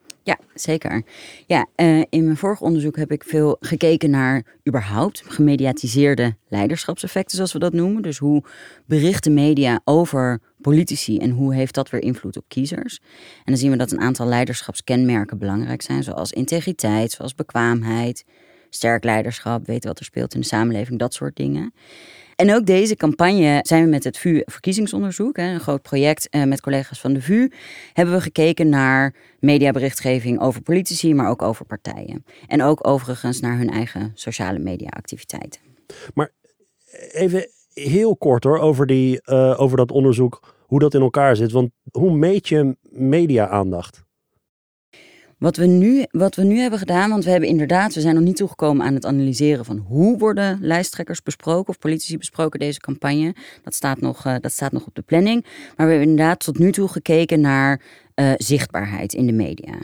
Zeker. 0.55 1.03
Ja, 1.47 1.67
eh, 1.75 2.03
in 2.09 2.25
mijn 2.25 2.37
vorig 2.37 2.61
onderzoek 2.61 2.97
heb 2.97 3.13
ik 3.13 3.25
veel 3.25 3.57
gekeken 3.61 4.11
naar 4.11 4.45
überhaupt 4.69 5.23
gemediatiseerde 5.27 6.37
leiderschapseffecten, 6.49 7.37
zoals 7.37 7.53
we 7.53 7.59
dat 7.59 7.73
noemen. 7.73 8.03
Dus 8.03 8.19
hoe 8.19 8.43
berichten 8.87 9.35
media 9.35 9.81
over 9.85 10.41
politici 10.61 11.19
en 11.19 11.31
hoe 11.31 11.55
heeft 11.55 11.75
dat 11.75 11.91
weer 11.91 12.03
invloed 12.03 12.37
op 12.37 12.45
kiezers? 12.49 13.01
En 13.37 13.43
dan 13.45 13.57
zien 13.57 13.71
we 13.71 13.77
dat 13.77 13.93
een 13.93 14.01
aantal 14.01 14.27
leiderschapskenmerken 14.27 15.39
belangrijk 15.39 15.83
zijn, 15.83 16.03
zoals 16.03 16.33
integriteit, 16.33 17.13
zoals 17.13 17.35
bekwaamheid, 17.35 18.25
sterk 18.71 19.05
leiderschap, 19.05 19.67
weten 19.67 19.89
wat 19.89 19.99
er 19.99 20.05
speelt 20.05 20.35
in 20.35 20.41
de 20.41 20.47
samenleving, 20.47 20.99
dat 20.99 21.15
soort 21.15 21.37
dingen. 21.37 21.73
En 22.37 22.55
ook 22.55 22.67
deze 22.67 22.97
campagne 22.97 23.59
zijn 23.63 23.85
we 23.85 23.91
met 23.91 24.05
het 24.05 24.19
VU 24.19 24.43
verkiezingsonderzoek, 24.45 25.39
een 25.39 25.61
groot 25.61 25.83
project 25.83 26.29
eh, 26.29 26.45
met 26.45 26.61
collega's 26.61 27.01
van 27.01 27.13
de 27.13 27.23
VU, 27.23 27.51
hebben 27.93 28.15
we 28.15 28.21
gekeken 28.21 28.69
naar 28.69 29.15
mediaberichtgeving 29.41 30.41
over 30.41 30.63
politici, 30.63 31.15
maar 31.15 31.29
ook 31.29 31.43
over 31.43 31.65
partijen. 31.65 32.25
En 32.47 32.63
ook 32.63 32.87
overigens 32.87 33.41
naar 33.41 33.59
hun 33.59 33.71
eigen 33.71 34.13
sociale 34.15 34.59
mediaactiviteiten. 34.59 35.61
Even 37.13 37.49
heel 37.73 38.17
kort 38.17 38.45
hoor, 38.45 38.59
over, 38.59 38.87
die, 38.87 39.23
eh, 39.23 39.61
over 39.61 39.77
dat 39.77 39.91
onderzoek, 39.91 40.55
hoe 40.67 40.79
dat 40.79 40.95
in 40.95 41.01
elkaar 41.01 41.37
zit. 41.37 41.53
Want 41.53 41.71
hoe 41.91 42.17
meet 42.17 42.49
je 42.49 42.77
media-aandacht? 42.91 44.04
Wat 45.45 45.57
we, 45.57 45.67
nu, 45.67 46.05
wat 46.11 46.35
we 46.35 46.45
nu 46.45 46.59
hebben 46.59 46.79
gedaan, 46.79 47.11
want 47.11 47.25
we 47.25 47.31
hebben 47.31 47.49
inderdaad, 47.49 47.95
we 47.95 48.01
zijn 48.01 48.15
nog 48.15 48.25
niet 48.25 48.37
toegekomen 48.37 48.87
aan 48.87 48.95
het 48.95 49.07
analyseren 49.07 49.65
van 49.65 49.85
hoe 49.89 50.19
worden 50.19 50.59
lijsttrekkers 50.61 51.23
besproken 51.23 51.69
of 51.69 51.79
politici 51.79 52.19
besproken 52.19 52.59
deze 52.61 52.81
campagne. 52.81 53.35
Dat 53.63 53.75
staat 53.75 54.01
nog, 54.01 54.27
eh, 54.27 54.35
dat 54.41 54.53
staat 54.53 54.73
nog 54.73 54.87
op 54.87 54.95
de 54.95 55.03
planning. 55.03 55.43
Maar 55.43 55.87
we 55.87 55.93
hebben 55.93 56.11
inderdaad 56.11 56.45
tot 56.45 56.59
nu 56.59 56.73
toe 56.73 56.89
gekeken 56.89 57.41
naar 57.41 57.81
eh, 58.15 58.33
zichtbaarheid 58.37 59.13
in 59.13 59.27
de 59.27 59.33
media. 59.33 59.75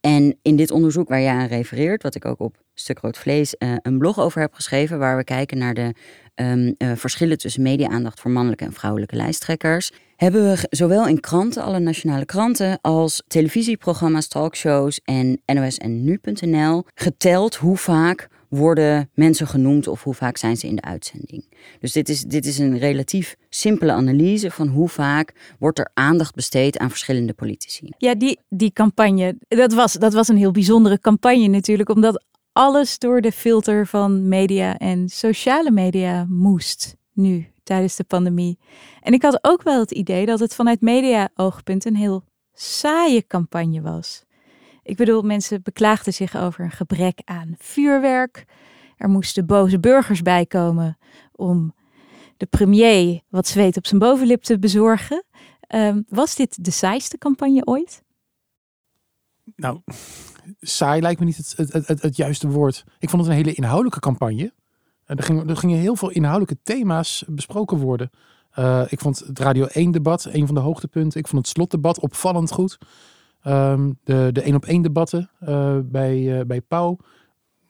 En 0.00 0.38
in 0.42 0.56
dit 0.56 0.70
onderzoek 0.70 1.08
waar 1.08 1.20
jij 1.20 1.34
aan 1.34 1.46
refereert, 1.46 2.02
wat 2.02 2.14
ik 2.14 2.24
ook 2.24 2.40
op 2.40 2.56
Stuk 2.74 2.98
Rood 2.98 3.18
Vlees 3.18 3.56
eh, 3.56 3.72
een 3.82 3.98
blog 3.98 4.18
over 4.18 4.40
heb 4.40 4.54
geschreven, 4.54 4.98
waar 4.98 5.16
we 5.16 5.24
kijken 5.24 5.58
naar 5.58 5.74
de 5.74 5.94
ehm, 6.34 6.72
eh, 6.78 6.92
verschillen 6.94 7.38
tussen 7.38 7.62
media-aandacht 7.62 8.20
voor 8.20 8.30
mannelijke 8.30 8.64
en 8.64 8.72
vrouwelijke 8.72 9.16
lijsttrekkers, 9.16 9.90
hebben 10.16 10.42
we 10.42 10.66
zowel 10.70 11.08
in 11.08 11.20
kranten, 11.20 11.62
alle 11.62 11.78
nationale 11.78 12.24
kranten, 12.24 12.78
als 12.80 13.22
televisieprogramma's, 13.26 14.28
talkshows 14.28 15.00
en 15.04 15.40
NOS 15.46 15.78
en 15.78 16.04
Nu.nl 16.04 16.84
geteld 16.94 17.56
hoe 17.56 17.76
vaak 17.76 18.28
worden 18.50 19.10
mensen 19.14 19.46
genoemd 19.46 19.86
of 19.86 20.02
hoe 20.02 20.14
vaak 20.14 20.36
zijn 20.36 20.56
ze 20.56 20.66
in 20.66 20.76
de 20.76 20.82
uitzending. 20.82 21.52
Dus 21.80 21.92
dit 21.92 22.08
is, 22.08 22.22
dit 22.22 22.46
is 22.46 22.58
een 22.58 22.78
relatief 22.78 23.36
simpele 23.48 23.92
analyse 23.92 24.50
van 24.50 24.68
hoe 24.68 24.88
vaak 24.88 25.54
wordt 25.58 25.78
er 25.78 25.90
aandacht 25.94 26.34
besteed 26.34 26.78
aan 26.78 26.90
verschillende 26.90 27.32
politici. 27.32 27.88
Ja, 27.98 28.14
die, 28.14 28.40
die 28.48 28.72
campagne, 28.72 29.36
dat 29.48 29.72
was, 29.72 29.92
dat 29.92 30.12
was 30.12 30.28
een 30.28 30.36
heel 30.36 30.50
bijzondere 30.50 31.00
campagne 31.00 31.46
natuurlijk, 31.46 31.88
omdat 31.88 32.24
alles 32.52 32.98
door 32.98 33.20
de 33.20 33.32
filter 33.32 33.86
van 33.86 34.28
media 34.28 34.78
en 34.78 35.08
sociale 35.08 35.70
media 35.70 36.26
moest 36.28 36.96
nu 37.12 37.52
tijdens 37.62 37.96
de 37.96 38.04
pandemie. 38.04 38.58
En 39.00 39.12
ik 39.12 39.22
had 39.22 39.38
ook 39.42 39.62
wel 39.62 39.80
het 39.80 39.90
idee 39.90 40.26
dat 40.26 40.40
het 40.40 40.54
vanuit 40.54 40.80
media-oogpunt 40.80 41.84
een 41.84 41.96
heel 41.96 42.24
saaie 42.52 43.26
campagne 43.26 43.80
was. 43.80 44.24
Ik 44.90 44.96
bedoel, 44.96 45.22
mensen 45.22 45.62
beklaagden 45.62 46.12
zich 46.12 46.36
over 46.36 46.64
een 46.64 46.70
gebrek 46.70 47.20
aan 47.24 47.54
vuurwerk. 47.58 48.44
Er 48.96 49.08
moesten 49.08 49.46
boze 49.46 49.80
burgers 49.80 50.22
bij 50.22 50.46
komen 50.46 50.98
om 51.32 51.74
de 52.36 52.46
premier 52.46 53.20
wat 53.28 53.46
zweet 53.46 53.76
op 53.76 53.86
zijn 53.86 54.00
bovenlip 54.00 54.42
te 54.42 54.58
bezorgen. 54.58 55.24
Ehm, 55.60 56.02
was 56.08 56.34
dit 56.34 56.64
de 56.64 56.70
saaiste 56.70 57.18
campagne 57.18 57.66
ooit? 57.66 58.02
Nou, 59.56 59.80
saai 60.60 61.00
lijkt 61.00 61.20
me 61.20 61.26
niet 61.26 61.36
het, 61.36 61.54
het, 61.56 61.86
het, 61.86 62.02
het, 62.02 62.16
juiste 62.16 62.48
woord. 62.48 62.84
Ik 62.98 63.10
vond 63.10 63.22
het 63.22 63.30
een 63.30 63.36
hele 63.36 63.54
inhoudelijke 63.54 64.00
campagne. 64.00 64.52
En 65.04 65.16
er, 65.16 65.22
gingen, 65.22 65.48
er 65.48 65.56
gingen 65.56 65.78
heel 65.78 65.96
veel 65.96 66.10
inhoudelijke 66.10 66.62
thema's 66.62 67.24
besproken 67.28 67.78
worden. 67.78 68.10
Eh, 68.50 68.82
ik 68.88 69.00
vond 69.00 69.18
het 69.18 69.38
Radio 69.38 69.66
1-debat 69.66 70.24
een 70.24 70.46
van 70.46 70.54
de 70.54 70.60
hoogtepunten. 70.60 71.20
Ik 71.20 71.28
vond 71.28 71.46
het 71.46 71.56
slotdebat 71.56 72.00
opvallend 72.00 72.52
goed. 72.52 72.78
Ehm, 73.42 73.92
de, 74.04 74.28
de 74.32 74.42
één 74.42 74.54
op 74.54 74.64
één 74.64 74.82
debatten 74.82 75.30
eh, 75.40 75.78
bij, 75.84 76.38
eh, 76.38 76.46
bij 76.46 76.60
Pauw. 76.60 76.96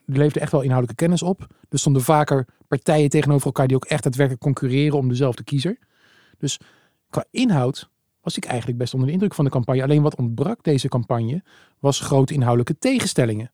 Die 0.06 0.18
leefden 0.18 0.42
echt 0.42 0.52
wel 0.52 0.60
inhoudelijke 0.60 1.04
kennis 1.04 1.22
op. 1.22 1.46
Er 1.68 1.78
stonden 1.78 2.02
vaker 2.02 2.46
partijen 2.68 3.08
tegenover 3.08 3.46
elkaar 3.46 3.66
die 3.66 3.76
ook 3.76 3.84
echt 3.84 4.02
daadwerkelijk 4.02 4.42
concurreren 4.42 4.98
om 4.98 5.08
dezelfde 5.08 5.44
kiezer. 5.44 5.78
Dus 6.38 6.60
qua 7.10 7.24
inhoud 7.30 7.90
was 8.22 8.36
ik 8.36 8.44
eigenlijk 8.44 8.78
best 8.78 8.92
onder 8.92 9.08
de 9.08 9.14
indruk 9.14 9.34
van 9.34 9.44
de 9.44 9.50
campagne. 9.50 9.82
Alleen 9.82 10.02
wat 10.02 10.16
ontbrak 10.16 10.62
deze 10.62 10.88
campagne 10.88 11.42
was 11.78 12.00
grote 12.00 12.34
inhoudelijke 12.34 12.78
tegenstellingen. 12.78 13.52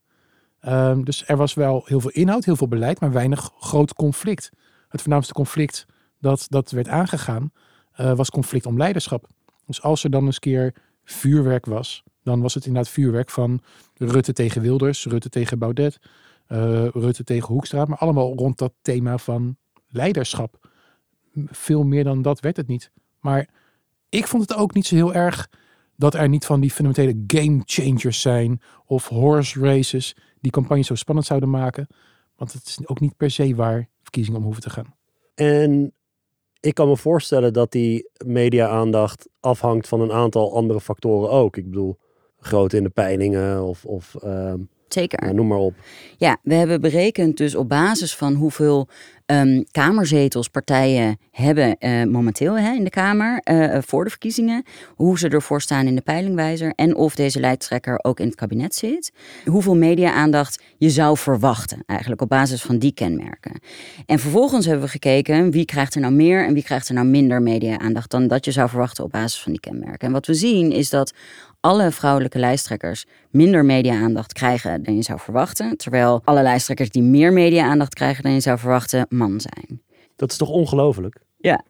Ehm, 0.60 1.02
dus 1.02 1.28
er 1.28 1.36
was 1.36 1.54
wel 1.54 1.82
heel 1.84 2.00
veel 2.00 2.10
inhoud, 2.10 2.44
heel 2.44 2.56
veel 2.56 2.68
beleid, 2.68 3.00
maar 3.00 3.12
weinig 3.12 3.52
groot 3.58 3.94
conflict. 3.94 4.50
Het 4.88 5.02
voornaamste 5.02 5.32
conflict 5.32 5.86
dat, 6.20 6.46
dat 6.48 6.70
werd 6.70 6.88
aangegaan 6.88 7.52
uh, 8.00 8.12
was 8.12 8.30
conflict 8.30 8.66
om 8.66 8.76
leiderschap. 8.76 9.26
Dus 9.66 9.82
als 9.82 10.04
er 10.04 10.10
dan 10.10 10.24
eens 10.24 10.38
keer 10.38 10.74
vuurwerk 11.06 11.66
was, 11.66 12.02
dan 12.22 12.40
was 12.40 12.54
het 12.54 12.66
inderdaad 12.66 12.92
vuurwerk 12.92 13.30
van 13.30 13.60
Rutte 13.94 14.32
tegen 14.32 14.62
Wilders, 14.62 15.04
Rutte 15.04 15.28
tegen 15.28 15.58
Baudet, 15.58 15.98
uh, 16.48 16.86
Rutte 16.88 17.24
tegen 17.24 17.48
Hoekstra, 17.48 17.84
maar 17.84 17.98
allemaal 17.98 18.34
rond 18.34 18.58
dat 18.58 18.72
thema 18.82 19.18
van 19.18 19.56
leiderschap. 19.88 20.68
Veel 21.46 21.84
meer 21.84 22.04
dan 22.04 22.22
dat 22.22 22.40
werd 22.40 22.56
het 22.56 22.66
niet. 22.66 22.90
Maar 23.20 23.48
ik 24.08 24.26
vond 24.26 24.42
het 24.42 24.58
ook 24.58 24.74
niet 24.74 24.86
zo 24.86 24.94
heel 24.94 25.14
erg 25.14 25.50
dat 25.96 26.14
er 26.14 26.28
niet 26.28 26.46
van 26.46 26.60
die 26.60 26.70
fundamentele 26.70 27.24
game 27.26 27.62
changers 27.64 28.20
zijn 28.20 28.60
of 28.86 29.08
horse 29.08 29.60
races 29.60 30.16
die 30.40 30.50
campagne 30.50 30.82
zo 30.82 30.94
spannend 30.94 31.26
zouden 31.26 31.50
maken. 31.50 31.86
Want 32.36 32.52
het 32.52 32.66
is 32.66 32.88
ook 32.88 33.00
niet 33.00 33.16
per 33.16 33.30
se 33.30 33.54
waar 33.54 33.88
verkiezingen 34.02 34.38
om 34.38 34.44
hoeven 34.44 34.62
te 34.62 34.70
gaan. 34.70 34.94
En 35.34 35.92
ik 36.60 36.74
kan 36.74 36.88
me 36.88 36.96
voorstellen 36.96 37.52
dat 37.52 37.72
die 37.72 38.10
media-aandacht 38.24 39.28
afhangt 39.40 39.88
van 39.88 40.00
een 40.00 40.12
aantal 40.12 40.54
andere 40.54 40.80
factoren 40.80 41.30
ook. 41.30 41.56
Ik 41.56 41.64
bedoel, 41.64 41.98
groot 42.38 42.72
in 42.72 42.82
de 42.82 42.90
peilingen 42.90 43.62
of, 43.62 43.84
of 43.84 44.14
ehm, 44.14 44.60
Zeker. 44.88 45.34
Noem 45.34 45.46
maar 45.46 45.58
op. 45.58 45.74
Ja, 46.16 46.36
we 46.42 46.54
hebben 46.54 46.80
berekend 46.80 47.36
dus 47.36 47.54
op 47.54 47.68
basis 47.68 48.16
van 48.16 48.34
hoeveel 48.34 48.88
um, 49.26 49.64
kamerzetels 49.70 50.48
partijen 50.48 51.18
hebben 51.30 51.76
uh, 51.78 52.04
momenteel 52.04 52.58
hè, 52.58 52.72
in 52.72 52.84
de 52.84 52.90
Kamer 52.90 53.40
uh, 53.44 53.78
voor 53.80 54.04
de 54.04 54.10
verkiezingen. 54.10 54.62
Hoe 54.94 55.18
ze 55.18 55.28
ervoor 55.28 55.60
staan 55.60 55.86
in 55.86 55.94
de 55.94 56.00
peilingwijzer. 56.00 56.72
En 56.74 56.96
of 56.96 57.14
deze 57.14 57.40
lijsttrekker 57.40 57.98
ook 58.02 58.20
in 58.20 58.26
het 58.26 58.34
kabinet 58.34 58.74
zit. 58.74 59.12
Hoeveel 59.44 59.76
media-aandacht 59.76 60.62
je 60.78 60.90
zou 60.90 61.16
verwachten 61.16 61.82
eigenlijk 61.86 62.22
op 62.22 62.28
basis 62.28 62.62
van 62.62 62.78
die 62.78 62.92
kenmerken. 62.92 63.60
En 64.06 64.18
vervolgens 64.18 64.66
hebben 64.66 64.84
we 64.84 64.90
gekeken 64.90 65.50
wie 65.50 65.64
krijgt 65.64 65.94
er 65.94 66.00
nou 66.00 66.12
meer 66.12 66.46
en 66.46 66.54
wie 66.54 66.62
krijgt 66.62 66.88
er 66.88 66.94
nou 66.94 67.06
minder 67.06 67.42
media-aandacht 67.42 68.10
dan 68.10 68.28
dat 68.28 68.44
je 68.44 68.52
zou 68.52 68.68
verwachten 68.68 69.04
op 69.04 69.10
basis 69.10 69.42
van 69.42 69.52
die 69.52 69.60
kenmerken. 69.60 70.06
En 70.06 70.12
wat 70.12 70.26
we 70.26 70.34
zien 70.34 70.72
is 70.72 70.90
dat 70.90 71.12
alle 71.66 71.90
vrouwelijke 71.90 72.38
lijsttrekkers 72.38 73.06
minder 73.30 73.64
media-aandacht 73.64 74.32
krijgen 74.32 74.82
dan 74.82 74.96
je 74.96 75.02
zou 75.02 75.18
verwachten. 75.18 75.76
Terwijl 75.76 76.20
alle 76.24 76.42
lijsttrekkers 76.42 76.90
die 76.90 77.02
meer 77.02 77.32
media-aandacht 77.32 77.94
krijgen 77.94 78.22
dan 78.22 78.32
je 78.32 78.40
zou 78.40 78.58
verwachten, 78.58 79.06
man 79.08 79.40
zijn. 79.40 79.82
Dat 80.16 80.30
is 80.30 80.36
toch 80.36 80.48
ongelooflijk? 80.48 81.18
Ja. 81.36 81.64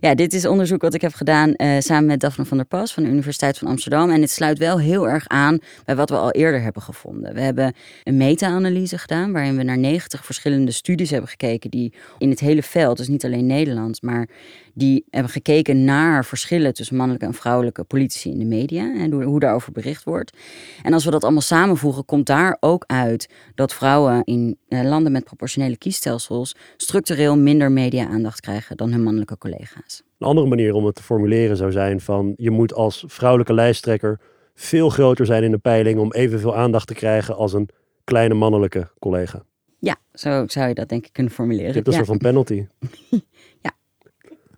Ja, 0.00 0.14
dit 0.14 0.32
is 0.32 0.46
onderzoek 0.46 0.82
wat 0.82 0.94
ik 0.94 1.00
heb 1.00 1.14
gedaan 1.14 1.54
uh, 1.56 1.78
samen 1.78 2.06
met 2.06 2.20
Daphne 2.20 2.44
van 2.44 2.56
der 2.56 2.66
Pas 2.66 2.94
van 2.94 3.02
de 3.02 3.08
Universiteit 3.08 3.58
van 3.58 3.68
Amsterdam. 3.68 4.10
En 4.10 4.20
het 4.20 4.30
sluit 4.30 4.58
wel 4.58 4.78
heel 4.78 5.08
erg 5.08 5.28
aan 5.28 5.58
bij 5.84 5.96
wat 5.96 6.10
we 6.10 6.16
al 6.16 6.30
eerder 6.30 6.62
hebben 6.62 6.82
gevonden. 6.82 7.34
We 7.34 7.40
hebben 7.40 7.74
een 8.04 8.16
meta-analyse 8.16 8.98
gedaan 8.98 9.32
waarin 9.32 9.56
we 9.56 9.62
naar 9.62 9.78
90 9.78 10.24
verschillende 10.24 10.70
studies 10.70 11.10
hebben 11.10 11.30
gekeken 11.30 11.70
die 11.70 11.94
in 12.18 12.30
het 12.30 12.40
hele 12.40 12.62
veld, 12.62 12.96
dus 12.96 13.08
niet 13.08 13.24
alleen 13.24 13.46
Nederland, 13.46 14.02
maar 14.02 14.28
die 14.74 15.04
hebben 15.10 15.32
gekeken 15.32 15.84
naar 15.84 16.24
verschillen 16.24 16.74
tussen 16.74 16.96
mannelijke 16.96 17.26
en 17.26 17.34
vrouwelijke 17.34 17.84
politici 17.84 18.30
in 18.30 18.38
de 18.38 18.44
media 18.44 18.94
en 18.94 19.12
hoe, 19.12 19.24
hoe 19.24 19.40
daarover 19.40 19.72
bericht 19.72 20.04
wordt. 20.04 20.36
En 20.82 20.92
als 20.92 21.04
we 21.04 21.10
dat 21.10 21.22
allemaal 21.22 21.40
samenvoegen, 21.40 22.04
komt 22.04 22.26
daar 22.26 22.56
ook 22.60 22.84
uit 22.86 23.28
dat 23.54 23.74
vrouwen 23.74 24.24
in 24.24 24.58
eh, 24.68 24.82
landen 24.82 25.12
met 25.12 25.24
proportionele 25.24 25.76
kiesstelsels 25.76 26.56
structureel 26.76 27.38
minder 27.38 27.72
media-aandacht 27.72 28.40
krijgen 28.40 28.76
dan 28.76 28.90
hun 28.90 29.02
mannelijke 29.02 29.38
collega's. 29.38 30.02
Een 30.18 30.26
andere 30.26 30.46
manier 30.46 30.74
om 30.74 30.86
het 30.86 30.94
te 30.94 31.02
formuleren 31.02 31.56
zou 31.56 31.72
zijn 31.72 32.00
van 32.00 32.32
je 32.36 32.50
moet 32.50 32.74
als 32.74 33.04
vrouwelijke 33.06 33.54
lijsttrekker 33.54 34.20
veel 34.54 34.88
groter 34.88 35.26
zijn 35.26 35.42
in 35.42 35.50
de 35.50 35.58
peiling 35.58 35.98
om 35.98 36.12
evenveel 36.12 36.56
aandacht 36.56 36.86
te 36.86 36.94
krijgen 36.94 37.36
als 37.36 37.52
een 37.52 37.68
kleine 38.04 38.34
mannelijke 38.34 38.90
collega. 38.98 39.44
Ja, 39.78 39.96
zo 40.12 40.44
zou 40.46 40.68
je 40.68 40.74
dat 40.74 40.88
denk 40.88 41.06
ik 41.06 41.12
kunnen 41.12 41.32
formuleren. 41.32 41.68
Je 41.68 41.74
hebt 41.74 41.86
een 41.86 41.92
soort 41.92 42.06
van 42.06 42.18
penalty. 42.18 42.66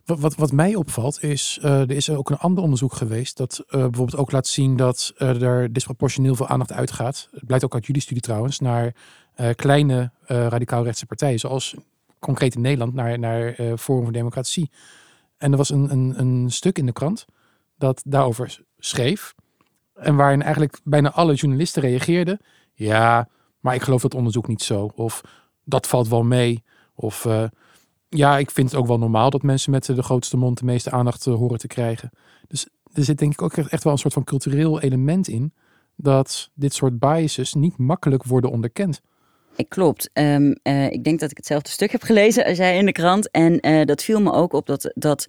Wat, 0.04 0.34
wat, 0.34 0.52
mij 0.52 0.74
opvalt 0.74 1.22
is, 1.22 1.58
uh, 1.62 1.80
er 1.80 1.90
is 1.90 2.10
ook 2.10 2.30
een 2.30 2.38
ander 2.38 2.62
onderzoek 2.62 2.94
geweest 2.94 3.36
dat 3.36 3.58
uh, 3.58 3.64
bijvoorbeeld 3.70 4.16
ook 4.16 4.32
laat 4.32 4.46
zien 4.46 4.76
dat 4.76 5.12
uh, 5.18 5.42
er 5.42 5.72
disproportioneel 5.72 6.34
veel 6.34 6.48
aandacht 6.48 6.72
uitgaat. 6.72 7.28
Het 7.32 7.46
blijkt 7.46 7.64
ook 7.64 7.74
uit 7.74 7.86
jullie 7.86 8.02
studie 8.02 8.22
trouwens, 8.22 8.60
naar 8.60 8.94
kleine 9.54 10.10
radicaal-rechtse 10.26 11.06
partijen, 11.06 11.38
zoals 11.38 11.74
concreet 12.18 12.54
in 12.54 12.60
Nederland 12.60 12.94
naar, 12.94 13.18
naar 13.18 13.54
Forum 13.78 14.02
voor 14.02 14.12
Democratie. 14.12 14.70
En 15.36 15.50
er 15.50 15.56
was 15.56 15.70
een, 15.70 15.90
een, 15.90 16.14
een 16.16 16.50
stuk 16.50 16.78
in 16.78 16.86
de 16.86 16.92
krant 16.92 17.24
dat 17.78 18.02
daarover 18.06 18.60
schreef. 18.78 19.34
En 19.94 20.16
waarin 20.16 20.42
eigenlijk 20.42 20.80
bijna 20.84 21.12
alle 21.12 21.34
journalisten 21.34 21.82
reageerden. 21.82 22.40
Ja, 22.74 23.28
maar 23.60 23.74
ik 23.74 23.82
geloof 23.82 24.02
dat 24.02 24.14
onderzoek 24.14 24.48
niet 24.48 24.62
zo. 24.62 24.90
Of 24.94 25.20
dat 25.64 25.86
valt 25.86 26.08
wel 26.08 26.22
mee. 26.22 26.62
Of 26.94 27.26
ja, 28.16 28.38
ik 28.38 28.50
vind 28.50 28.70
het 28.70 28.80
ook 28.80 28.86
wel 28.86 28.98
normaal 28.98 29.30
dat 29.30 29.42
mensen 29.42 29.70
met 29.70 29.84
de 29.84 30.02
grootste 30.02 30.36
mond 30.36 30.58
de 30.58 30.64
meeste 30.64 30.90
aandacht 30.90 31.26
uh, 31.26 31.34
horen 31.34 31.58
te 31.58 31.66
krijgen. 31.66 32.10
Dus 32.48 32.66
er 32.92 33.04
zit 33.04 33.18
denk 33.18 33.32
ik 33.32 33.42
ook 33.42 33.56
echt 33.56 33.84
wel 33.84 33.92
een 33.92 33.98
soort 33.98 34.14
van 34.14 34.24
cultureel 34.24 34.80
element 34.80 35.28
in. 35.28 35.52
Dat 35.96 36.50
dit 36.54 36.74
soort 36.74 36.98
biases 36.98 37.54
niet 37.54 37.78
makkelijk 37.78 38.24
worden 38.24 38.50
onderkend. 38.50 39.00
Klopt. 39.68 40.10
Um, 40.12 40.56
uh, 40.62 40.90
ik 40.90 41.04
denk 41.04 41.20
dat 41.20 41.30
ik 41.30 41.36
hetzelfde 41.36 41.70
stuk 41.70 41.92
heb 41.92 42.02
gelezen 42.02 42.44
als 42.44 42.56
jij 42.56 42.76
in 42.76 42.86
de 42.86 42.92
krant. 42.92 43.30
En 43.30 43.66
uh, 43.66 43.84
dat 43.84 44.02
viel 44.02 44.20
me 44.20 44.32
ook 44.32 44.52
op 44.52 44.66
dat, 44.66 44.92
dat, 44.94 45.26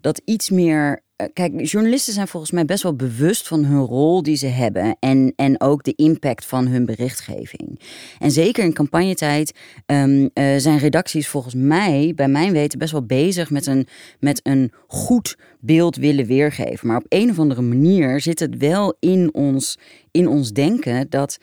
dat 0.00 0.22
iets 0.24 0.50
meer 0.50 1.02
eh, 1.16 1.26
kijk, 1.32 1.66
journalisten 1.66 2.12
zijn 2.12 2.28
volgens 2.28 2.52
mij 2.52 2.64
best 2.64 2.82
wel 2.82 2.96
bewust 2.96 3.48
van 3.48 3.64
hun 3.64 3.84
rol 3.84 4.22
die 4.22 4.36
ze 4.36 4.46
hebben. 4.46 4.96
En, 5.00 5.32
en 5.36 5.60
ook 5.60 5.82
de 5.82 5.94
impact 5.94 6.44
van 6.44 6.66
hun 6.66 6.86
berichtgeving. 6.86 7.80
En 8.18 8.30
zeker 8.30 8.64
in 8.64 8.72
campagnetijd 8.72 9.58
uh, 9.86 10.28
zijn 10.56 10.78
redacties 10.78 11.28
volgens 11.28 11.54
mij, 11.54 12.12
bij 12.16 12.28
mijn 12.28 12.52
weten, 12.52 12.78
best 12.78 12.92
wel 12.92 13.06
bezig 13.06 13.50
met 13.50 13.66
een, 13.66 13.86
met 14.20 14.40
een 14.42 14.72
goed 14.86 15.36
beeld 15.60 15.96
willen 15.96 16.26
weergeven. 16.26 16.88
Maar 16.88 16.96
op 16.96 17.06
een 17.08 17.30
of 17.30 17.38
andere 17.38 17.62
manier 17.62 18.20
zit 18.20 18.40
het 18.40 18.56
wel 18.56 18.96
in 19.00 19.34
ons, 19.34 19.78
in 20.10 20.28
ons 20.28 20.52
denken 20.52 21.06
dat. 21.10 21.38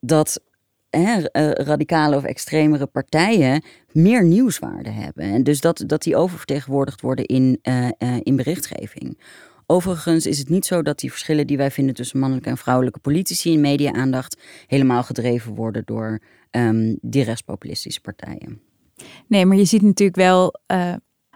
dat 0.00 0.40
hè, 0.94 1.20
radicale 1.52 2.16
of 2.16 2.24
extremere 2.24 2.86
partijen 2.86 3.62
meer 3.92 4.24
nieuwswaarde 4.24 4.90
hebben. 4.90 5.24
En 5.24 5.42
dus 5.42 5.60
dat, 5.60 5.84
dat 5.86 6.02
die 6.02 6.16
oververtegenwoordigd 6.16 7.00
worden 7.00 7.24
in, 7.24 7.58
uh, 7.62 7.88
in 8.22 8.36
berichtgeving. 8.36 9.18
Overigens 9.66 10.26
is 10.26 10.38
het 10.38 10.48
niet 10.48 10.66
zo 10.66 10.82
dat 10.82 10.98
die 10.98 11.10
verschillen 11.10 11.46
die 11.46 11.56
wij 11.56 11.70
vinden 11.70 11.94
tussen 11.94 12.18
mannelijke 12.18 12.50
en 12.50 12.56
vrouwelijke 12.56 12.98
politici 12.98 13.52
in 13.52 13.60
media-aandacht 13.60 14.40
helemaal 14.66 15.02
gedreven 15.02 15.54
worden 15.54 15.82
door 15.84 16.20
um, 16.50 16.98
die 17.00 17.24
rechtspopulistische 17.24 18.00
partijen. 18.00 18.60
Nee, 19.26 19.46
maar 19.46 19.56
je 19.56 19.64
ziet 19.64 19.82
natuurlijk 19.82 20.18
wel, 20.18 20.60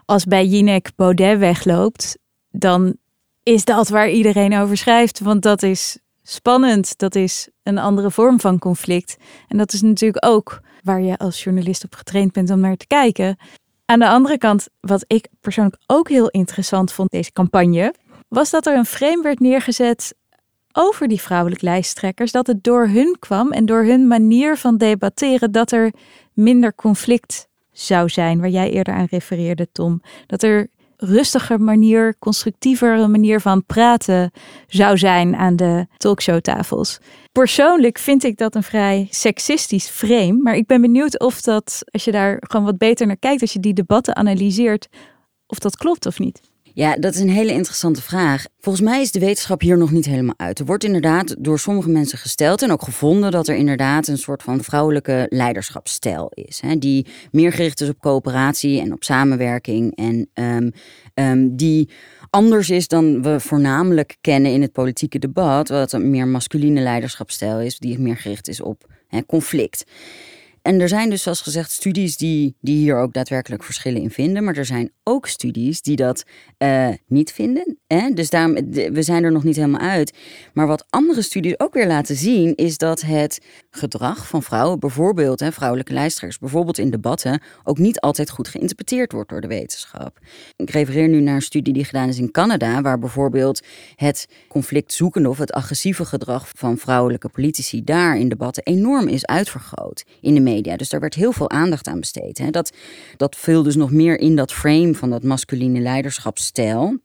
als 0.05 0.25
bij 0.25 0.45
Jinek 0.45 0.91
Baudet 0.95 1.39
wegloopt, 1.39 2.17
dan 2.51 2.97
is 3.43 3.65
dat 3.65 3.89
waar 3.89 4.09
iedereen 4.09 4.57
over 4.57 4.77
schrijft. 4.77 5.19
Want 5.19 5.41
dat 5.41 5.63
is 5.63 5.99
spannend, 6.29 6.97
dat 6.97 7.15
is 7.15 7.49
een 7.63 7.77
andere 7.77 8.11
vorm 8.11 8.39
van 8.39 8.59
conflict. 8.59 9.17
En 9.47 9.57
dat 9.57 9.73
is 9.73 9.81
natuurlijk 9.81 10.25
ook 10.25 10.61
waar 10.83 11.01
je 11.01 11.17
als 11.17 11.43
journalist 11.43 11.83
op 11.83 11.95
getraind 11.95 12.31
bent 12.31 12.49
om 12.49 12.59
naar 12.59 12.75
te 12.75 12.87
kijken. 12.87 13.37
Aan 13.85 13.99
de 13.99 14.07
andere 14.09 14.37
kant, 14.37 14.67
wat 14.79 15.03
ik 15.07 15.27
persoonlijk 15.41 15.77
ook 15.85 16.09
heel 16.09 16.29
interessant 16.29 16.91
vond 16.91 17.11
deze 17.11 17.31
campagne, 17.31 17.93
was 18.27 18.49
dat 18.49 18.65
er 18.65 18.77
een 18.77 18.85
frame 18.85 19.21
werd 19.21 19.39
neergezet 19.39 20.15
over 20.71 21.07
die 21.07 21.21
vrouwelijke 21.21 21.65
lijsttrekkers, 21.65 22.31
dat 22.31 22.47
het 22.47 22.63
door 22.63 22.87
hun 22.87 23.15
kwam 23.19 23.51
en 23.51 23.65
door 23.65 23.83
hun 23.83 24.07
manier 24.07 24.57
van 24.57 24.77
debatteren 24.77 25.51
dat 25.51 25.71
er 25.71 25.93
minder 26.33 26.75
conflict 26.75 27.47
zou 27.71 28.09
zijn, 28.09 28.39
waar 28.39 28.49
jij 28.49 28.71
eerder 28.71 28.93
aan 28.93 29.07
refereerde, 29.09 29.67
Tom. 29.71 30.01
Dat 30.25 30.43
er 30.43 30.69
rustiger 31.01 31.61
manier, 31.61 32.15
constructievere 32.19 33.07
manier 33.07 33.41
van 33.41 33.65
praten 33.65 34.31
zou 34.67 34.97
zijn 34.97 35.35
aan 35.35 35.55
de 35.55 35.87
talkshowtafels. 35.97 36.99
Persoonlijk 37.31 37.97
vind 37.97 38.23
ik 38.23 38.37
dat 38.37 38.55
een 38.55 38.63
vrij 38.63 39.07
seksistisch 39.09 39.87
frame, 39.87 40.39
maar 40.41 40.55
ik 40.55 40.67
ben 40.67 40.81
benieuwd 40.81 41.19
of 41.19 41.41
dat, 41.41 41.81
als 41.91 42.03
je 42.03 42.11
daar 42.11 42.37
gewoon 42.39 42.65
wat 42.65 42.77
beter 42.77 43.07
naar 43.07 43.17
kijkt, 43.17 43.41
als 43.41 43.53
je 43.53 43.59
die 43.59 43.73
debatten 43.73 44.15
analyseert, 44.15 44.87
of 45.47 45.59
dat 45.59 45.77
klopt 45.77 46.05
of 46.05 46.19
niet. 46.19 46.41
Ja, 46.73 46.95
dat 46.95 47.13
is 47.13 47.19
een 47.19 47.29
hele 47.29 47.51
interessante 47.51 48.01
vraag. 48.01 48.45
Volgens 48.59 48.85
mij 48.85 49.01
is 49.01 49.11
de 49.11 49.19
wetenschap 49.19 49.61
hier 49.61 49.77
nog 49.77 49.91
niet 49.91 50.05
helemaal 50.05 50.33
uit. 50.37 50.59
Er 50.59 50.65
wordt 50.65 50.83
inderdaad 50.83 51.35
door 51.39 51.59
sommige 51.59 51.89
mensen 51.89 52.17
gesteld 52.17 52.61
en 52.61 52.71
ook 52.71 52.83
gevonden 52.83 53.31
dat 53.31 53.47
er 53.47 53.55
inderdaad 53.55 54.07
een 54.07 54.17
soort 54.17 54.43
van 54.43 54.63
vrouwelijke 54.63 55.25
leiderschapsstijl 55.29 56.31
is. 56.33 56.59
Hè, 56.61 56.77
die 56.77 57.05
meer 57.31 57.51
gericht 57.51 57.81
is 57.81 57.89
op 57.89 57.99
coöperatie 57.99 58.79
en 58.79 58.93
op 58.93 59.03
samenwerking. 59.03 59.95
En 59.95 60.29
um, 60.33 60.71
um, 61.13 61.55
die 61.55 61.89
anders 62.29 62.69
is 62.69 62.87
dan 62.87 63.21
we 63.21 63.39
voornamelijk 63.39 64.17
kennen 64.21 64.51
in 64.51 64.61
het 64.61 64.71
politieke 64.71 65.19
debat. 65.19 65.69
Wat 65.69 65.91
een 65.91 66.09
meer 66.09 66.27
masculine 66.27 66.81
leiderschapsstijl 66.81 67.59
is, 67.59 67.79
die 67.79 67.99
meer 67.99 68.17
gericht 68.17 68.47
is 68.47 68.61
op 68.61 68.85
hè, 69.07 69.25
conflict. 69.25 69.85
En 70.61 70.79
er 70.79 70.87
zijn 70.87 71.09
dus, 71.09 71.21
zoals 71.21 71.41
gezegd, 71.41 71.71
studies 71.71 72.17
die, 72.17 72.55
die 72.61 72.77
hier 72.77 72.97
ook 72.97 73.13
daadwerkelijk 73.13 73.63
verschillen 73.63 74.01
in 74.01 74.11
vinden. 74.11 74.43
Maar 74.43 74.55
er 74.55 74.65
zijn 74.65 74.91
ook 75.03 75.27
studies 75.27 75.81
die 75.81 75.95
dat 75.95 76.23
uh, 76.57 76.89
niet 77.07 77.31
vinden. 77.31 77.77
Hè? 77.87 78.09
Dus 78.13 78.29
daarom, 78.29 78.53
we 78.71 79.01
zijn 79.01 79.23
er 79.23 79.31
nog 79.31 79.43
niet 79.43 79.55
helemaal 79.55 79.81
uit. 79.81 80.17
Maar 80.53 80.67
wat 80.67 80.85
andere 80.89 81.21
studies 81.21 81.59
ook 81.59 81.73
weer 81.73 81.87
laten 81.87 82.15
zien, 82.15 82.55
is 82.55 82.77
dat 82.77 83.01
het 83.01 83.39
gedrag 83.69 84.27
van 84.27 84.43
vrouwen, 84.43 84.79
bijvoorbeeld 84.79 85.39
hè, 85.39 85.51
vrouwelijke 85.51 85.93
lijsttrekkers, 85.93 86.39
bijvoorbeeld 86.39 86.77
in 86.77 86.89
debatten, 86.89 87.41
ook 87.63 87.77
niet 87.77 87.99
altijd 87.99 88.29
goed 88.29 88.47
geïnterpreteerd 88.47 89.11
wordt 89.11 89.29
door 89.29 89.41
de 89.41 89.47
wetenschap. 89.47 90.19
Ik 90.55 90.69
refereer 90.69 91.07
nu 91.07 91.19
naar 91.19 91.35
een 91.35 91.41
studie 91.41 91.73
die 91.73 91.85
gedaan 91.85 92.09
is 92.09 92.17
in 92.17 92.31
Canada, 92.31 92.81
waar 92.81 92.99
bijvoorbeeld 92.99 93.61
het 93.95 94.27
conflictzoekende 94.47 95.29
of 95.29 95.37
het 95.37 95.51
agressieve 95.51 96.05
gedrag 96.05 96.49
van 96.55 96.77
vrouwelijke 96.77 97.29
politici 97.29 97.83
daar 97.83 98.17
in 98.17 98.29
debatten 98.29 98.63
enorm 98.63 99.07
is 99.07 99.25
uitvergroot 99.25 100.05
in 100.21 100.33
de 100.33 100.39
media. 100.39 100.57
Dus 100.61 100.89
daar 100.89 100.99
werd 100.99 101.13
heel 101.13 101.31
veel 101.31 101.49
aandacht 101.49 101.87
aan 101.87 101.99
besteed. 101.99 102.37
Hè. 102.37 102.49
Dat, 102.49 102.71
dat 103.17 103.35
viel 103.35 103.63
dus 103.63 103.75
nog 103.75 103.91
meer 103.91 104.19
in 104.19 104.35
dat 104.35 104.53
frame 104.53 104.93
van 104.93 105.09
dat 105.09 105.23
masculine 105.23 105.79
leiderschapsstijl. 105.79 106.97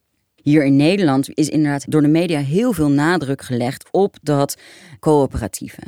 Hier 0.45 0.65
in 0.65 0.77
Nederland 0.77 1.29
is 1.35 1.49
inderdaad 1.49 1.91
door 1.91 2.03
de 2.03 2.09
media 2.09 2.41
heel 2.41 2.73
veel 2.73 2.91
nadruk 2.91 3.43
gelegd 3.43 3.89
op 3.91 4.17
dat 4.23 4.57
coöperatieve. 5.01 5.81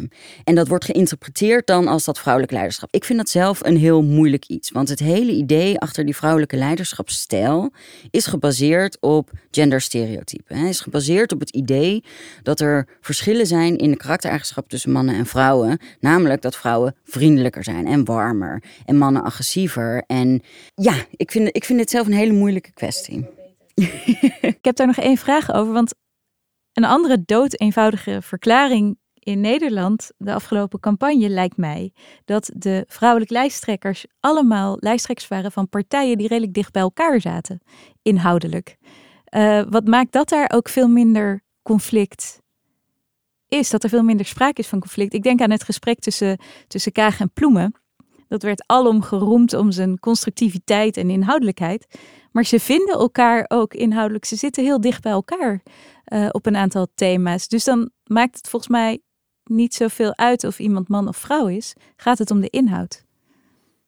En 0.45 0.55
dat 0.55 0.69
wordt 0.69 0.85
geïnterpreteerd 0.85 1.67
dan 1.67 1.89
als 1.89 2.05
dat 2.05 2.19
vrouwelijk 2.19 2.53
leiderschap. 2.53 2.89
Ik 2.93 3.05
vind 3.05 3.19
dat 3.19 3.29
zelf 3.29 3.65
een 3.65 3.77
heel 3.77 4.03
moeilijk 4.03 4.47
iets. 4.47 4.71
Want 4.71 4.89
het 4.89 4.99
hele 4.99 5.33
idee 5.33 5.79
achter 5.79 6.05
die 6.05 6.17
vrouwelijke 6.17 6.57
leiderschapsstijl 6.57 7.73
is 8.11 8.27
gebaseerd 8.27 8.97
op 9.01 9.31
genderstereotypen. 9.51 10.57
Het 10.57 10.69
is 10.69 10.81
gebaseerd 10.81 11.33
op 11.33 11.41
het 11.41 11.51
idee 11.51 12.05
dat 12.43 12.61
er 12.61 12.89
verschillen 13.01 13.47
zijn 13.47 13.77
in 13.77 13.91
de 13.91 13.97
karaktereigenschappen 13.97 14.73
tussen 14.73 14.93
mannen 14.93 15.15
en 15.15 15.27
vrouwen. 15.27 15.79
Namelijk 16.01 16.43
dat 16.43 16.57
vrouwen 16.57 16.95
vriendelijker 17.05 17.65
zijn 17.65 17.87
en 17.87 18.05
warmer. 18.05 18.63
En 18.85 18.99
mannen 18.99 19.23
agressiever. 19.23 20.05
En 20.07 20.43
ja, 20.75 20.95
ik 21.17 21.31
vind, 21.31 21.49
ik 21.57 21.65
vind 21.65 21.81
het 21.81 21.91
zelf 21.91 22.07
een 22.07 22.13
hele 22.13 22.33
moeilijke 22.33 22.73
kwestie. 22.73 23.36
ik 24.41 24.65
heb 24.65 24.77
daar 24.77 24.87
nog 24.87 24.97
één 24.97 25.17
vraag 25.17 25.53
over. 25.53 25.73
Want 25.73 25.95
een 26.73 26.85
andere 26.85 27.23
dood 27.25 27.61
eenvoudige 27.61 28.23
verklaring 28.23 28.99
in 29.27 29.41
Nederland, 29.41 30.11
de 30.17 30.35
afgelopen 30.35 30.81
campagne, 30.81 31.29
lijkt 31.29 31.57
mij 31.57 31.93
dat 32.25 32.51
de 32.55 32.85
vrouwelijke 32.89 33.35
lijsttrekkers 33.35 34.07
allemaal 34.21 34.77
lijsttrekkers 34.81 35.29
waren 35.29 35.53
van 35.53 35.69
partijen 35.69 36.19
die 36.19 36.29
redelijk 36.29 36.55
dicht 36.55 36.73
bij 36.73 36.83
elkaar 36.83 37.21
zaten, 37.21 37.61
inhoudelijk. 38.03 38.77
Uh, 39.35 39.63
wat 39.69 39.87
maakt 39.87 40.13
dat 40.13 40.29
daar 40.29 40.51
ook 40.55 40.69
veel 40.69 40.89
minder 40.89 41.43
conflict 41.63 42.41
is, 43.49 43.71
dat 43.71 43.83
er 43.83 43.89
veel 43.89 44.03
minder 44.03 44.27
sprake 44.27 44.61
is 44.61 44.69
van 44.69 44.81
conflict. 44.81 45.15
Ik 45.15 45.23
denk 45.23 45.41
aan 45.41 45.51
het 45.51 45.65
gesprek 45.65 45.99
tussen, 45.99 46.39
tussen 46.67 46.93
Kaag 46.93 47.21
en 47.21 47.33
Ploemen. 47.33 47.75
Dat 48.29 48.43
werd 48.43 48.67
alom 48.67 49.03
geroemd 49.03 49.55
om 49.55 49.71
zijn 49.71 49.99
constructiviteit 49.99 50.97
en 50.97 51.11
inhoudelijkheid. 51.11 51.87
Maar 52.37 52.45
ze 52.45 52.61
vinden 52.61 52.95
elkaar 52.95 53.45
ook 53.49 53.75
inhoudelijk. 53.75 54.25
Ze 54.25 54.37
zitten 54.37 54.65
heel 54.65 54.81
dicht 54.81 55.03
bij 55.03 55.13
elkaar 55.13 55.63
uh, 56.07 56.29
op 56.31 56.47
een 56.47 56.57
aantal 56.57 56.87
thema's. 56.95 57.49
Dus 57.49 57.65
dan 57.65 57.91
maakt 58.05 58.37
het 58.37 58.49
volgens 58.49 58.73
mij 58.73 59.01
niet 59.45 59.75
zoveel 59.75 60.17
uit 60.17 60.45
of 60.45 60.59
iemand 60.59 60.89
man 60.89 61.09
of 61.09 61.17
vrouw 61.17 61.47
is. 61.47 61.75
Gaat 61.97 62.19
het 62.19 62.31
om 62.31 62.41
de 62.41 62.49
inhoud? 62.49 63.05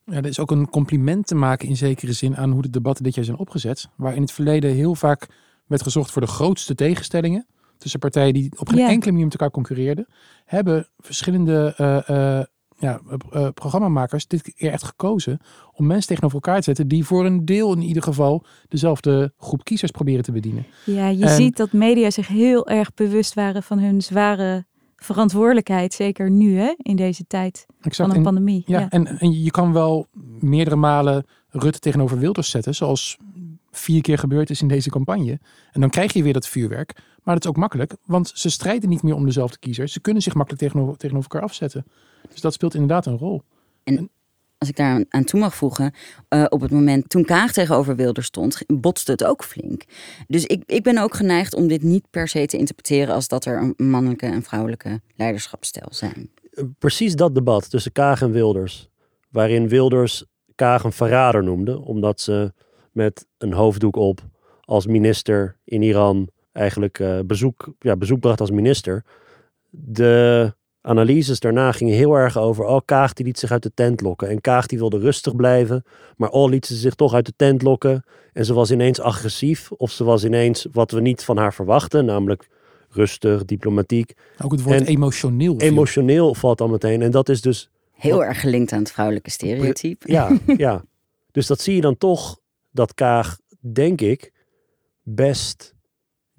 Ja, 0.04 0.16
er 0.16 0.26
is 0.26 0.38
ook 0.38 0.50
een 0.50 0.70
compliment 0.70 1.26
te 1.26 1.34
maken 1.34 1.68
in 1.68 1.76
zekere 1.76 2.12
zin 2.12 2.36
aan 2.36 2.50
hoe 2.50 2.62
de 2.62 2.70
debatten 2.70 3.04
dit 3.04 3.14
jaar 3.14 3.24
zijn 3.24 3.38
opgezet. 3.38 3.88
Waar 3.96 4.14
in 4.14 4.22
het 4.22 4.32
verleden 4.32 4.74
heel 4.74 4.94
vaak 4.94 5.26
werd 5.66 5.82
gezocht 5.82 6.10
voor 6.10 6.22
de 6.22 6.28
grootste 6.28 6.74
tegenstellingen 6.74 7.46
tussen 7.78 8.00
partijen 8.00 8.34
die 8.34 8.52
op 8.58 8.68
geen 8.68 8.78
enkele 8.86 9.10
manier 9.10 9.26
met 9.26 9.34
elkaar 9.34 9.50
concurreerden, 9.50 10.06
hebben 10.44 10.88
verschillende 10.98 11.74
uh, 11.80 12.42
ja, 12.78 13.00
uh, 13.34 13.48
programmamakers 13.54 14.26
dit 14.26 14.42
keer 14.42 14.72
echt 14.72 14.84
gekozen 14.84 15.38
om 15.72 15.86
mensen 15.86 16.08
tegenover 16.08 16.36
elkaar 16.36 16.56
te 16.56 16.62
zetten 16.62 16.88
die 16.88 17.04
voor 17.04 17.26
een 17.26 17.44
deel 17.44 17.72
in 17.72 17.82
ieder 17.82 18.02
geval 18.02 18.44
dezelfde 18.68 19.32
groep 19.38 19.64
kiezers 19.64 19.90
proberen 19.90 20.22
te 20.22 20.32
bedienen. 20.32 20.66
Ja, 20.84 21.08
je 21.08 21.28
ziet 21.28 21.56
dat 21.56 21.72
media 21.72 22.10
zich 22.10 22.28
heel 22.28 22.68
erg 22.68 22.94
bewust 22.94 23.34
waren 23.34 23.62
van 23.62 23.78
hun 23.78 24.02
zware 24.02 24.66
verantwoordelijkheid, 24.96 25.92
zeker 25.92 26.30
nu 26.30 26.58
hè, 26.58 26.74
in 26.76 26.96
deze 26.96 27.26
tijd 27.26 27.66
van 27.80 28.14
een 28.14 28.22
pandemie. 28.22 28.62
Ja, 28.66 28.80
ja, 28.80 28.88
En, 28.88 29.06
en 29.18 29.42
je 29.42 29.50
kan 29.50 29.72
wel 29.72 30.06
meerdere 30.40 30.76
malen 30.76 31.24
Rutte 31.50 31.78
tegenover 31.78 32.18
Wilders 32.18 32.50
zetten, 32.50 32.74
zoals 32.74 33.16
vier 33.78 34.02
keer 34.02 34.18
gebeurd 34.18 34.50
is 34.50 34.62
in 34.62 34.68
deze 34.68 34.90
campagne. 34.90 35.38
En 35.72 35.80
dan 35.80 35.90
krijg 35.90 36.12
je 36.12 36.22
weer 36.22 36.32
dat 36.32 36.48
vuurwerk. 36.48 36.92
Maar 37.22 37.34
dat 37.34 37.44
is 37.44 37.50
ook 37.50 37.56
makkelijk, 37.56 37.96
want 38.04 38.30
ze 38.34 38.50
strijden 38.50 38.88
niet 38.88 39.02
meer 39.02 39.14
om 39.14 39.24
dezelfde 39.24 39.58
kiezers. 39.58 39.92
Ze 39.92 40.00
kunnen 40.00 40.22
zich 40.22 40.34
makkelijk 40.34 40.62
tegenover, 40.62 40.96
tegenover 40.96 41.30
elkaar 41.30 41.48
afzetten. 41.48 41.86
Dus 42.30 42.40
dat 42.40 42.52
speelt 42.52 42.74
inderdaad 42.74 43.06
een 43.06 43.18
rol. 43.18 43.42
En 43.84 44.10
als 44.58 44.68
ik 44.68 44.76
daar 44.76 45.04
aan 45.08 45.24
toe 45.24 45.40
mag 45.40 45.54
voegen, 45.54 45.94
uh, 46.28 46.44
op 46.48 46.60
het 46.60 46.70
moment 46.70 47.08
toen 47.08 47.24
Kaag 47.24 47.52
tegenover 47.52 47.96
Wilders 47.96 48.26
stond, 48.26 48.62
botste 48.66 49.10
het 49.10 49.24
ook 49.24 49.44
flink. 49.44 49.84
Dus 50.26 50.44
ik, 50.44 50.62
ik 50.66 50.82
ben 50.82 50.98
ook 50.98 51.14
geneigd 51.14 51.54
om 51.54 51.68
dit 51.68 51.82
niet 51.82 52.10
per 52.10 52.28
se 52.28 52.46
te 52.46 52.58
interpreteren 52.58 53.14
als 53.14 53.28
dat 53.28 53.44
er 53.44 53.58
een 53.58 53.74
mannelijke 53.90 54.26
en 54.26 54.42
vrouwelijke 54.42 55.00
leiderschapsstijl 55.16 55.88
zijn. 55.90 56.30
Precies 56.78 57.14
dat 57.14 57.34
debat 57.34 57.70
tussen 57.70 57.92
Kaag 57.92 58.22
en 58.22 58.30
Wilders, 58.30 58.88
waarin 59.30 59.68
Wilders 59.68 60.24
Kaag 60.54 60.84
een 60.84 60.92
verrader 60.92 61.44
noemde, 61.44 61.80
omdat 61.80 62.20
ze 62.20 62.52
met 62.98 63.26
een 63.38 63.52
hoofddoek 63.52 63.96
op 63.96 64.20
als 64.64 64.86
minister 64.86 65.56
in 65.64 65.82
Iran 65.82 66.28
eigenlijk 66.52 66.98
uh, 66.98 67.18
bezoek, 67.26 67.74
ja, 67.78 67.96
bezoek 67.96 68.20
bracht 68.20 68.40
als 68.40 68.50
minister. 68.50 69.04
De 69.70 70.54
analyses 70.80 71.40
daarna 71.40 71.72
gingen 71.72 71.94
heel 71.94 72.14
erg 72.14 72.38
over, 72.38 72.64
oh 72.64 72.80
Kaag 72.84 73.12
die 73.12 73.26
liet 73.26 73.38
zich 73.38 73.50
uit 73.50 73.62
de 73.62 73.74
tent 73.74 74.00
lokken. 74.00 74.28
En 74.28 74.40
Kaag 74.40 74.66
die 74.66 74.78
wilde 74.78 74.98
rustig 74.98 75.36
blijven, 75.36 75.84
maar 76.16 76.30
al 76.30 76.48
liet 76.48 76.66
ze 76.66 76.74
zich 76.74 76.94
toch 76.94 77.14
uit 77.14 77.26
de 77.26 77.32
tent 77.36 77.62
lokken. 77.62 78.04
En 78.32 78.44
ze 78.44 78.54
was 78.54 78.70
ineens 78.70 79.00
agressief 79.00 79.72
of 79.72 79.90
ze 79.90 80.04
was 80.04 80.24
ineens 80.24 80.66
wat 80.72 80.90
we 80.90 81.00
niet 81.00 81.24
van 81.24 81.36
haar 81.36 81.54
verwachten, 81.54 82.04
namelijk 82.04 82.48
rustig, 82.90 83.44
diplomatiek. 83.44 84.12
Ook 84.42 84.52
het 84.52 84.62
woord 84.62 84.86
emotioneel. 84.86 85.56
Emotioneel 85.56 86.34
valt 86.34 86.58
dan 86.58 86.70
meteen. 86.70 87.02
En 87.02 87.10
dat 87.10 87.28
is 87.28 87.40
dus... 87.40 87.70
Heel 87.92 88.24
erg 88.24 88.40
gelinkt 88.40 88.72
aan 88.72 88.78
het 88.78 88.90
vrouwelijke 88.90 89.30
stereotype. 89.30 90.12
Ja, 90.12 90.38
ja. 90.56 90.82
Dus 91.30 91.46
dat 91.46 91.60
zie 91.60 91.74
je 91.74 91.80
dan 91.80 91.96
toch, 91.96 92.40
dat 92.78 92.94
Kaag, 92.94 93.38
denk 93.60 94.00
ik, 94.00 94.32
best 95.02 95.74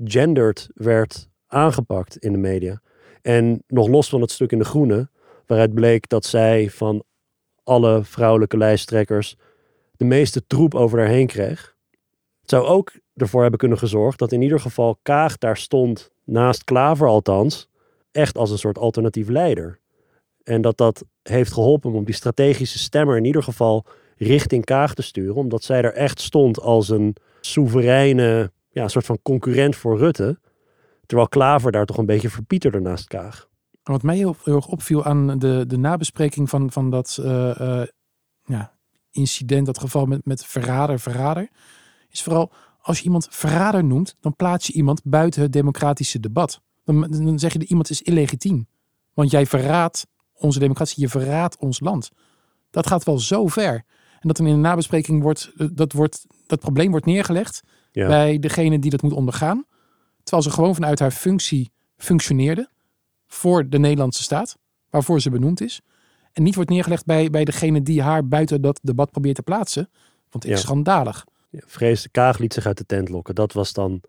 gendered 0.04 0.70
werd 0.74 1.30
aangepakt 1.48 2.18
in 2.18 2.32
de 2.32 2.38
media. 2.38 2.82
En 3.22 3.64
nog 3.68 3.88
los 3.88 4.10
van 4.10 4.22
het 4.22 4.32
stuk 4.32 4.52
in 4.52 4.60
de 4.60 4.66
Groene, 4.66 5.10
waaruit 5.46 5.74
bleek 5.74 6.10
dat 6.10 6.26
zij 6.26 6.70
van 6.70 7.04
alle 7.64 8.04
vrouwelijke 8.04 8.58
lijsttrekkers 8.58 9.36
de 9.92 10.06
meeste 10.06 10.48
troep 10.48 10.76
over 10.76 11.00
haar 11.00 11.08
heen 11.08 11.28
kreeg. 11.28 11.76
Het 12.42 12.50
zou 12.50 12.66
ook 12.66 12.92
ervoor 13.16 13.42
hebben 13.42 13.60
kunnen 13.60 13.78
gezorgd 13.78 14.20
dat 14.20 14.32
in 14.32 14.42
ieder 14.42 14.60
geval 14.60 15.00
Kaag 15.02 15.38
daar 15.38 15.58
stond, 15.58 16.12
naast 16.24 16.64
Klaver 16.64 17.08
althans, 17.08 17.70
echt 18.12 18.38
als 18.38 18.52
een 18.52 18.58
soort 18.58 18.78
alternatief 18.78 19.28
leider. 19.28 19.80
En 20.44 20.62
dat 20.62 20.78
dat 20.78 21.04
heeft 21.24 21.54
geholpen 21.54 21.94
om 21.94 22.06
die 22.06 22.16
strategische 22.16 22.80
stemmer 22.80 23.18
in 23.18 23.26
ieder 23.26 23.44
geval 23.44 23.86
richting 24.20 24.66
Kaag 24.66 24.94
te 24.94 25.02
sturen, 25.02 25.36
omdat 25.36 25.64
zij 25.64 25.82
er 25.82 25.94
echt 25.94 26.22
stond 26.22 26.60
als 26.60 26.90
een 26.90 27.16
soevereine, 27.42 28.52
ja, 28.70 28.88
soort 28.88 29.06
van 29.06 29.20
concurrent 29.22 29.76
voor 29.76 29.98
Rutte. 29.98 30.40
Terwijl 31.06 31.30
Klaver 31.30 31.72
daar 31.72 31.86
toch 31.86 31.98
een 31.98 32.06
beetje 32.06 32.30
verpieterde 32.30 32.80
naast 32.80 33.08
Kaag. 33.08 33.48
Wat 33.84 34.04
mij 34.04 34.16
heel, 34.16 34.36
erg 34.44 34.68
opviel 34.68 35.06
aan 35.06 35.40
de, 35.40 35.64
de 35.68 35.78
nabespreking 35.78 36.50
van, 36.50 36.72
van 36.72 36.90
dat 36.90 37.18
uh, 37.22 37.84
ja, 38.44 38.74
incident, 39.12 39.66
dat 39.66 39.80
geval 39.80 40.06
met, 40.06 40.26
met 40.26 40.46
verrader, 40.46 41.00
verrader, 41.00 41.50
is 42.10 42.24
vooral 42.24 42.52
als 42.82 42.98
je 42.98 43.04
iemand 43.04 43.28
verrader 43.30 43.84
noemt, 43.84 44.16
dan 44.20 44.36
plaats 44.36 44.68
je 44.68 44.74
iemand 44.74 45.02
buiten 45.04 45.42
het 45.42 45.54
democratische 45.54 46.20
debat. 46.20 46.62
Dan, 46.84 47.02
dan 47.10 47.40
zeg 47.40 47.54
je 47.54 47.60
dat 47.60 47.70
iemand 47.70 47.90
is 47.90 48.02
illegitiem. 48.02 48.68
Want 49.14 49.32
jij 49.32 49.46
verraadt 49.46 50.08
onze 50.34 50.60
democratie, 50.60 51.02
je 51.02 51.10
verraadt 51.10 51.58
ons 51.58 51.80
land. 51.80 52.12
Dat 52.70 52.88
gaat 52.88 53.04
wel 53.04 53.20
zo 53.20 53.48
ver. 53.48 53.84
En 54.20 54.28
dat 54.28 54.38
dan 54.38 54.48
in 54.48 54.54
de 54.54 54.60
nabespreking 54.60 55.22
wordt, 55.22 55.52
eh, 55.58 55.68
dat, 55.72 55.94
wordt, 55.94 56.26
dat 56.48 56.60
probleem 56.60 56.92
wordt 56.92 57.06
neergelegd 57.06 57.64
bij 57.92 58.40
degene 58.40 58.80
die 58.80 58.92
dat 58.92 59.02
moet 59.02 59.14
ondergaan. 59.14 59.66
Terwijl 60.24 60.44
ze 60.44 60.52
gewoon 60.52 60.76
vanuit 60.76 61.00
haar 61.00 61.12
functie 61.12 61.72
functioneerde 61.98 62.70
voor 63.28 63.70
de 63.70 63.80
Nederlandse 63.80 64.24
staat, 64.24 64.58
waarvoor 64.90 65.22
ze 65.22 65.30
benoemd 65.30 65.62
is. 65.62 65.82
En 66.34 66.44
niet 66.44 66.56
wordt 66.56 66.70
neergelegd 66.70 67.06
bij, 67.06 67.30
bij 67.30 67.46
degene 67.46 67.82
die 67.82 68.02
haar 68.02 68.28
buiten 68.28 68.62
dat 68.62 68.80
debat 68.84 69.12
probeert 69.12 69.36
te 69.36 69.42
plaatsen. 69.42 69.90
Want 70.30 70.44
ik 70.44 70.50
ja. 70.50 70.58
schandalig. 70.58 71.26
Ja, 71.50 71.60
vrees 71.66 72.02
de 72.02 72.10
Kaag 72.10 72.38
liet 72.38 72.54
zich 72.54 72.66
uit 72.66 72.78
de 72.78 72.86
tent 72.86 73.10
lokken. 73.10 73.36
Dat 73.36 73.54
was 73.54 73.74
dan 73.74 74.02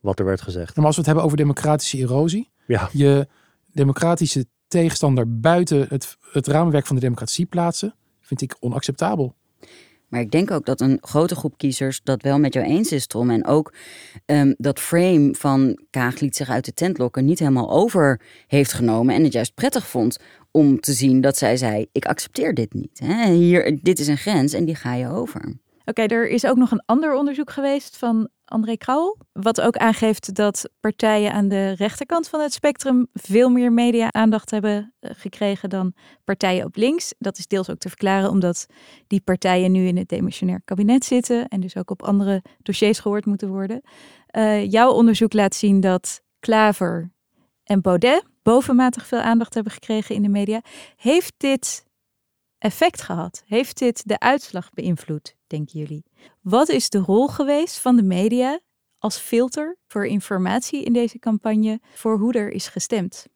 wat 0.00 0.18
er 0.18 0.24
werd 0.24 0.40
gezegd. 0.40 0.76
Maar 0.76 0.86
als 0.86 0.94
we 0.94 1.00
het 1.00 1.06
hebben 1.06 1.24
over 1.24 1.36
democratische 1.36 1.98
erosie. 1.98 2.50
Ja. 2.66 2.88
Je 2.92 3.28
democratische 3.72 4.46
tegenstander 4.68 5.40
buiten 5.40 5.86
het, 5.88 6.16
het 6.30 6.46
raamwerk 6.46 6.86
van 6.86 6.96
de 6.96 7.02
democratie 7.02 7.46
plaatsen, 7.46 7.94
vind 8.26 8.42
ik 8.42 8.56
onacceptabel. 8.60 9.34
Maar 10.08 10.20
ik 10.20 10.30
denk 10.30 10.50
ook 10.50 10.66
dat 10.66 10.80
een 10.80 10.98
grote 11.00 11.34
groep 11.34 11.58
kiezers 11.58 12.00
dat 12.02 12.22
wel 12.22 12.38
met 12.38 12.54
jou 12.54 12.66
eens 12.66 12.92
is, 12.92 13.06
Tom. 13.06 13.30
En 13.30 13.46
ook 13.46 13.74
um, 14.26 14.54
dat 14.58 14.80
frame 14.80 15.34
van 15.34 15.78
Kaag 15.90 16.20
liet 16.20 16.36
zich 16.36 16.48
uit 16.48 16.64
de 16.64 16.72
tent 16.72 16.98
lokken 16.98 17.24
niet 17.24 17.38
helemaal 17.38 17.70
over 17.70 18.20
heeft 18.46 18.72
genomen. 18.72 19.14
En 19.14 19.24
het 19.24 19.32
juist 19.32 19.54
prettig 19.54 19.86
vond 19.86 20.18
om 20.50 20.80
te 20.80 20.92
zien 20.92 21.20
dat 21.20 21.36
zij 21.36 21.56
zei: 21.56 21.86
Ik 21.92 22.04
accepteer 22.04 22.54
dit 22.54 22.74
niet. 22.74 23.00
Hè? 23.04 23.32
Hier, 23.32 23.78
dit 23.82 23.98
is 23.98 24.06
een 24.06 24.18
grens 24.18 24.52
en 24.52 24.64
die 24.64 24.74
ga 24.74 24.94
je 24.94 25.08
over. 25.08 25.54
Oké, 25.88 26.02
er 26.02 26.28
is 26.28 26.46
ook 26.46 26.56
nog 26.56 26.70
een 26.70 26.82
ander 26.86 27.14
onderzoek 27.14 27.50
geweest 27.50 27.96
van 27.96 28.28
André 28.44 28.76
Krauwel. 28.76 29.18
Wat 29.32 29.60
ook 29.60 29.76
aangeeft 29.76 30.34
dat 30.34 30.70
partijen 30.80 31.32
aan 31.32 31.48
de 31.48 31.72
rechterkant 31.72 32.28
van 32.28 32.40
het 32.40 32.52
spectrum 32.52 33.06
veel 33.12 33.48
meer 33.48 33.72
media-aandacht 33.72 34.50
hebben 34.50 34.94
eh, 34.98 35.10
gekregen 35.14 35.70
dan 35.70 35.94
partijen 36.24 36.64
op 36.64 36.76
links. 36.76 37.14
Dat 37.18 37.38
is 37.38 37.46
deels 37.46 37.70
ook 37.70 37.78
te 37.78 37.88
verklaren 37.88 38.30
omdat 38.30 38.66
die 39.06 39.20
partijen 39.20 39.72
nu 39.72 39.86
in 39.86 39.96
het 39.96 40.08
demissionair 40.08 40.60
kabinet 40.64 41.04
zitten 41.04 41.48
en 41.48 41.60
dus 41.60 41.76
ook 41.76 41.90
op 41.90 42.02
andere 42.02 42.42
dossiers 42.62 42.98
gehoord 42.98 43.26
moeten 43.26 43.48
worden. 43.48 43.80
Uh, 44.36 44.70
jouw 44.70 44.90
onderzoek 44.90 45.32
laat 45.32 45.54
zien 45.54 45.80
dat 45.80 46.20
Klaver 46.38 47.12
en 47.64 47.80
Baudet 47.80 48.24
bovenmatig 48.42 49.06
veel 49.06 49.20
aandacht 49.20 49.54
hebben 49.54 49.72
gekregen 49.72 50.14
in 50.14 50.22
de 50.22 50.28
media. 50.28 50.60
Heeft 50.96 51.34
dit 51.36 51.85
effect 52.58 53.02
gehad? 53.02 53.42
Heeft 53.46 53.78
dit 53.78 54.08
de 54.08 54.18
uitslag 54.18 54.70
beïnvloed, 54.70 55.34
denken 55.46 55.78
jullie? 55.78 56.04
Wat 56.40 56.68
is 56.68 56.90
de 56.90 56.98
rol 56.98 57.28
geweest 57.28 57.78
van 57.78 57.96
de 57.96 58.02
media 58.02 58.60
als 58.98 59.16
filter 59.16 59.76
voor 59.86 60.06
informatie 60.06 60.84
in 60.84 60.92
deze 60.92 61.18
campagne 61.18 61.80
voor 61.94 62.18
hoe 62.18 62.32
er 62.32 62.50
is 62.50 62.68
gestemd? 62.68 63.26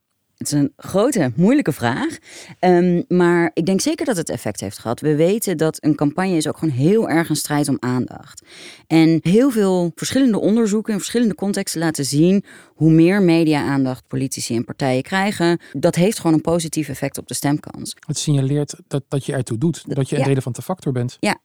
Het 0.41 0.53
is 0.53 0.59
een 0.59 0.73
grote, 0.77 1.33
moeilijke 1.37 1.73
vraag. 1.73 2.19
Um, 2.61 3.05
maar 3.09 3.51
ik 3.55 3.67
denk 3.67 3.81
zeker 3.81 4.07
dat 4.07 4.17
het 4.17 4.29
effect 4.29 4.61
heeft 4.61 4.79
gehad. 4.79 5.01
We 5.01 5.17
weten 5.17 5.57
dat 5.57 5.85
een 5.85 5.95
campagne 5.95 6.37
is 6.37 6.49
ook 6.49 6.59
gewoon 6.59 6.75
heel 6.75 7.09
erg 7.09 7.29
een 7.29 7.37
strijd 7.37 7.69
om 7.69 7.77
aandacht. 7.81 8.43
En 8.87 9.19
heel 9.23 9.51
veel 9.51 9.93
verschillende 9.95 10.41
onderzoeken 10.41 10.93
in 10.93 10.99
verschillende 10.99 11.35
contexten 11.35 11.81
laten 11.81 12.05
zien 12.05 12.45
hoe 12.67 12.91
meer 12.91 13.23
media-aandacht 13.23 14.07
politici 14.07 14.57
en 14.57 14.65
partijen 14.65 15.03
krijgen. 15.03 15.61
Dat 15.73 15.95
heeft 15.95 16.17
gewoon 16.17 16.35
een 16.35 16.41
positief 16.41 16.89
effect 16.89 17.19
op 17.19 17.29
de 17.29 17.35
stemkans. 17.35 17.97
Het 18.07 18.19
signaleert 18.19 18.75
dat, 18.89 19.03
dat 19.09 19.27
je 19.27 19.33
ertoe 19.33 19.59
doet, 19.59 19.85
dat 19.87 20.09
je 20.09 20.15
een 20.15 20.23
ja. 20.23 20.29
relevante 20.29 20.63
factor 20.63 20.93
bent. 20.93 21.17
Ja, 21.21 21.39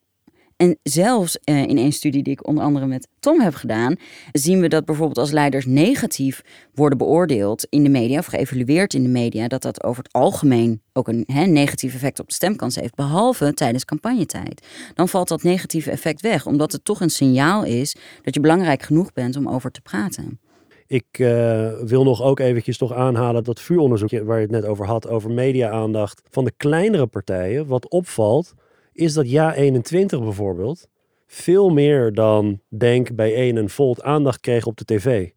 en 0.58 0.78
zelfs 0.84 1.38
uh, 1.45 1.62
in 1.62 1.78
een 1.78 1.93
studie 1.93 2.24
die 2.24 2.34
ik 2.34 2.47
onder 2.47 2.64
andere 2.64 2.86
met 2.86 3.08
Tom 3.20 3.41
heb 3.41 3.53
gedaan, 3.53 3.95
zien 4.32 4.62
we 4.62 4.68
dat 4.68 4.86
bijvoorbeeld 4.86 5.18
als 5.18 5.32
leiders 5.32 5.66
negatief 5.66 6.41
worden 6.74 6.97
beoordeeld 6.97 7.68
in 7.70 7.84
de 7.84 7.89
media 7.89 8.20
of 8.20 8.26
geëvalueerd 8.26 8.93
in 8.93 9.03
de 9.03 9.10
media, 9.10 9.47
dat 9.47 9.62
dat 9.62 9.84
over 9.84 10.03
het 10.03 10.14
algemeen 10.14 10.82
ook 10.93 11.08
een 11.08 11.26
negatief 11.28 11.93
effect 11.93 12.20
op 12.20 12.28
de 12.28 12.34
stemkans 12.34 12.76
heeft, 12.76 12.95
behalve 12.95 13.53
tijdens 13.53 13.86
campagnetijd. 13.86 14.68
Dan 14.93 15.10
valt 15.10 15.28
dat 15.28 15.43
negatieve 15.43 15.91
effect 15.91 16.22
weg, 16.22 16.45
omdat 16.45 16.72
het 16.72 16.86
toch 16.86 17.01
een 17.01 17.10
signaal 17.10 17.64
is 17.64 17.95
dat 18.22 18.34
je 18.34 18.39
belangrijk 18.39 18.82
genoeg 18.82 19.14
bent 19.14 19.36
om 19.38 19.49
over 19.49 19.72
te 19.72 19.82
praten. 19.82 20.39
Ik 20.88 21.06
uh, 21.18 21.72
wil 21.82 22.03
nog 22.03 22.22
ook 22.22 22.39
eventjes 22.39 22.78
toch 22.78 22.93
aanhalen 22.93 23.43
dat 23.43 23.62
vuuronderzoek 23.62 24.10
waar 24.10 24.36
je 24.36 24.41
het 24.41 24.51
net 24.51 24.66
over 24.66 24.86
had, 24.86 25.08
over 25.08 25.32
media-aandacht 25.32 26.22
van 26.30 26.45
de 26.45 26.53
kleinere 26.58 27.08
partijen. 27.08 27.68
Wat 27.68 27.89
opvalt, 27.89 28.53
is 28.96 29.14
dat 29.14 29.30
ja 29.30 29.54
21 29.54 30.20
bijvoorbeeld 30.20 30.88
veel 31.28 31.70
meer 31.70 32.14
dan 32.14 32.62
Denk 32.70 33.16
bij 33.16 33.36
1 33.36 33.58
en 33.58 33.70
Volt 33.70 34.02
aandacht 34.02 34.39
kreeg 34.39 34.66
op 34.66 34.78
de 34.78 34.86
tv. 34.86 35.30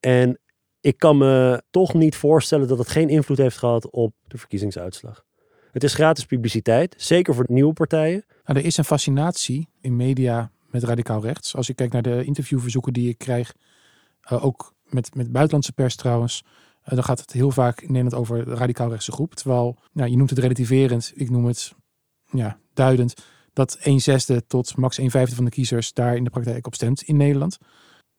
En 0.00 0.38
ik 0.80 0.98
kan 0.98 1.18
me 1.18 1.62
toch 1.70 1.94
niet 1.94 2.16
voorstellen 2.16 2.68
dat 2.68 2.78
het 2.78 2.88
geen 2.88 3.08
invloed 3.08 3.38
heeft 3.38 3.58
gehad 3.58 3.90
op 3.90 4.14
de 4.26 4.38
verkiezingsuitslag. 4.38 5.24
Het 5.72 5.84
is 5.84 5.94
gratis 5.94 6.24
publiciteit, 6.24 6.94
zeker 6.98 7.34
voor 7.34 7.44
nieuwe 7.48 7.72
partijen. 7.72 8.24
Nou, 8.44 8.58
er 8.58 8.64
is 8.64 8.76
een 8.76 8.84
fascinatie 8.84 9.68
in 9.80 9.96
media 9.96 10.50
met 10.70 10.82
radicaal 10.82 11.22
rechts. 11.22 11.56
Als 11.56 11.68
ik 11.68 11.76
kijk 11.76 11.92
naar 11.92 12.02
de 12.02 12.24
interviewverzoeken 12.24 12.92
die 12.92 13.08
ik 13.08 13.18
krijg, 13.18 13.54
uh, 14.32 14.44
ook 14.44 14.74
met, 14.84 15.14
met 15.14 15.32
buitenlandse 15.32 15.72
pers 15.72 15.96
trouwens, 15.96 16.44
uh, 16.84 16.94
dan 16.94 17.04
gaat 17.04 17.20
het 17.20 17.32
heel 17.32 17.50
vaak 17.50 17.80
in 17.80 17.92
Nederland 17.92 18.14
over 18.14 18.44
de 18.44 18.54
radicaal 18.54 18.90
rechtse 18.90 19.12
groep. 19.12 19.34
Terwijl, 19.34 19.76
nou, 19.92 20.10
je 20.10 20.16
noemt 20.16 20.30
het 20.30 20.38
relativerend, 20.38 21.12
ik 21.14 21.30
noem 21.30 21.46
het 21.46 21.74
ja, 22.30 22.58
duidend 22.74 23.14
dat 23.52 23.74
1 23.74 24.00
zesde 24.00 24.46
tot 24.46 24.76
max 24.76 24.98
1 24.98 25.10
vijfde 25.10 25.34
van 25.34 25.44
de 25.44 25.50
kiezers 25.50 25.92
daar 25.92 26.16
in 26.16 26.24
de 26.24 26.30
praktijk 26.30 26.66
op 26.66 26.74
stemt 26.74 27.02
in 27.02 27.16
Nederland. 27.16 27.58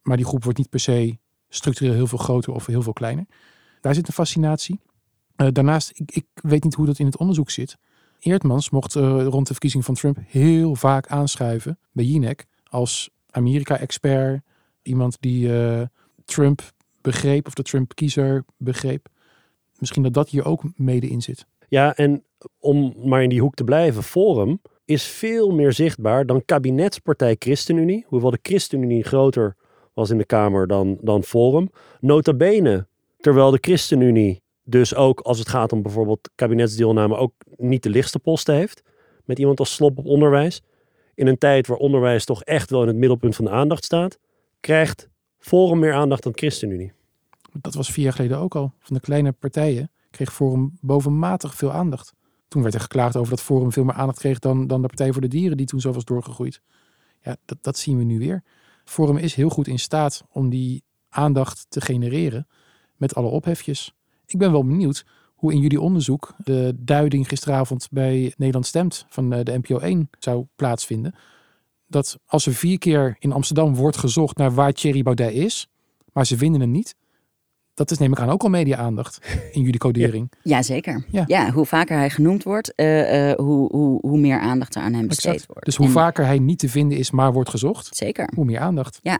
Maar 0.01 0.17
die 0.17 0.25
groep 0.25 0.43
wordt 0.43 0.57
niet 0.57 0.69
per 0.69 0.79
se 0.79 1.17
structureel 1.49 1.93
heel 1.93 2.07
veel 2.07 2.17
groter 2.17 2.53
of 2.53 2.65
heel 2.65 2.81
veel 2.81 2.93
kleiner. 2.93 3.25
Daar 3.81 3.93
zit 3.93 4.07
een 4.07 4.13
fascinatie. 4.13 4.79
Uh, 5.37 5.47
daarnaast, 5.51 5.91
ik, 5.93 6.11
ik, 6.11 6.25
weet 6.33 6.63
niet 6.63 6.73
hoe 6.73 6.85
dat 6.85 6.99
in 6.99 7.05
het 7.05 7.17
onderzoek 7.17 7.49
zit. 7.49 7.77
Eertmans 8.19 8.69
mocht 8.69 8.95
uh, 8.95 9.25
rond 9.25 9.47
de 9.47 9.51
verkiezing 9.51 9.85
van 9.85 9.95
Trump 9.95 10.17
heel 10.27 10.75
vaak 10.75 11.07
aanschuiven 11.07 11.79
bij 11.91 12.05
Jinek 12.05 12.45
als 12.63 13.09
Amerika-expert. 13.29 14.41
Iemand 14.81 15.17
die 15.19 15.47
uh, 15.47 15.81
Trump 16.25 16.61
begreep 17.01 17.47
of 17.47 17.53
de 17.53 17.63
Trump-kiezer 17.63 18.45
begreep. 18.57 19.07
Misschien 19.77 20.03
dat 20.03 20.13
dat 20.13 20.29
hier 20.29 20.45
ook 20.45 20.63
mede 20.75 21.07
in 21.07 21.21
zit. 21.21 21.45
Ja, 21.67 21.95
en 21.95 22.23
om 22.59 22.93
maar 23.03 23.23
in 23.23 23.29
die 23.29 23.41
hoek 23.41 23.53
te 23.53 23.63
blijven, 23.63 24.03
Forum 24.03 24.61
is 24.85 25.03
veel 25.03 25.51
meer 25.51 25.73
zichtbaar 25.73 26.25
dan 26.25 26.45
kabinetspartij 26.45 27.35
ChristenUnie. 27.39 28.05
Hoewel 28.07 28.31
de 28.31 28.39
ChristenUnie 28.41 29.03
groter 29.03 29.55
was 29.93 30.09
in 30.09 30.17
de 30.17 30.25
Kamer 30.25 30.67
dan, 30.67 30.97
dan 31.01 31.23
Forum. 31.23 31.69
Nota 31.99 32.33
bene, 32.33 32.87
terwijl 33.19 33.51
de 33.51 33.57
ChristenUnie 33.61 34.43
dus 34.63 34.95
ook 34.95 35.19
als 35.19 35.39
het 35.39 35.49
gaat 35.49 35.71
om 35.71 35.81
bijvoorbeeld 35.81 36.29
kabinetsdeelname 36.35 37.15
ook 37.15 37.33
niet 37.55 37.83
de 37.83 37.89
lichtste 37.89 38.19
posten 38.19 38.55
heeft. 38.55 38.83
Met 39.25 39.39
iemand 39.39 39.59
als 39.59 39.73
Slop 39.73 39.97
op 39.97 40.05
onderwijs. 40.05 40.61
In 41.15 41.27
een 41.27 41.37
tijd 41.37 41.67
waar 41.67 41.77
onderwijs 41.77 42.25
toch 42.25 42.43
echt 42.43 42.69
wel 42.69 42.81
in 42.81 42.87
het 42.87 42.97
middelpunt 42.97 43.35
van 43.35 43.45
de 43.45 43.51
aandacht 43.51 43.83
staat, 43.83 44.19
krijgt 44.59 45.09
Forum 45.37 45.79
meer 45.79 45.93
aandacht 45.93 46.23
dan 46.23 46.31
ChristenUnie. 46.35 46.93
Dat 47.61 47.73
was 47.73 47.91
vier 47.91 48.03
jaar 48.03 48.13
geleden 48.13 48.37
ook 48.37 48.55
al. 48.55 48.73
Van 48.79 48.95
de 48.95 49.01
kleine 49.01 49.31
partijen 49.31 49.91
kreeg 50.11 50.33
Forum 50.33 50.77
bovenmatig 50.81 51.55
veel 51.55 51.71
aandacht. 51.71 52.13
Toen 52.47 52.61
werd 52.61 52.73
er 52.73 52.79
geklaagd 52.79 53.15
over 53.15 53.29
dat 53.29 53.41
Forum 53.41 53.71
veel 53.71 53.83
meer 53.83 53.95
aandacht 53.95 54.19
kreeg 54.19 54.39
dan, 54.39 54.67
dan 54.67 54.81
de 54.81 54.87
Partij 54.87 55.11
voor 55.11 55.21
de 55.21 55.27
Dieren, 55.27 55.57
die 55.57 55.65
toen 55.65 55.79
zo 55.79 55.91
was 55.91 56.05
doorgegroeid. 56.05 56.61
Ja, 57.21 57.35
dat, 57.45 57.57
dat 57.61 57.77
zien 57.77 57.97
we 57.97 58.03
nu 58.03 58.19
weer. 58.19 58.43
Forum 58.83 59.17
is 59.17 59.35
heel 59.35 59.49
goed 59.49 59.67
in 59.67 59.79
staat 59.79 60.23
om 60.29 60.49
die 60.49 60.83
aandacht 61.09 61.65
te 61.69 61.81
genereren 61.81 62.47
met 62.95 63.15
alle 63.15 63.27
ophefjes. 63.27 63.93
Ik 64.25 64.37
ben 64.37 64.51
wel 64.51 64.65
benieuwd 64.65 65.05
hoe 65.35 65.53
in 65.53 65.59
jullie 65.59 65.81
onderzoek 65.81 66.33
de 66.37 66.73
duiding 66.79 67.27
gisteravond 67.27 67.87
bij 67.91 68.33
Nederland 68.37 68.65
Stemt 68.65 69.05
van 69.09 69.33
eh, 69.33 69.43
de 69.43 69.57
NPO 69.57 69.77
1 69.77 70.09
zou 70.19 70.45
plaatsvinden. 70.55 71.15
Dat 71.87 72.19
als 72.25 72.45
er 72.45 72.53
vier 72.53 72.77
keer 72.77 73.15
in 73.19 73.31
Amsterdam 73.31 73.75
wordt 73.75 73.97
gezocht 73.97 74.37
naar 74.37 74.53
waar 74.53 74.73
Thierry 74.73 75.03
Baudet 75.03 75.33
is, 75.33 75.69
maar 76.13 76.25
ze 76.25 76.37
vinden 76.37 76.61
hem 76.61 76.71
niet, 76.71 76.95
dat 77.75 77.91
is 77.91 77.97
neem 77.97 78.11
ik 78.11 78.19
aan 78.19 78.29
ook 78.29 78.43
al 78.43 78.49
media-aandacht 78.49 79.19
in 79.51 79.61
jullie 79.61 79.79
codering. 79.79 80.31
Ja, 80.41 80.61
zeker. 80.61 81.05
Ja. 81.11 81.23
ja. 81.27 81.51
hoe 81.51 81.65
vaker 81.65 81.97
hij 81.97 82.09
genoemd 82.09 82.43
wordt, 82.43 82.73
uh, 82.75 83.29
uh, 83.29 83.35
hoe, 83.35 83.69
hoe, 83.71 83.99
hoe 84.01 84.17
meer 84.17 84.39
aandacht 84.39 84.75
er 84.75 84.81
aan 84.81 84.93
hem 84.93 85.07
besteed 85.07 85.31
exact. 85.31 85.51
wordt. 85.51 85.65
Dus 85.65 85.75
hoe 85.75 85.85
en... 85.85 85.91
vaker 85.91 86.25
hij 86.25 86.39
niet 86.39 86.59
te 86.59 86.69
vinden 86.69 86.97
is, 86.97 87.11
maar 87.11 87.33
wordt 87.33 87.49
gezocht, 87.49 87.95
zeker. 87.95 88.29
hoe 88.35 88.45
meer 88.45 88.59
aandacht. 88.59 88.99
Ja. 89.01 89.19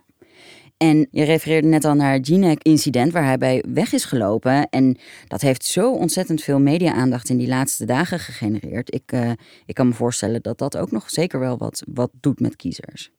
En 0.78 1.08
je 1.12 1.24
refereerde 1.24 1.68
net 1.68 1.86
al 1.86 1.94
naar 1.94 2.14
het 2.14 2.28
Jinek-incident 2.28 3.12
waar 3.12 3.24
hij 3.24 3.38
bij 3.38 3.64
weg 3.68 3.94
is 3.94 4.06
gelopen. 4.06 4.70
En 4.70 4.98
dat 5.28 5.42
heeft 5.42 5.66
zo 5.66 5.92
ontzettend 5.92 6.42
veel 6.42 6.60
media-aandacht 6.60 7.30
in 7.30 7.38
die 7.38 7.48
laatste 7.48 7.86
dagen 7.86 8.20
gegenereerd. 8.20 8.94
Ik, 8.94 9.12
uh, 9.14 9.32
ik 9.66 9.76
kan 9.76 9.88
me 9.88 9.94
voorstellen 9.94 10.42
dat 10.42 10.58
dat 10.58 10.78
ook 10.78 10.92
nog 10.92 11.10
zeker 11.10 11.40
wel 11.40 11.58
wat, 11.58 11.84
wat 11.94 12.12
doet 12.20 12.40
met 12.40 12.56
kiezers 12.56 13.12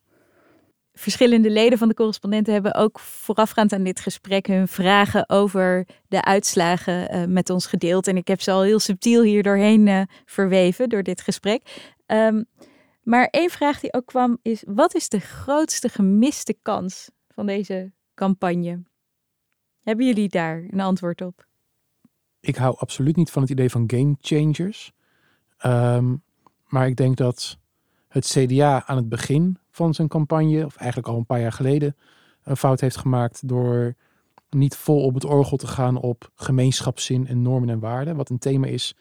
verschillende 0.97 1.49
leden 1.49 1.77
van 1.77 1.87
de 1.87 1.93
correspondenten 1.93 2.53
hebben 2.53 2.75
ook 2.75 2.99
voorafgaand 2.99 3.73
aan 3.73 3.83
dit 3.83 3.99
gesprek 3.99 4.47
hun 4.47 4.67
vragen 4.67 5.29
over 5.29 5.87
de 6.07 6.23
uitslagen 6.23 7.15
uh, 7.15 7.25
met 7.25 7.49
ons 7.49 7.65
gedeeld. 7.65 8.07
En 8.07 8.17
ik 8.17 8.27
heb 8.27 8.41
ze 8.41 8.51
al 8.51 8.61
heel 8.61 8.79
subtiel 8.79 9.21
hier 9.23 9.43
doorheen 9.43 9.87
uh, 9.87 10.01
verweven 10.25 10.89
door 10.89 11.03
dit 11.03 11.21
gesprek. 11.21 11.91
Um, 12.07 12.45
maar 13.03 13.27
één 13.27 13.49
vraag 13.49 13.79
die 13.79 13.93
ook 13.93 14.05
kwam 14.05 14.37
is: 14.41 14.63
wat 14.67 14.95
is 14.95 15.09
de 15.09 15.19
grootste 15.19 15.89
gemiste 15.89 16.57
kans 16.61 17.09
van 17.27 17.45
deze 17.45 17.91
campagne? 18.13 18.83
Hebben 19.81 20.05
jullie 20.05 20.29
daar 20.29 20.65
een 20.69 20.79
antwoord 20.79 21.21
op? 21.21 21.45
Ik 22.39 22.55
hou 22.55 22.77
absoluut 22.77 23.15
niet 23.15 23.31
van 23.31 23.41
het 23.41 23.51
idee 23.51 23.69
van 23.69 23.83
game 23.87 24.15
changers. 24.21 24.91
Um, 25.65 26.23
maar 26.65 26.87
ik 26.87 26.95
denk 26.95 27.17
dat 27.17 27.57
het 28.07 28.25
CDA 28.25 28.85
aan 28.85 28.97
het 28.97 29.09
begin 29.09 29.57
van 29.77 29.93
zijn 29.93 30.07
campagne, 30.07 30.65
of 30.65 30.75
eigenlijk 30.75 31.07
al 31.07 31.17
een 31.17 31.25
paar 31.25 31.39
jaar 31.39 31.51
geleden, 31.51 31.95
een 32.43 32.57
fout 32.57 32.81
heeft 32.81 32.97
gemaakt 32.97 33.47
door 33.47 33.95
niet 34.49 34.75
vol 34.75 35.03
op 35.03 35.13
het 35.13 35.25
orgel 35.25 35.57
te 35.57 35.67
gaan 35.67 35.97
op 35.97 36.31
gemeenschapszin 36.35 37.27
en 37.27 37.41
normen 37.41 37.69
en 37.69 37.79
waarden. 37.79 38.15
Wat 38.15 38.29
een 38.29 38.37
thema 38.37 38.67
is 38.67 38.95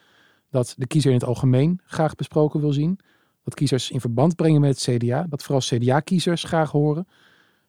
dat 0.50 0.74
de 0.76 0.86
kiezer 0.86 1.10
in 1.10 1.16
het 1.16 1.26
algemeen 1.26 1.80
graag 1.86 2.14
besproken 2.14 2.60
wil 2.60 2.72
zien. 2.72 2.98
Dat 3.44 3.54
kiezers 3.54 3.90
in 3.90 4.00
verband 4.00 4.36
brengen 4.36 4.60
met 4.60 4.70
het 4.70 4.96
CDA. 4.96 5.26
Dat 5.28 5.42
vooral 5.42 5.60
CDA-kiezers 5.60 6.44
graag 6.44 6.70
horen. 6.70 7.08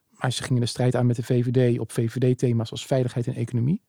Maar 0.09 0.31
ze 0.31 0.43
gingen 0.43 0.61
de 0.61 0.67
strijd 0.67 0.95
aan 0.95 1.05
met 1.05 1.15
de 1.15 1.23
VVD 1.23 1.79
op 1.79 1.91
VVD-thema's 1.91 2.71
als 2.71 2.85
veiligheid 2.85 3.27
en 3.27 3.35
economie. 3.35 3.81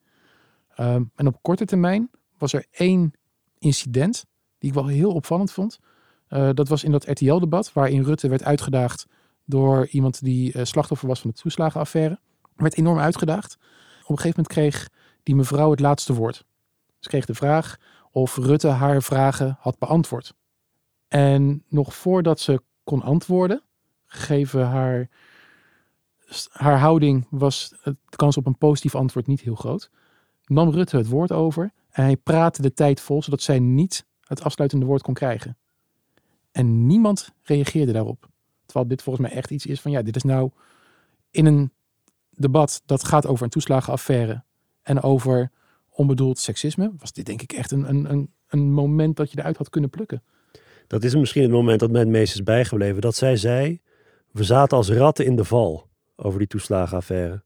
Um, 0.81 1.11
en 1.15 1.27
op 1.27 1.39
korte 1.43 1.65
termijn 1.65 2.11
was 2.39 2.53
er 2.53 2.67
één 2.71 3.13
incident 3.59 4.25
die 4.59 4.69
ik 4.69 4.75
wel 4.75 4.87
heel 4.87 5.13
opvallend 5.13 5.53
vond. 5.53 5.79
Uh, 6.31 6.49
dat 6.55 6.69
was 6.69 6.85
in 6.85 6.93
dat 6.93 7.09
RTL-debat, 7.09 7.73
waarin 7.73 8.03
Rutte 8.03 8.29
werd 8.29 8.45
uitgedaagd 8.45 9.07
door 9.45 9.87
iemand 9.87 10.25
die 10.25 10.55
uh, 10.55 10.65
slachtoffer 10.65 11.09
was 11.09 11.21
van 11.21 11.31
de 11.31 11.37
toeslagenaffaire. 11.37 12.19
Werd 12.57 12.77
enorm 12.77 12.99
uitgedaagd. 12.99 13.57
Op 14.03 14.09
een 14.09 14.19
gegeven 14.19 14.43
moment 14.43 14.47
kreeg 14.47 14.89
die 15.23 15.35
mevrouw 15.35 15.71
het 15.71 15.81
laatste 15.81 16.15
woord. 16.15 16.45
Ze 16.99 17.09
kreeg 17.09 17.25
de 17.25 17.35
vraag 17.35 17.77
of 18.11 18.37
Rutte 18.37 18.69
haar 18.69 19.03
vragen 19.03 19.57
had 19.61 19.79
beantwoord. 19.79 20.35
En 21.09 21.65
nog 21.69 21.95
voordat 21.95 22.41
ze 22.41 22.63
kon 22.85 23.03
antwoorden, 23.03 23.63
gegeven 24.07 24.67
haar, 24.67 25.09
haar 26.51 26.79
houding 26.79 27.27
was 27.31 27.75
de 27.83 27.97
kans 28.17 28.37
op 28.37 28.47
een 28.47 28.59
positief 28.59 28.95
antwoord 28.95 29.27
niet 29.27 29.41
heel 29.41 29.55
groot, 29.55 29.91
nam 30.45 30.71
Rutte 30.71 30.97
het 30.97 31.09
woord 31.09 31.33
over 31.33 31.73
en 31.91 32.03
hij 32.03 32.17
praatte 32.17 32.63
de 32.63 32.73
tijd 32.73 33.01
vol 33.01 33.23
zodat 33.23 33.43
zij 33.43 33.59
niet 33.59 34.07
het 34.21 34.43
afsluitende 34.43 34.87
woord 34.87 35.03
kon 35.03 35.15
krijgen. 35.15 35.57
En 36.59 36.87
niemand 36.87 37.33
reageerde 37.43 37.93
daarop. 37.93 38.29
Terwijl 38.67 38.89
dit 38.89 39.03
volgens 39.03 39.29
mij 39.29 39.37
echt 39.37 39.51
iets 39.51 39.67
is 39.67 39.81
van 39.81 39.91
ja, 39.91 40.03
dit 40.03 40.17
is 40.17 40.23
nou 40.23 40.51
in 41.31 41.47
een 41.47 41.73
debat 42.31 42.83
dat 42.87 43.05
gaat 43.05 43.27
over 43.27 43.45
een 43.45 43.51
toeslagenaffaire 43.51 44.43
en 44.83 45.03
over 45.03 45.51
onbedoeld 45.91 46.39
seksisme, 46.39 46.93
was 46.99 47.13
dit 47.13 47.27
denk 47.27 47.43
ik 47.43 47.53
echt 47.53 47.71
een, 47.71 47.89
een, 47.89 48.31
een, 48.49 48.73
moment 48.73 49.17
dat 49.17 49.33
je 49.33 49.39
eruit 49.39 49.57
had 49.57 49.71
kunnen 49.71 49.91
plukken. 49.91 50.23
Dat 50.87 51.05
is 51.05 51.15
misschien 51.15 51.43
het 51.43 51.51
moment 51.51 51.81
dat 51.81 51.91
mij 51.91 52.01
het 52.01 52.09
meest 52.09 52.35
is 52.35 52.43
bijgebleven. 52.43 53.01
Dat 53.01 53.17
zij 53.17 53.37
zei, 53.37 53.81
we 54.31 54.45
zaten 54.45 54.77
als 54.77 54.91
ratten 54.91 55.25
in 55.25 55.37
de 55.37 55.45
val 55.45 55.89
over 56.17 56.39
die 56.39 56.49
toeslagenaffaire. 56.49 57.43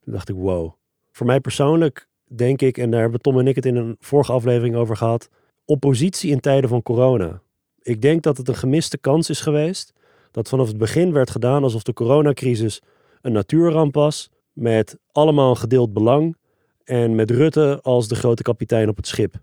Toen 0.00 0.12
dacht 0.12 0.28
ik, 0.28 0.36
wow. 0.36 0.72
Voor 1.10 1.26
mij 1.26 1.40
persoonlijk 1.40 2.08
denk 2.24 2.60
ik, 2.60 2.78
en 2.78 2.90
daar 2.90 3.00
hebben 3.00 3.20
Tom 3.20 3.38
en 3.38 3.46
ik 3.46 3.54
het 3.54 3.66
in 3.66 3.76
een 3.76 3.96
vorige 4.00 4.32
aflevering 4.32 4.74
over 4.74 4.96
gehad, 4.96 5.28
oppositie 5.64 6.30
in 6.30 6.40
tijden 6.40 6.70
van 6.70 6.82
corona. 6.82 7.42
Ik 7.84 8.02
denk 8.02 8.22
dat 8.22 8.36
het 8.36 8.48
een 8.48 8.56
gemiste 8.56 8.98
kans 8.98 9.30
is 9.30 9.40
geweest. 9.40 9.92
Dat 10.30 10.48
vanaf 10.48 10.66
het 10.66 10.76
begin 10.76 11.12
werd 11.12 11.30
gedaan 11.30 11.62
alsof 11.62 11.82
de 11.82 11.92
coronacrisis 11.92 12.80
een 13.22 13.32
natuurramp 13.32 13.94
was. 13.94 14.30
Met 14.52 14.98
allemaal 15.12 15.50
een 15.50 15.56
gedeeld 15.56 15.92
belang. 15.92 16.36
En 16.84 17.14
met 17.14 17.30
Rutte 17.30 17.78
als 17.82 18.08
de 18.08 18.14
grote 18.14 18.42
kapitein 18.42 18.88
op 18.88 18.96
het 18.96 19.06
schip. 19.06 19.34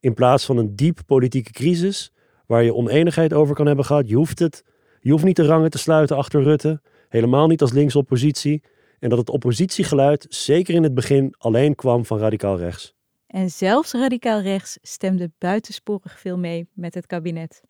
In 0.00 0.14
plaats 0.14 0.44
van 0.44 0.56
een 0.56 0.76
diep 0.76 0.98
politieke 1.06 1.50
crisis. 1.50 2.12
Waar 2.46 2.62
je 2.62 2.74
oneenigheid 2.74 3.32
over 3.32 3.54
kan 3.54 3.66
hebben 3.66 3.84
gehad. 3.84 4.08
Je 4.08 4.16
hoeft, 4.16 4.38
het, 4.38 4.64
je 5.00 5.10
hoeft 5.10 5.24
niet 5.24 5.36
de 5.36 5.46
rangen 5.46 5.70
te 5.70 5.78
sluiten 5.78 6.16
achter 6.16 6.42
Rutte. 6.42 6.80
Helemaal 7.08 7.46
niet 7.46 7.60
als 7.60 7.72
linkse 7.72 7.98
oppositie. 7.98 8.62
En 8.98 9.08
dat 9.08 9.18
het 9.18 9.30
oppositiegeluid 9.30 10.26
zeker 10.28 10.74
in 10.74 10.82
het 10.82 10.94
begin 10.94 11.34
alleen 11.38 11.74
kwam 11.74 12.04
van 12.04 12.18
radicaal 12.18 12.58
rechts. 12.58 12.97
En 13.28 13.50
zelfs 13.50 13.92
radicaal 13.92 14.40
rechts 14.40 14.78
stemde 14.82 15.30
buitensporig 15.38 16.20
veel 16.20 16.38
mee 16.38 16.68
met 16.72 16.94
het 16.94 17.06
kabinet. 17.06 17.60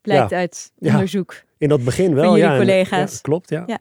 Blijkt 0.00 0.30
Ja. 0.30 0.36
uit 0.36 0.72
Ja. 0.78 0.92
onderzoek. 0.92 1.42
In 1.58 1.68
dat 1.68 1.84
begin 1.84 2.14
wel, 2.14 2.24
Van 2.24 2.38
jullie 2.38 2.52
ja. 2.52 2.58
collega's. 2.58 3.12
ja, 3.12 3.18
klopt, 3.22 3.48
ja. 3.50 3.62
Ja. 3.66 3.78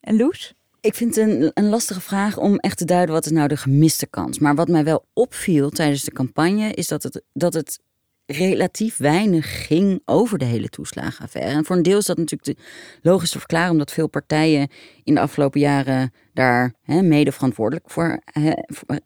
En 0.00 0.16
Loes? 0.16 0.54
Ik 0.80 0.94
vind 0.94 1.14
het 1.16 1.28
een, 1.28 1.50
een 1.54 1.68
lastige 1.68 2.00
vraag 2.00 2.36
om 2.38 2.56
echt 2.58 2.78
te 2.78 2.84
duiden 2.84 3.14
wat 3.14 3.24
is 3.24 3.30
nou 3.30 3.48
de 3.48 3.56
gemiste 3.56 4.06
kans. 4.06 4.38
Maar 4.38 4.54
wat 4.54 4.68
mij 4.68 4.84
wel 4.84 5.04
opviel 5.12 5.70
tijdens 5.70 6.02
de 6.02 6.12
campagne 6.12 6.72
is 6.72 6.88
dat 6.88 7.02
het, 7.02 7.22
dat 7.32 7.54
het 7.54 7.80
relatief 8.26 8.96
weinig 8.96 9.66
ging 9.66 10.02
over 10.04 10.38
de 10.38 10.44
hele 10.44 10.68
toeslagenaffaire. 10.68 11.50
En 11.50 11.64
voor 11.64 11.76
een 11.76 11.82
deel 11.82 11.98
is 11.98 12.06
dat 12.06 12.16
natuurlijk 12.16 12.58
de, 12.58 12.64
logisch 13.02 13.30
te 13.30 13.38
verklaren, 13.38 13.70
omdat 13.70 13.92
veel 13.92 14.08
partijen 14.08 14.68
in 15.04 15.14
de 15.14 15.20
afgelopen 15.20 15.60
jaren 15.60 16.12
daar 16.32 16.74
hè, 16.82 17.02
mede 17.02 17.32
verantwoordelijk 17.32 17.90
voor, 17.90 18.20
hè, 18.24 18.52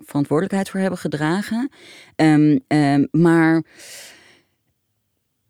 verantwoordelijkheid 0.04 0.68
voor 0.68 0.80
hebben 0.80 0.98
gedragen. 0.98 1.70
Ehm, 2.16 2.58
ehm, 2.66 3.06
maar 3.10 3.62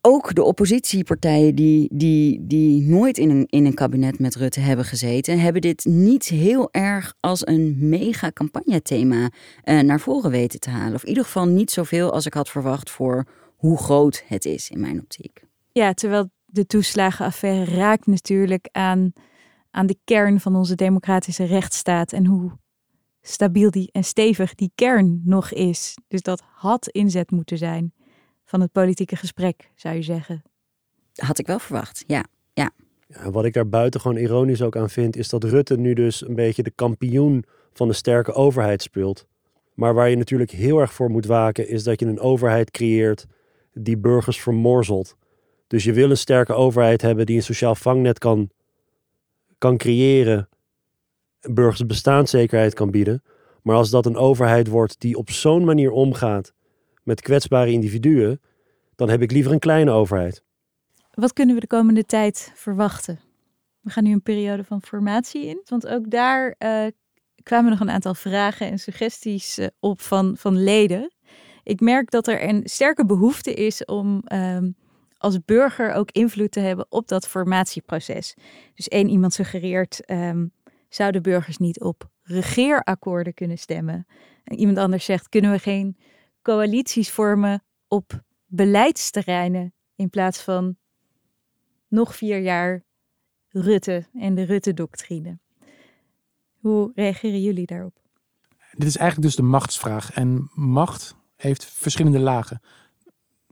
ook 0.01 0.35
de 0.35 0.43
oppositiepartijen 0.43 1.55
die, 1.55 1.89
die, 1.93 2.47
die 2.47 2.83
nooit 2.83 3.19
in 3.19 3.31
een, 3.31 3.47
in 3.47 3.67
een 3.67 3.75
kabinet 3.75 4.19
met 4.19 4.37
Rutte 4.37 4.61
hebben 4.61 4.85
gezeten, 4.85 5.41
hebben 5.41 5.61
dit 5.63 5.85
niet 5.85 6.25
heel 6.25 6.69
erg 6.71 7.15
als 7.21 7.47
een 7.47 7.77
mega 7.79 8.31
campagnethema 8.33 9.31
eh, 9.63 9.81
naar 9.81 10.01
voren 10.01 10.31
weten 10.31 10.61
te 10.61 10.71
halen. 10.71 10.95
Of 10.95 11.03
in 11.03 11.09
ieder 11.09 11.25
geval 11.25 11.47
niet 11.47 11.71
zoveel 11.71 12.13
als 12.13 12.27
ik 12.27 12.35
had 12.35 12.49
verwacht 12.49 12.91
voor 12.91 13.27
hoe 13.59 13.79
groot 13.79 14.25
het 14.27 14.45
is 14.45 14.71
in 14.71 14.81
mijn 14.81 15.01
optiek. 15.01 15.45
Ja, 15.73 15.93
terwijl 15.93 16.31
de 16.45 16.67
toeslagenaffaire 16.67 17.75
raakt 17.75 18.07
natuurlijk 18.07 18.69
aan, 18.73 19.13
aan 19.71 19.87
de 19.87 19.99
kern 20.05 20.41
van 20.41 20.57
onze 20.57 20.75
democratische 20.75 21.45
rechtsstaat 21.45 22.13
en 22.13 22.27
hoe 22.27 22.51
stabiel 23.23 23.71
die 23.71 23.89
en 23.93 24.05
stevig 24.05 24.55
die 24.55 24.73
kern 24.75 25.23
nog 25.25 25.53
is. 25.53 25.95
Dus 26.09 26.23
dat 26.23 26.43
had 26.55 26.89
inzet 26.89 27.31
moeten 27.31 27.59
zijn 27.59 27.93
van 28.45 28.61
het 28.61 28.73
politieke 28.73 29.17
gesprek, 29.17 29.71
zou 29.75 29.95
je 29.95 30.03
zeggen. 30.03 30.43
Had 31.15 31.39
ik 31.39 31.47
wel 31.47 31.59
verwacht, 31.59 32.05
ja. 32.07 32.25
ja. 32.53 32.71
Ja, 33.07 33.31
wat 33.31 33.45
ik 33.45 33.53
daar 33.53 33.69
buitengewoon 33.69 34.17
ironisch 34.17 34.63
ook 34.63 34.77
aan 34.77 34.91
vind, 34.91 35.17
is 35.17 35.29
dat 35.29 35.45
Rutte 35.45 35.77
nu 35.77 35.95
dus 35.95 36.29
een 36.29 36.35
beetje 36.35 36.63
de 36.63 36.71
kampioen 36.71 37.45
van 37.73 37.89
de 37.89 37.95
sterke 37.95 38.33
overheid 38.33 38.83
speelt. 38.83 39.27
Maar 39.75 39.95
waar 39.95 40.09
je 40.09 40.17
natuurlijk 40.17 40.51
heel 40.51 40.79
erg 40.79 40.93
voor 40.93 41.11
moet 41.11 41.27
waken, 41.27 41.69
is 41.69 41.83
dat 41.83 42.01
je 42.01 42.07
een 42.07 42.21
overheid 42.21 42.71
creëert 42.71 43.27
die 43.85 43.97
burgers 43.97 44.41
vermorzelt. 44.41 45.17
Dus 45.67 45.85
je 45.85 45.93
wil 45.93 46.11
een 46.11 46.17
sterke 46.17 46.53
overheid 46.53 47.03
hebben 47.03 47.27
die 47.27 47.37
een 47.37 47.43
sociaal 47.43 47.75
vangnet 47.75 48.19
kan, 48.19 48.51
kan 49.59 49.77
creëren, 49.77 50.49
burgers 51.41 51.87
bestaanszekerheid 51.87 52.75
kan 52.75 52.91
bieden. 52.91 53.23
Maar 53.63 53.77
als 53.77 53.91
dat 53.91 54.07
een 54.07 54.17
overheid 54.17 54.69
wordt 54.69 55.01
die 55.01 55.17
op 55.17 55.31
zo'n 55.31 55.65
manier 55.65 55.91
omgaat 55.91 56.53
met 57.03 57.21
kwetsbare 57.21 57.71
individuen, 57.71 58.41
dan 58.95 59.09
heb 59.09 59.23
ik 59.23 59.31
liever 59.33 59.53
een 59.53 59.59
kleine 59.59 59.91
overheid. 59.91 60.43
Wat 61.15 61.33
kunnen 61.33 61.55
we 61.55 61.61
de 61.61 61.67
komende 61.67 62.05
tijd 62.05 62.53
verwachten? 62.55 63.21
We 63.81 63.91
gaan 63.91 64.05
nu 64.05 64.13
een 64.13 64.23
periode 64.23 64.65
van 64.65 64.83
formatie 64.83 65.47
in, 65.47 65.61
want 65.65 65.87
ook 65.87 66.11
daar 66.11 66.55
eh, 66.59 66.87
kwamen 67.43 67.71
nog 67.71 67.81
een 67.81 67.91
aantal 67.91 68.15
vragen 68.15 68.71
en 68.71 68.79
suggesties 68.79 69.59
eh, 69.59 69.67
op 69.81 70.01
van, 70.01 70.37
van 70.37 70.63
leden. 70.63 71.13
Ik 71.69 71.81
merk 71.81 72.11
dat 72.11 72.27
er 72.27 72.49
een 72.49 72.61
sterke 72.65 73.07
behoefte 73.07 73.55
is 73.55 73.85
om 73.85 74.21
ehm, 74.25 74.71
als 75.17 75.45
burger 75.45 75.93
ook 75.93 76.11
invloed 76.11 76.51
te 76.51 76.61
hebben 76.61 76.87
op 76.89 77.09
dat 77.09 77.29
formatieproces. 77.29 78.35
Dus 78.75 78.89
één 78.89 79.09
iemand 79.09 79.33
suggereert, 79.33 80.05
ehm, 80.05 80.47
zouden 80.89 81.23
burgers 81.23 81.57
niet 81.59 81.81
op 81.81 82.09
regeerakkoorden 82.23 83.35
kunnen 83.35 83.59
stemmen? 83.59 84.07
En 84.45 84.59
iemand 84.59 84.79
anders 84.79 85.05
zegt, 85.05 85.29
kunnen 85.29 85.51
we 85.51 85.59
geen 85.59 85.97
coalities 86.43 87.11
vormen 87.11 87.65
op 87.89 88.23
beleidsterreinen 88.47 89.75
in 89.95 90.11
plaats 90.11 90.41
van 90.43 90.77
nog 91.89 92.17
vier 92.17 92.39
jaar 92.39 92.85
Rutte 93.49 94.07
en 94.13 94.35
de 94.35 94.43
Rutte-doctrine. 94.43 95.39
Hoe 96.59 96.93
reageren 96.95 97.43
jullie 97.43 97.67
daarop? 97.67 98.01
Dit 98.73 98.89
is 98.89 98.97
eigenlijk 98.97 99.29
dus 99.29 99.37
de 99.37 99.51
machtsvraag. 99.51 100.13
En 100.13 100.51
macht 100.55 101.17
heeft 101.39 101.65
verschillende 101.65 102.19
lagen. 102.19 102.61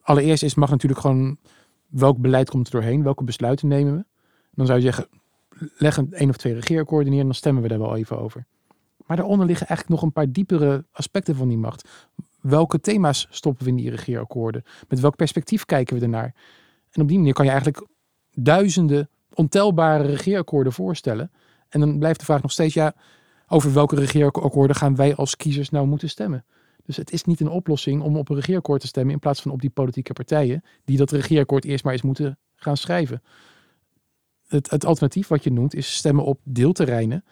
Allereerst 0.03 0.43
is 0.43 0.55
macht 0.55 0.71
natuurlijk 0.71 1.01
gewoon 1.01 1.39
welk 1.87 2.19
beleid 2.19 2.51
komt 2.51 2.67
er 2.67 2.73
doorheen, 2.73 3.03
welke 3.03 3.25
besluiten 3.25 3.69
nemen 3.69 3.97
we. 3.97 4.05
Dan 4.55 4.67
zou 4.67 4.79
je 4.79 4.85
zeggen, 4.85 5.09
leg 5.77 5.97
een 5.97 6.13
één 6.13 6.29
of 6.29 6.37
twee 6.37 6.55
regeerakkoorden 6.55 7.11
neer 7.11 7.21
en 7.21 7.27
dan 7.27 7.35
stemmen 7.35 7.63
we 7.63 7.69
daar 7.69 7.79
wel 7.79 7.97
even 7.97 8.19
over. 8.19 8.47
Maar 9.07 9.17
daaronder 9.17 9.47
liggen 9.47 9.67
eigenlijk 9.67 10.01
nog 10.01 10.09
een 10.09 10.15
paar 10.15 10.33
diepere 10.33 10.85
aspecten 10.93 11.37
van 11.37 11.49
die 11.49 11.59
macht. 11.59 11.89
Welke 12.41 12.81
thema's 12.81 13.27
stoppen 13.31 13.65
we 13.65 13.71
in 13.71 13.77
die 13.77 13.91
regeerakkoorden? 13.91 14.65
Met 14.89 15.01
welk 15.01 15.17
perspectief 15.17 15.65
kijken 15.65 15.97
we 15.97 16.03
ernaar? 16.03 16.35
En 16.91 17.03
op 17.03 17.09
die 17.09 17.19
manier 17.19 17.33
kan 17.33 17.45
je 17.45 17.51
eigenlijk 17.51 17.87
duizenden 18.35 19.09
ontelbare 19.35 20.05
regeerakkoorden 20.07 20.73
voorstellen. 20.73 21.31
En 21.69 21.81
dan 21.81 21.99
blijft 21.99 22.19
de 22.19 22.25
vraag 22.25 22.43
nog 22.43 22.53
steeds, 22.53 22.75
ja, 22.75 22.95
over 23.49 23.73
welke 23.73 23.97
regeerakkoorden 23.97 24.77
gaan 24.77 24.97
wij 24.97 25.15
als 25.15 25.37
kiezers 25.37 25.71
nou 25.71 25.87
moeten 25.87 26.09
stemmen? 26.09 26.45
Dus 26.87 26.97
het 26.97 27.13
is 27.13 27.25
niet 27.25 27.41
een 27.41 27.49
oplossing 27.49 28.03
om 28.03 28.17
op 28.17 28.29
een 28.29 28.37
regeerakkoord 28.37 28.81
te 28.81 28.87
stemmen 28.87 29.15
in 29.15 29.21
plaats 29.21 29.43
van 29.43 29.51
op 29.51 29.61
die 29.61 29.71
politieke 29.71 30.13
partijen 30.13 30.65
die 30.85 30.97
dat 30.97 31.11
regeerakkoord 31.11 31.65
eerst 31.65 31.85
maar 31.85 31.93
eens 31.93 32.03
moeten 32.03 32.39
gaan 32.55 32.77
schrijven. 32.77 33.23
Het, 34.47 34.71
het 34.71 34.85
alternatief 34.85 35.29
wat 35.29 35.45
je 35.45 35.53
noemt 35.53 35.75
is 35.75 35.95
stemmen 35.95 36.25
op 36.25 36.41
deelterreinen. 36.43 37.25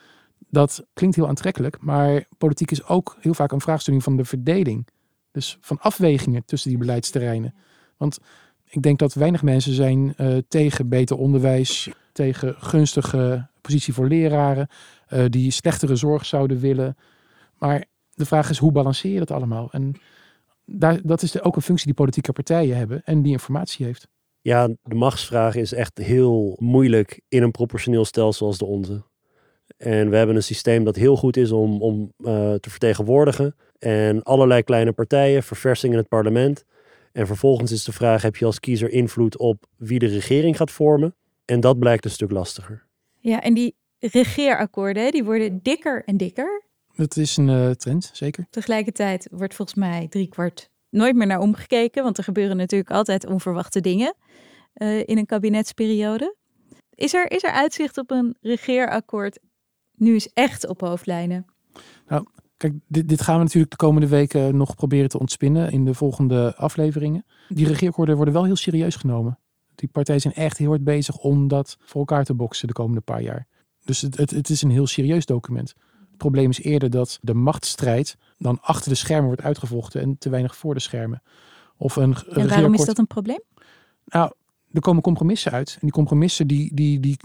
Dat 0.49 0.87
klinkt 0.93 1.17
heel 1.17 1.29
aantrekkelijk, 1.29 1.81
maar 1.81 2.25
politiek 2.39 2.71
is 2.71 2.87
ook 2.87 3.17
heel 3.21 3.35
vaak 3.35 3.53
een 3.53 3.61
vraagstelling 3.61 4.03
van 4.03 4.17
de 4.17 4.25
verdeling. 4.25 4.87
Dus 5.31 5.59
van 5.61 5.79
afwegingen 5.79 6.45
tussen 6.45 6.71
die 6.71 6.79
beleidsterreinen. 6.79 7.55
Want 7.97 8.19
ik 8.65 8.83
denk 8.83 8.99
dat 8.99 9.15
weinig 9.15 9.43
mensen 9.43 9.73
zijn 9.73 10.15
uh, 10.17 10.37
tegen 10.49 10.89
beter 10.89 11.17
onderwijs, 11.17 11.91
tegen 12.13 12.55
gunstige 12.59 13.47
positie 13.61 13.95
voor 13.95 14.09
leraren, 14.09 14.69
uh, 15.09 15.25
die 15.29 15.51
slechtere 15.51 15.97
zorg 15.97 16.27
zouden 16.27 16.61
willen. 16.61 16.97
Maar 17.59 17.85
de 18.15 18.27
vraag 18.27 18.51
is, 18.51 18.59
hoe 18.59 18.73
balanceer 18.73 19.13
je 19.13 19.19
dat 19.19 19.31
allemaal? 19.31 19.69
En 19.73 19.95
daar, 20.65 21.01
dat 21.03 21.23
is 21.23 21.43
ook 21.43 21.57
een 21.57 21.63
functie 21.63 21.87
die 21.87 21.95
politieke 21.95 22.33
partijen 22.33 22.77
hebben 22.77 23.03
en 23.05 23.23
die 23.23 23.33
informatie 23.33 23.87
heeft. 23.87 24.09
Ja, 24.41 24.69
de 24.83 24.95
machtsvraag 24.95 25.55
is 25.55 25.73
echt 25.73 25.99
heel 25.99 26.57
moeilijk 26.61 27.21
in 27.29 27.43
een 27.43 27.51
proportioneel 27.51 28.05
stelsel 28.05 28.47
als 28.47 28.59
de 28.59 28.65
onze. 28.65 29.03
En 29.77 30.11
we 30.11 30.17
hebben 30.17 30.37
een 30.37 30.43
systeem 30.43 30.85
dat 30.85 30.97
heel 30.97 31.17
goed 31.17 31.37
is 31.37 31.53
om, 31.53 31.83
om 31.83 32.13
uh, 32.19 32.55
te 32.55 32.71
vertegenwoordigen. 32.71 33.55
En 33.79 34.23
allerlei 34.23 34.63
kleine 34.63 34.93
partijen, 34.93 35.43
verversing 35.43 35.93
in 35.93 35.99
het 35.99 36.09
parlement. 36.09 36.65
En 37.13 37.27
vervolgens 37.27 37.73
is 37.73 37.85
de 37.85 37.93
vraag, 37.93 38.23
heb 38.23 38.37
je 38.37 38.45
als 38.45 38.61
kiezer 38.61 38.91
invloed 38.91 39.39
op 39.39 39.67
wie 39.77 39.99
de 39.99 40.07
regering 40.07 40.57
gaat 40.57 40.71
vormen? 40.71 41.15
En 41.45 41.61
dat 41.61 41.79
blijkt 41.79 42.05
een 42.05 42.11
stuk 42.11 42.31
lastiger. 42.31 42.87
Ja, 43.21 43.43
en 43.43 43.55
die 43.55 43.75
regeerakkoorden, 43.99 45.13
die 45.13 45.25
worden 45.25 45.61
dikker 45.63 46.03
en 46.05 46.17
dikker. 46.17 46.64
Dat 46.97 47.17
is 47.17 47.37
een 47.37 47.49
uh, 47.49 47.71
trend, 47.71 48.11
zeker. 48.13 48.47
Tegelijkertijd 48.51 49.29
wordt 49.31 49.55
volgens 49.55 49.79
mij 49.79 50.09
driekwart 50.09 50.71
nooit 50.91 51.17
meer 51.17 51.27
naar 51.27 51.41
omgekeken, 51.41 52.03
want 52.03 52.19
er 52.19 52.25
gebeuren 52.25 52.57
natuurlijk 52.57 52.91
altijd 52.91 53.27
onverwachte 53.27 53.81
dingen 53.81 54.15
uh, 54.75 54.99
in 54.99 55.19
een 55.19 55.27
kabinetsperiode. 55.27 56.37
Is 56.95 57.15
er, 57.15 57.31
is 57.31 57.43
er 57.45 57.51
uitzicht 57.51 57.99
op 57.99 58.11
een 58.11 58.37
regeerakkoord 58.41 59.39
nu 59.97 60.13
eens 60.13 60.33
echt 60.33 60.69
op 60.69 60.81
hoofdlijnen? 60.81 61.47
Nou, 62.09 62.27
kijk, 62.57 62.73
dit, 62.87 63.09
dit 63.09 63.23
gaan 63.23 63.37
we 63.37 63.43
natuurlijk 63.43 63.71
de 63.71 63.77
komende 63.77 64.09
weken 64.09 64.57
nog 64.57 64.75
proberen 64.75 65.09
te 65.09 65.19
ontspinnen 65.19 65.73
in 65.73 65.85
de 65.85 65.95
volgende 65.95 66.57
afleveringen. 66.57 67.25
Die 67.49 67.67
regeerakkoorden 67.67 68.17
worden 68.17 68.35
wel 68.35 68.45
heel 68.45 68.57
serieus 68.57 68.97
genomen. 68.97 69.39
Die 69.75 69.89
partijen 69.89 70.21
zijn 70.21 70.35
echt 70.35 70.59
heel 70.59 70.69
hard 70.69 70.85
bezig 70.85 71.19
om 71.19 71.49
dat 71.49 71.77
voor 71.81 72.01
elkaar 72.01 72.25
te 72.25 72.35
boksen 72.35 72.67
de 72.67 72.75
komende 72.75 73.01
paar 73.01 73.23
jaar. 73.23 73.47
Dus 73.85 74.01
het, 74.01 74.17
het, 74.17 74.31
het 74.31 74.51
is 74.51 74.63
een 74.63 74.71
heel 74.71 74.87
serieus 74.87 75.27
document. 75.27 75.75
Het 76.15 76.23
probleem 76.23 76.51
is 76.51 76.63
eerder 76.63 76.91
dat 76.91 77.19
de 77.23 77.35
machtsstrijd 77.35 78.17
dan 78.39 78.59
achter 78.61 78.91
de 78.91 78.97
schermen 78.97 79.27
wordt 79.27 79.43
uitgevochten 79.43 80.01
en 80.01 80.19
te 80.19 80.29
weinig 80.29 80.57
voor 80.57 80.75
de 80.75 80.81
schermen. 80.81 81.23
Of 81.77 81.97
een, 81.97 82.17
en 82.31 82.49
waarom 82.49 82.75
is 82.75 82.85
dat 82.85 82.99
een 82.99 83.07
probleem? 83.07 83.41
Nou, 84.05 84.33
er 84.73 84.81
komen 84.81 85.03
compromissen 85.03 85.53
uit. 85.53 85.73
En 85.73 85.79
die 85.81 85.91
compromissen 85.91 86.47
die, 86.47 86.75
die, 86.75 87.01
die 87.01 87.17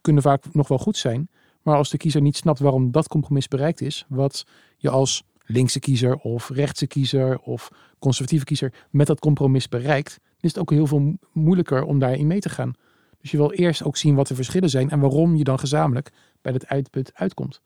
kunnen 0.00 0.22
vaak 0.22 0.54
nog 0.54 0.68
wel 0.68 0.78
goed 0.78 0.96
zijn. 0.96 1.30
Maar 1.62 1.76
als 1.76 1.90
de 1.90 1.96
kiezer 1.96 2.20
niet 2.20 2.36
snapt 2.36 2.58
waarom 2.58 2.90
dat 2.90 3.08
compromis 3.08 3.48
bereikt 3.48 3.80
is, 3.80 4.04
wat 4.08 4.46
je 4.76 4.90
als 4.90 5.22
linkse 5.44 5.78
kiezer 5.78 6.16
of 6.16 6.48
rechtse 6.48 6.86
kiezer 6.86 7.38
of 7.38 7.68
conservatieve 7.98 8.44
kiezer 8.44 8.74
met 8.90 9.06
dat 9.06 9.18
compromis 9.18 9.68
bereikt, 9.68 10.18
is 10.40 10.50
het 10.50 10.58
ook 10.58 10.70
heel 10.70 10.86
veel 10.86 11.18
moeilijker 11.32 11.82
om 11.82 11.98
daarin 11.98 12.26
mee 12.26 12.40
te 12.40 12.48
gaan. 12.48 12.72
Dus 13.20 13.30
je 13.30 13.36
wil 13.36 13.52
eerst 13.52 13.82
ook 13.82 13.96
zien 13.96 14.14
wat 14.14 14.26
de 14.26 14.34
verschillen 14.34 14.70
zijn 14.70 14.90
en 14.90 15.00
waarom 15.00 15.36
je 15.36 15.44
dan 15.44 15.58
gezamenlijk 15.58 16.12
bij 16.42 16.52
dat 16.52 16.66
uitput 16.66 17.10
uitkomt. 17.14 17.60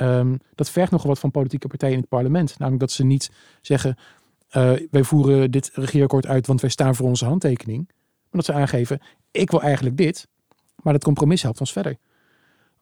Um, 0.00 0.38
dat 0.54 0.70
vergt 0.70 0.92
nogal 0.92 1.08
wat 1.08 1.18
van 1.18 1.30
politieke 1.30 1.66
partijen 1.66 1.94
in 1.94 2.00
het 2.00 2.08
parlement. 2.08 2.58
Namelijk 2.58 2.80
dat 2.82 2.92
ze 2.92 3.04
niet 3.04 3.30
zeggen, 3.60 3.96
uh, 4.56 4.72
wij 4.90 5.04
voeren 5.04 5.50
dit 5.50 5.70
regeerakkoord 5.74 6.26
uit, 6.26 6.46
want 6.46 6.60
wij 6.60 6.70
staan 6.70 6.94
voor 6.94 7.06
onze 7.06 7.24
handtekening. 7.24 7.86
Maar 7.86 8.44
dat 8.44 8.44
ze 8.44 8.52
aangeven, 8.52 9.00
ik 9.30 9.50
wil 9.50 9.62
eigenlijk 9.62 9.96
dit, 9.96 10.28
maar 10.82 10.92
dat 10.92 11.04
compromis 11.04 11.42
helpt 11.42 11.60
ons 11.60 11.72
verder. 11.72 11.96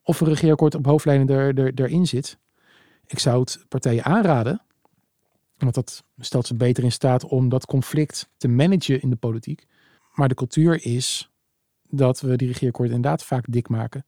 Of 0.03 0.21
een 0.21 0.29
regeerakkoord 0.29 0.75
op 0.75 0.87
hoofdlijnen 0.87 1.29
er, 1.29 1.73
erin 1.75 2.07
zit. 2.07 2.39
Ik 3.07 3.19
zou 3.19 3.41
het 3.41 3.65
partijen 3.69 4.05
aanraden, 4.05 4.63
want 5.59 5.75
dat 5.75 6.05
stelt 6.19 6.47
ze 6.47 6.55
beter 6.55 6.85
in 6.85 6.93
staat 6.93 7.25
om 7.25 7.49
dat 7.49 7.67
conflict 7.67 8.29
te 8.37 8.49
managen 8.49 9.01
in 9.01 9.11
de 9.11 9.17
politiek. 9.17 9.67
Maar 10.15 10.29
de 10.29 10.35
cultuur 10.35 10.85
is 10.85 11.31
dat 11.89 12.21
we 12.21 12.37
die 12.37 12.49
regeerakkoord 12.49 12.89
inderdaad 12.89 13.25
vaak 13.25 13.45
dik 13.49 13.69
maken. 13.69 14.05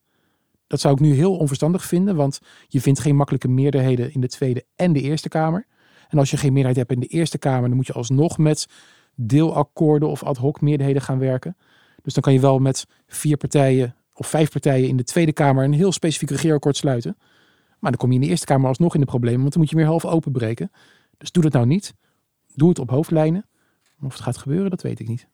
Dat 0.66 0.80
zou 0.80 0.94
ik 0.94 1.00
nu 1.00 1.12
heel 1.12 1.36
onverstandig 1.36 1.84
vinden, 1.84 2.16
want 2.16 2.38
je 2.66 2.80
vindt 2.80 3.00
geen 3.00 3.16
makkelijke 3.16 3.48
meerderheden 3.48 4.12
in 4.12 4.20
de 4.20 4.28
Tweede 4.28 4.64
en 4.76 4.92
de 4.92 5.00
Eerste 5.00 5.28
Kamer. 5.28 5.66
En 6.08 6.18
als 6.18 6.30
je 6.30 6.36
geen 6.36 6.52
meerderheid 6.52 6.88
hebt 6.88 7.00
in 7.00 7.08
de 7.08 7.16
Eerste 7.16 7.38
Kamer, 7.38 7.68
dan 7.68 7.76
moet 7.76 7.86
je 7.86 7.92
alsnog 7.92 8.38
met 8.38 8.66
deelakkoorden 9.14 10.08
of 10.08 10.22
ad 10.22 10.36
hoc 10.36 10.60
meerderheden 10.60 11.02
gaan 11.02 11.18
werken. 11.18 11.56
Dus 12.02 12.14
dan 12.14 12.22
kan 12.22 12.32
je 12.32 12.40
wel 12.40 12.58
met 12.58 12.86
vier 13.06 13.36
partijen 13.36 13.96
of 14.12 14.26
vijf 14.26 14.50
partijen 14.50 14.88
in 14.88 14.96
de 14.96 15.04
Tweede 15.04 15.32
Kamer 15.32 15.64
een 15.64 15.72
heel 15.72 15.92
specifiek 15.92 16.30
regeerakkoord 16.30 16.76
sluiten. 16.76 17.16
Maar 17.78 17.90
dan 17.90 18.00
kom 18.00 18.08
je 18.08 18.14
in 18.14 18.20
de 18.20 18.28
Eerste 18.28 18.46
Kamer 18.46 18.68
alsnog 18.68 18.94
in 18.94 19.00
de 19.00 19.06
problemen, 19.06 19.40
want 19.40 19.52
dan 19.52 19.60
moet 19.60 19.70
je 19.70 19.76
meer 19.76 19.86
half 19.86 20.04
openbreken. 20.04 20.70
Dus 21.18 21.30
doe 21.30 21.42
dat 21.42 21.52
nou 21.52 21.66
niet. 21.66 21.94
Doe 22.54 22.68
het 22.68 22.78
op 22.78 22.90
hoofdlijnen. 22.90 23.48
Of 24.02 24.12
het 24.12 24.22
gaat 24.22 24.36
gebeuren, 24.36 24.70
dat 24.70 24.82
weet 24.82 25.00
ik 25.00 25.08
niet. 25.08 25.28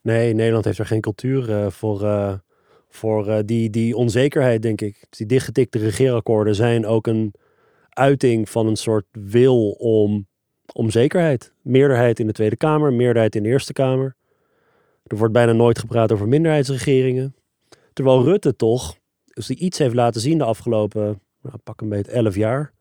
Nee, 0.00 0.34
Nederland 0.34 0.64
heeft 0.64 0.78
er 0.78 0.86
geen 0.86 1.00
cultuur 1.00 1.48
uh, 1.48 1.70
voor, 1.70 2.02
uh, 2.02 2.34
voor 2.94 3.28
uh, 3.28 3.38
die, 3.44 3.70
die 3.70 3.96
onzekerheid, 3.96 4.62
denk 4.62 4.80
ik. 4.80 5.04
Die 5.10 5.26
dichtgetikte 5.26 5.78
regeerakkoorden 5.78 6.54
zijn 6.54 6.86
ook 6.86 7.06
een 7.06 7.34
uiting 7.88 8.48
van 8.48 8.66
een 8.66 8.76
soort 8.76 9.06
wil 9.10 9.70
om, 9.70 10.26
om 10.72 10.90
zekerheid. 10.90 11.52
Meerderheid 11.62 12.18
in 12.18 12.26
de 12.26 12.32
Tweede 12.32 12.56
Kamer, 12.56 12.92
meerderheid 12.92 13.34
in 13.36 13.42
de 13.42 13.48
Eerste 13.48 13.72
Kamer. 13.72 14.16
Er 15.02 15.16
wordt 15.16 15.32
bijna 15.32 15.52
nooit 15.52 15.78
gepraat 15.78 16.12
over 16.12 16.28
minderheidsregeringen. 16.28 17.34
Terwijl 17.92 18.24
Rutte 18.24 18.56
toch, 18.56 18.96
dus 19.24 19.46
die 19.46 19.58
iets 19.58 19.78
heeft 19.78 19.94
laten 19.94 20.20
zien 20.20 20.38
de 20.38 20.44
afgelopen, 20.44 21.20
nou, 21.42 21.56
pak 21.64 21.80
een 21.80 21.88
beetje 21.88 22.12
elf 22.12 22.34
jaar, 22.34 22.72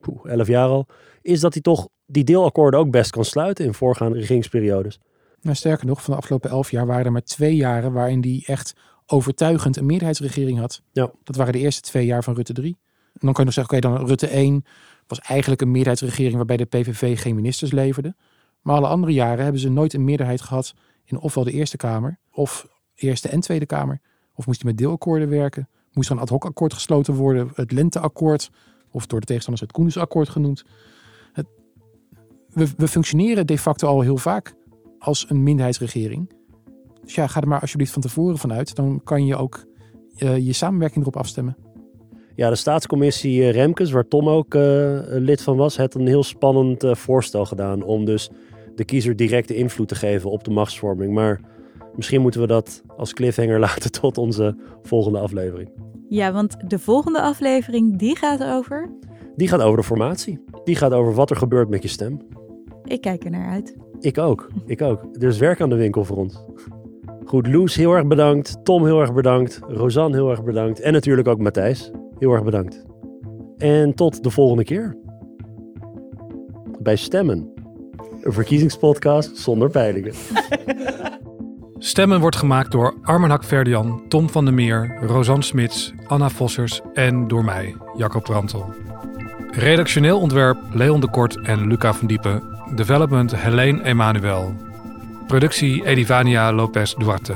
poeh, 0.00 0.24
elf 0.24 0.46
jaar 0.46 0.68
al, 0.68 0.86
is 1.22 1.40
dat 1.40 1.52
hij 1.52 1.62
toch 1.62 1.88
die 2.06 2.24
deelakkoorden 2.24 2.80
ook 2.80 2.90
best 2.90 3.10
kan 3.10 3.24
sluiten 3.24 3.64
in 3.64 3.74
voorgaande 3.74 4.18
regeringsperiodes. 4.18 5.00
Nou, 5.40 5.56
sterker 5.56 5.86
nog, 5.86 6.02
van 6.02 6.12
de 6.12 6.18
afgelopen 6.20 6.50
elf 6.50 6.70
jaar 6.70 6.86
waren 6.86 7.04
er 7.04 7.12
maar 7.12 7.22
twee 7.22 7.56
jaren 7.56 7.92
waarin 7.92 8.20
die 8.20 8.46
echt 8.46 8.74
overtuigend 9.10 9.76
een 9.76 9.86
meerderheidsregering 9.86 10.58
had. 10.58 10.82
Ja. 10.92 11.10
Dat 11.24 11.36
waren 11.36 11.52
de 11.52 11.58
eerste 11.58 11.80
twee 11.80 12.06
jaar 12.06 12.24
van 12.24 12.34
Rutte 12.34 12.52
3. 12.52 12.76
En 13.12 13.26
dan 13.26 13.32
kan 13.32 13.44
je 13.44 13.44
nog 13.44 13.54
zeggen, 13.54 13.76
oké, 13.76 13.88
dan 13.88 14.06
Rutte 14.06 14.26
1 14.26 14.64
was 15.06 15.20
eigenlijk 15.20 15.60
een 15.60 15.70
meerderheidsregering 15.70 16.36
waarbij 16.36 16.56
de 16.56 16.64
PVV 16.64 17.20
geen 17.20 17.34
ministers 17.34 17.72
leverde. 17.72 18.14
Maar 18.62 18.76
alle 18.76 18.86
andere 18.86 19.12
jaren 19.12 19.42
hebben 19.42 19.60
ze 19.60 19.68
nooit 19.68 19.92
een 19.92 20.04
meerderheid 20.04 20.40
gehad 20.40 20.74
in 21.04 21.18
ofwel 21.18 21.44
de 21.44 21.52
Eerste 21.52 21.76
Kamer 21.76 22.18
of 22.30 22.68
Eerste 22.94 23.28
en 23.28 23.40
Tweede 23.40 23.66
Kamer. 23.66 24.00
Of 24.34 24.46
moest 24.46 24.62
hij 24.62 24.70
met 24.70 24.78
deelakkoorden 24.78 25.28
werken? 25.28 25.68
Moest 25.92 26.08
er 26.08 26.16
een 26.16 26.22
ad 26.22 26.28
hoc 26.28 26.44
akkoord 26.44 26.72
gesloten 26.72 27.14
worden? 27.14 27.50
Het 27.54 27.72
Lenteakkoord, 27.72 28.50
of 28.90 29.06
door 29.06 29.20
de 29.20 29.26
tegenstanders 29.26 29.66
het 29.66 29.76
Koendersakkoord 29.76 30.28
genoemd. 30.28 30.64
Het, 31.32 31.46
we, 32.48 32.68
we 32.76 32.88
functioneren 32.88 33.46
de 33.46 33.58
facto 33.58 33.88
al 33.88 34.00
heel 34.00 34.16
vaak 34.16 34.54
als 34.98 35.30
een 35.30 35.42
minderheidsregering. 35.42 36.32
Dus 37.08 37.16
ja, 37.16 37.26
ga 37.26 37.40
er 37.40 37.48
maar 37.48 37.60
alsjeblieft 37.60 37.92
van 37.92 38.02
tevoren 38.02 38.38
vanuit. 38.38 38.74
Dan 38.74 39.00
kan 39.04 39.26
je 39.26 39.36
ook 39.36 39.64
uh, 40.18 40.36
je 40.36 40.52
samenwerking 40.52 41.00
erop 41.00 41.16
afstemmen. 41.16 41.56
Ja, 42.34 42.48
de 42.48 42.56
staatscommissie 42.56 43.42
eh, 43.42 43.50
Remkes, 43.50 43.90
waar 43.90 44.08
Tom 44.08 44.28
ook 44.28 44.54
uh, 44.54 45.00
lid 45.04 45.42
van 45.42 45.56
was, 45.56 45.76
heeft 45.76 45.94
een 45.94 46.06
heel 46.06 46.22
spannend 46.22 46.84
uh, 46.84 46.94
voorstel 46.94 47.44
gedaan 47.44 47.82
om 47.82 48.04
dus 48.04 48.30
de 48.74 48.84
kiezer 48.84 49.16
directe 49.16 49.54
invloed 49.54 49.88
te 49.88 49.94
geven 49.94 50.30
op 50.30 50.44
de 50.44 50.50
machtsvorming. 50.50 51.14
Maar 51.14 51.40
misschien 51.94 52.20
moeten 52.20 52.40
we 52.40 52.46
dat 52.46 52.82
als 52.96 53.12
cliffhanger 53.12 53.58
laten 53.68 53.92
tot 53.92 54.18
onze 54.18 54.56
volgende 54.82 55.18
aflevering. 55.18 55.70
Ja, 56.08 56.32
want 56.32 56.70
de 56.70 56.78
volgende 56.78 57.20
aflevering 57.20 57.98
die 57.98 58.16
gaat 58.16 58.44
over. 58.44 58.90
Die 59.36 59.48
gaat 59.48 59.60
over 59.60 59.76
de 59.76 59.84
formatie. 59.84 60.44
Die 60.64 60.76
gaat 60.76 60.92
over 60.92 61.14
wat 61.14 61.30
er 61.30 61.36
gebeurt 61.36 61.68
met 61.68 61.82
je 61.82 61.88
stem. 61.88 62.20
Ik 62.84 63.00
kijk 63.00 63.24
er 63.24 63.30
naar 63.30 63.50
uit. 63.50 63.76
Ik 64.00 64.18
ook. 64.18 64.48
Ik 64.66 64.82
ook. 64.82 65.02
Er 65.12 65.28
is 65.28 65.38
werk 65.38 65.60
aan 65.60 65.68
de 65.68 65.76
winkel 65.76 66.04
voor 66.04 66.16
ons. 66.16 66.44
Goed, 67.28 67.46
Loes, 67.46 67.74
heel 67.74 67.94
erg 67.94 68.06
bedankt. 68.06 68.64
Tom, 68.64 68.84
heel 68.84 69.00
erg 69.00 69.12
bedankt. 69.12 69.60
Rosanne, 69.66 70.16
heel 70.16 70.30
erg 70.30 70.44
bedankt. 70.44 70.80
En 70.80 70.92
natuurlijk 70.92 71.28
ook 71.28 71.38
Matthijs. 71.38 71.90
Heel 72.18 72.32
erg 72.32 72.44
bedankt. 72.44 72.84
En 73.56 73.94
tot 73.94 74.22
de 74.22 74.30
volgende 74.30 74.64
keer. 74.64 74.96
Bij 76.78 76.96
Stemmen. 76.96 77.52
Een 78.22 78.32
verkiezingspodcast 78.32 79.36
zonder 79.36 79.70
peilingen. 79.70 80.12
Stemmen 81.78 82.20
wordt 82.20 82.36
gemaakt 82.36 82.72
door 82.72 82.94
Armen 83.02 83.30
Hakverdian, 83.30 84.02
Tom 84.08 84.30
van 84.30 84.44
der 84.44 84.54
Meer, 84.54 84.98
Rosanne 85.00 85.42
Smits, 85.42 85.92
Anna 86.06 86.28
Vossers 86.28 86.80
en 86.94 87.28
door 87.28 87.44
mij, 87.44 87.76
Jacob 87.96 88.22
Brantel. 88.22 88.74
Redactioneel 89.50 90.20
ontwerp 90.20 90.58
Leon 90.72 91.00
de 91.00 91.10
Kort 91.10 91.40
en 91.40 91.66
Luca 91.66 91.94
van 91.94 92.06
Diepen. 92.06 92.42
Development 92.74 93.36
Helene 93.36 93.84
Emanuel. 93.84 94.67
Productie 95.28 95.86
Edivania 95.86 96.52
Lopez 96.52 96.94
Duarte. 96.94 97.34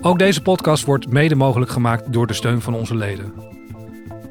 Ook 0.00 0.18
deze 0.18 0.42
podcast 0.42 0.84
wordt 0.84 1.10
mede 1.10 1.34
mogelijk 1.34 1.70
gemaakt 1.70 2.12
door 2.12 2.26
de 2.26 2.32
steun 2.32 2.60
van 2.60 2.74
onze 2.74 2.96
leden. 2.96 3.32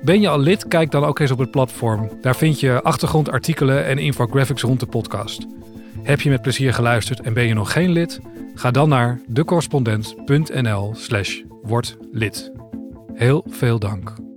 Ben 0.01 0.21
je 0.21 0.29
al 0.29 0.39
lid? 0.39 0.67
Kijk 0.67 0.91
dan 0.91 1.03
ook 1.03 1.19
eens 1.19 1.31
op 1.31 1.37
het 1.37 1.51
platform. 1.51 2.09
Daar 2.21 2.35
vind 2.35 2.59
je 2.59 2.81
achtergrondartikelen 2.81 3.85
en 3.85 3.97
infographics 3.97 4.61
rond 4.61 4.79
de 4.79 4.85
podcast. 4.85 5.47
Heb 6.03 6.21
je 6.21 6.29
met 6.29 6.41
plezier 6.41 6.73
geluisterd 6.73 7.21
en 7.21 7.33
ben 7.33 7.47
je 7.47 7.53
nog 7.53 7.71
geen 7.71 7.91
lid? 7.91 8.19
Ga 8.55 8.71
dan 8.71 8.89
naar 8.89 9.21
decorrespondent.nl 9.27 10.93
slash 10.95 11.41
word 11.61 11.97
lid. 12.11 12.51
Heel 13.13 13.45
veel 13.47 13.79
dank. 13.79 14.28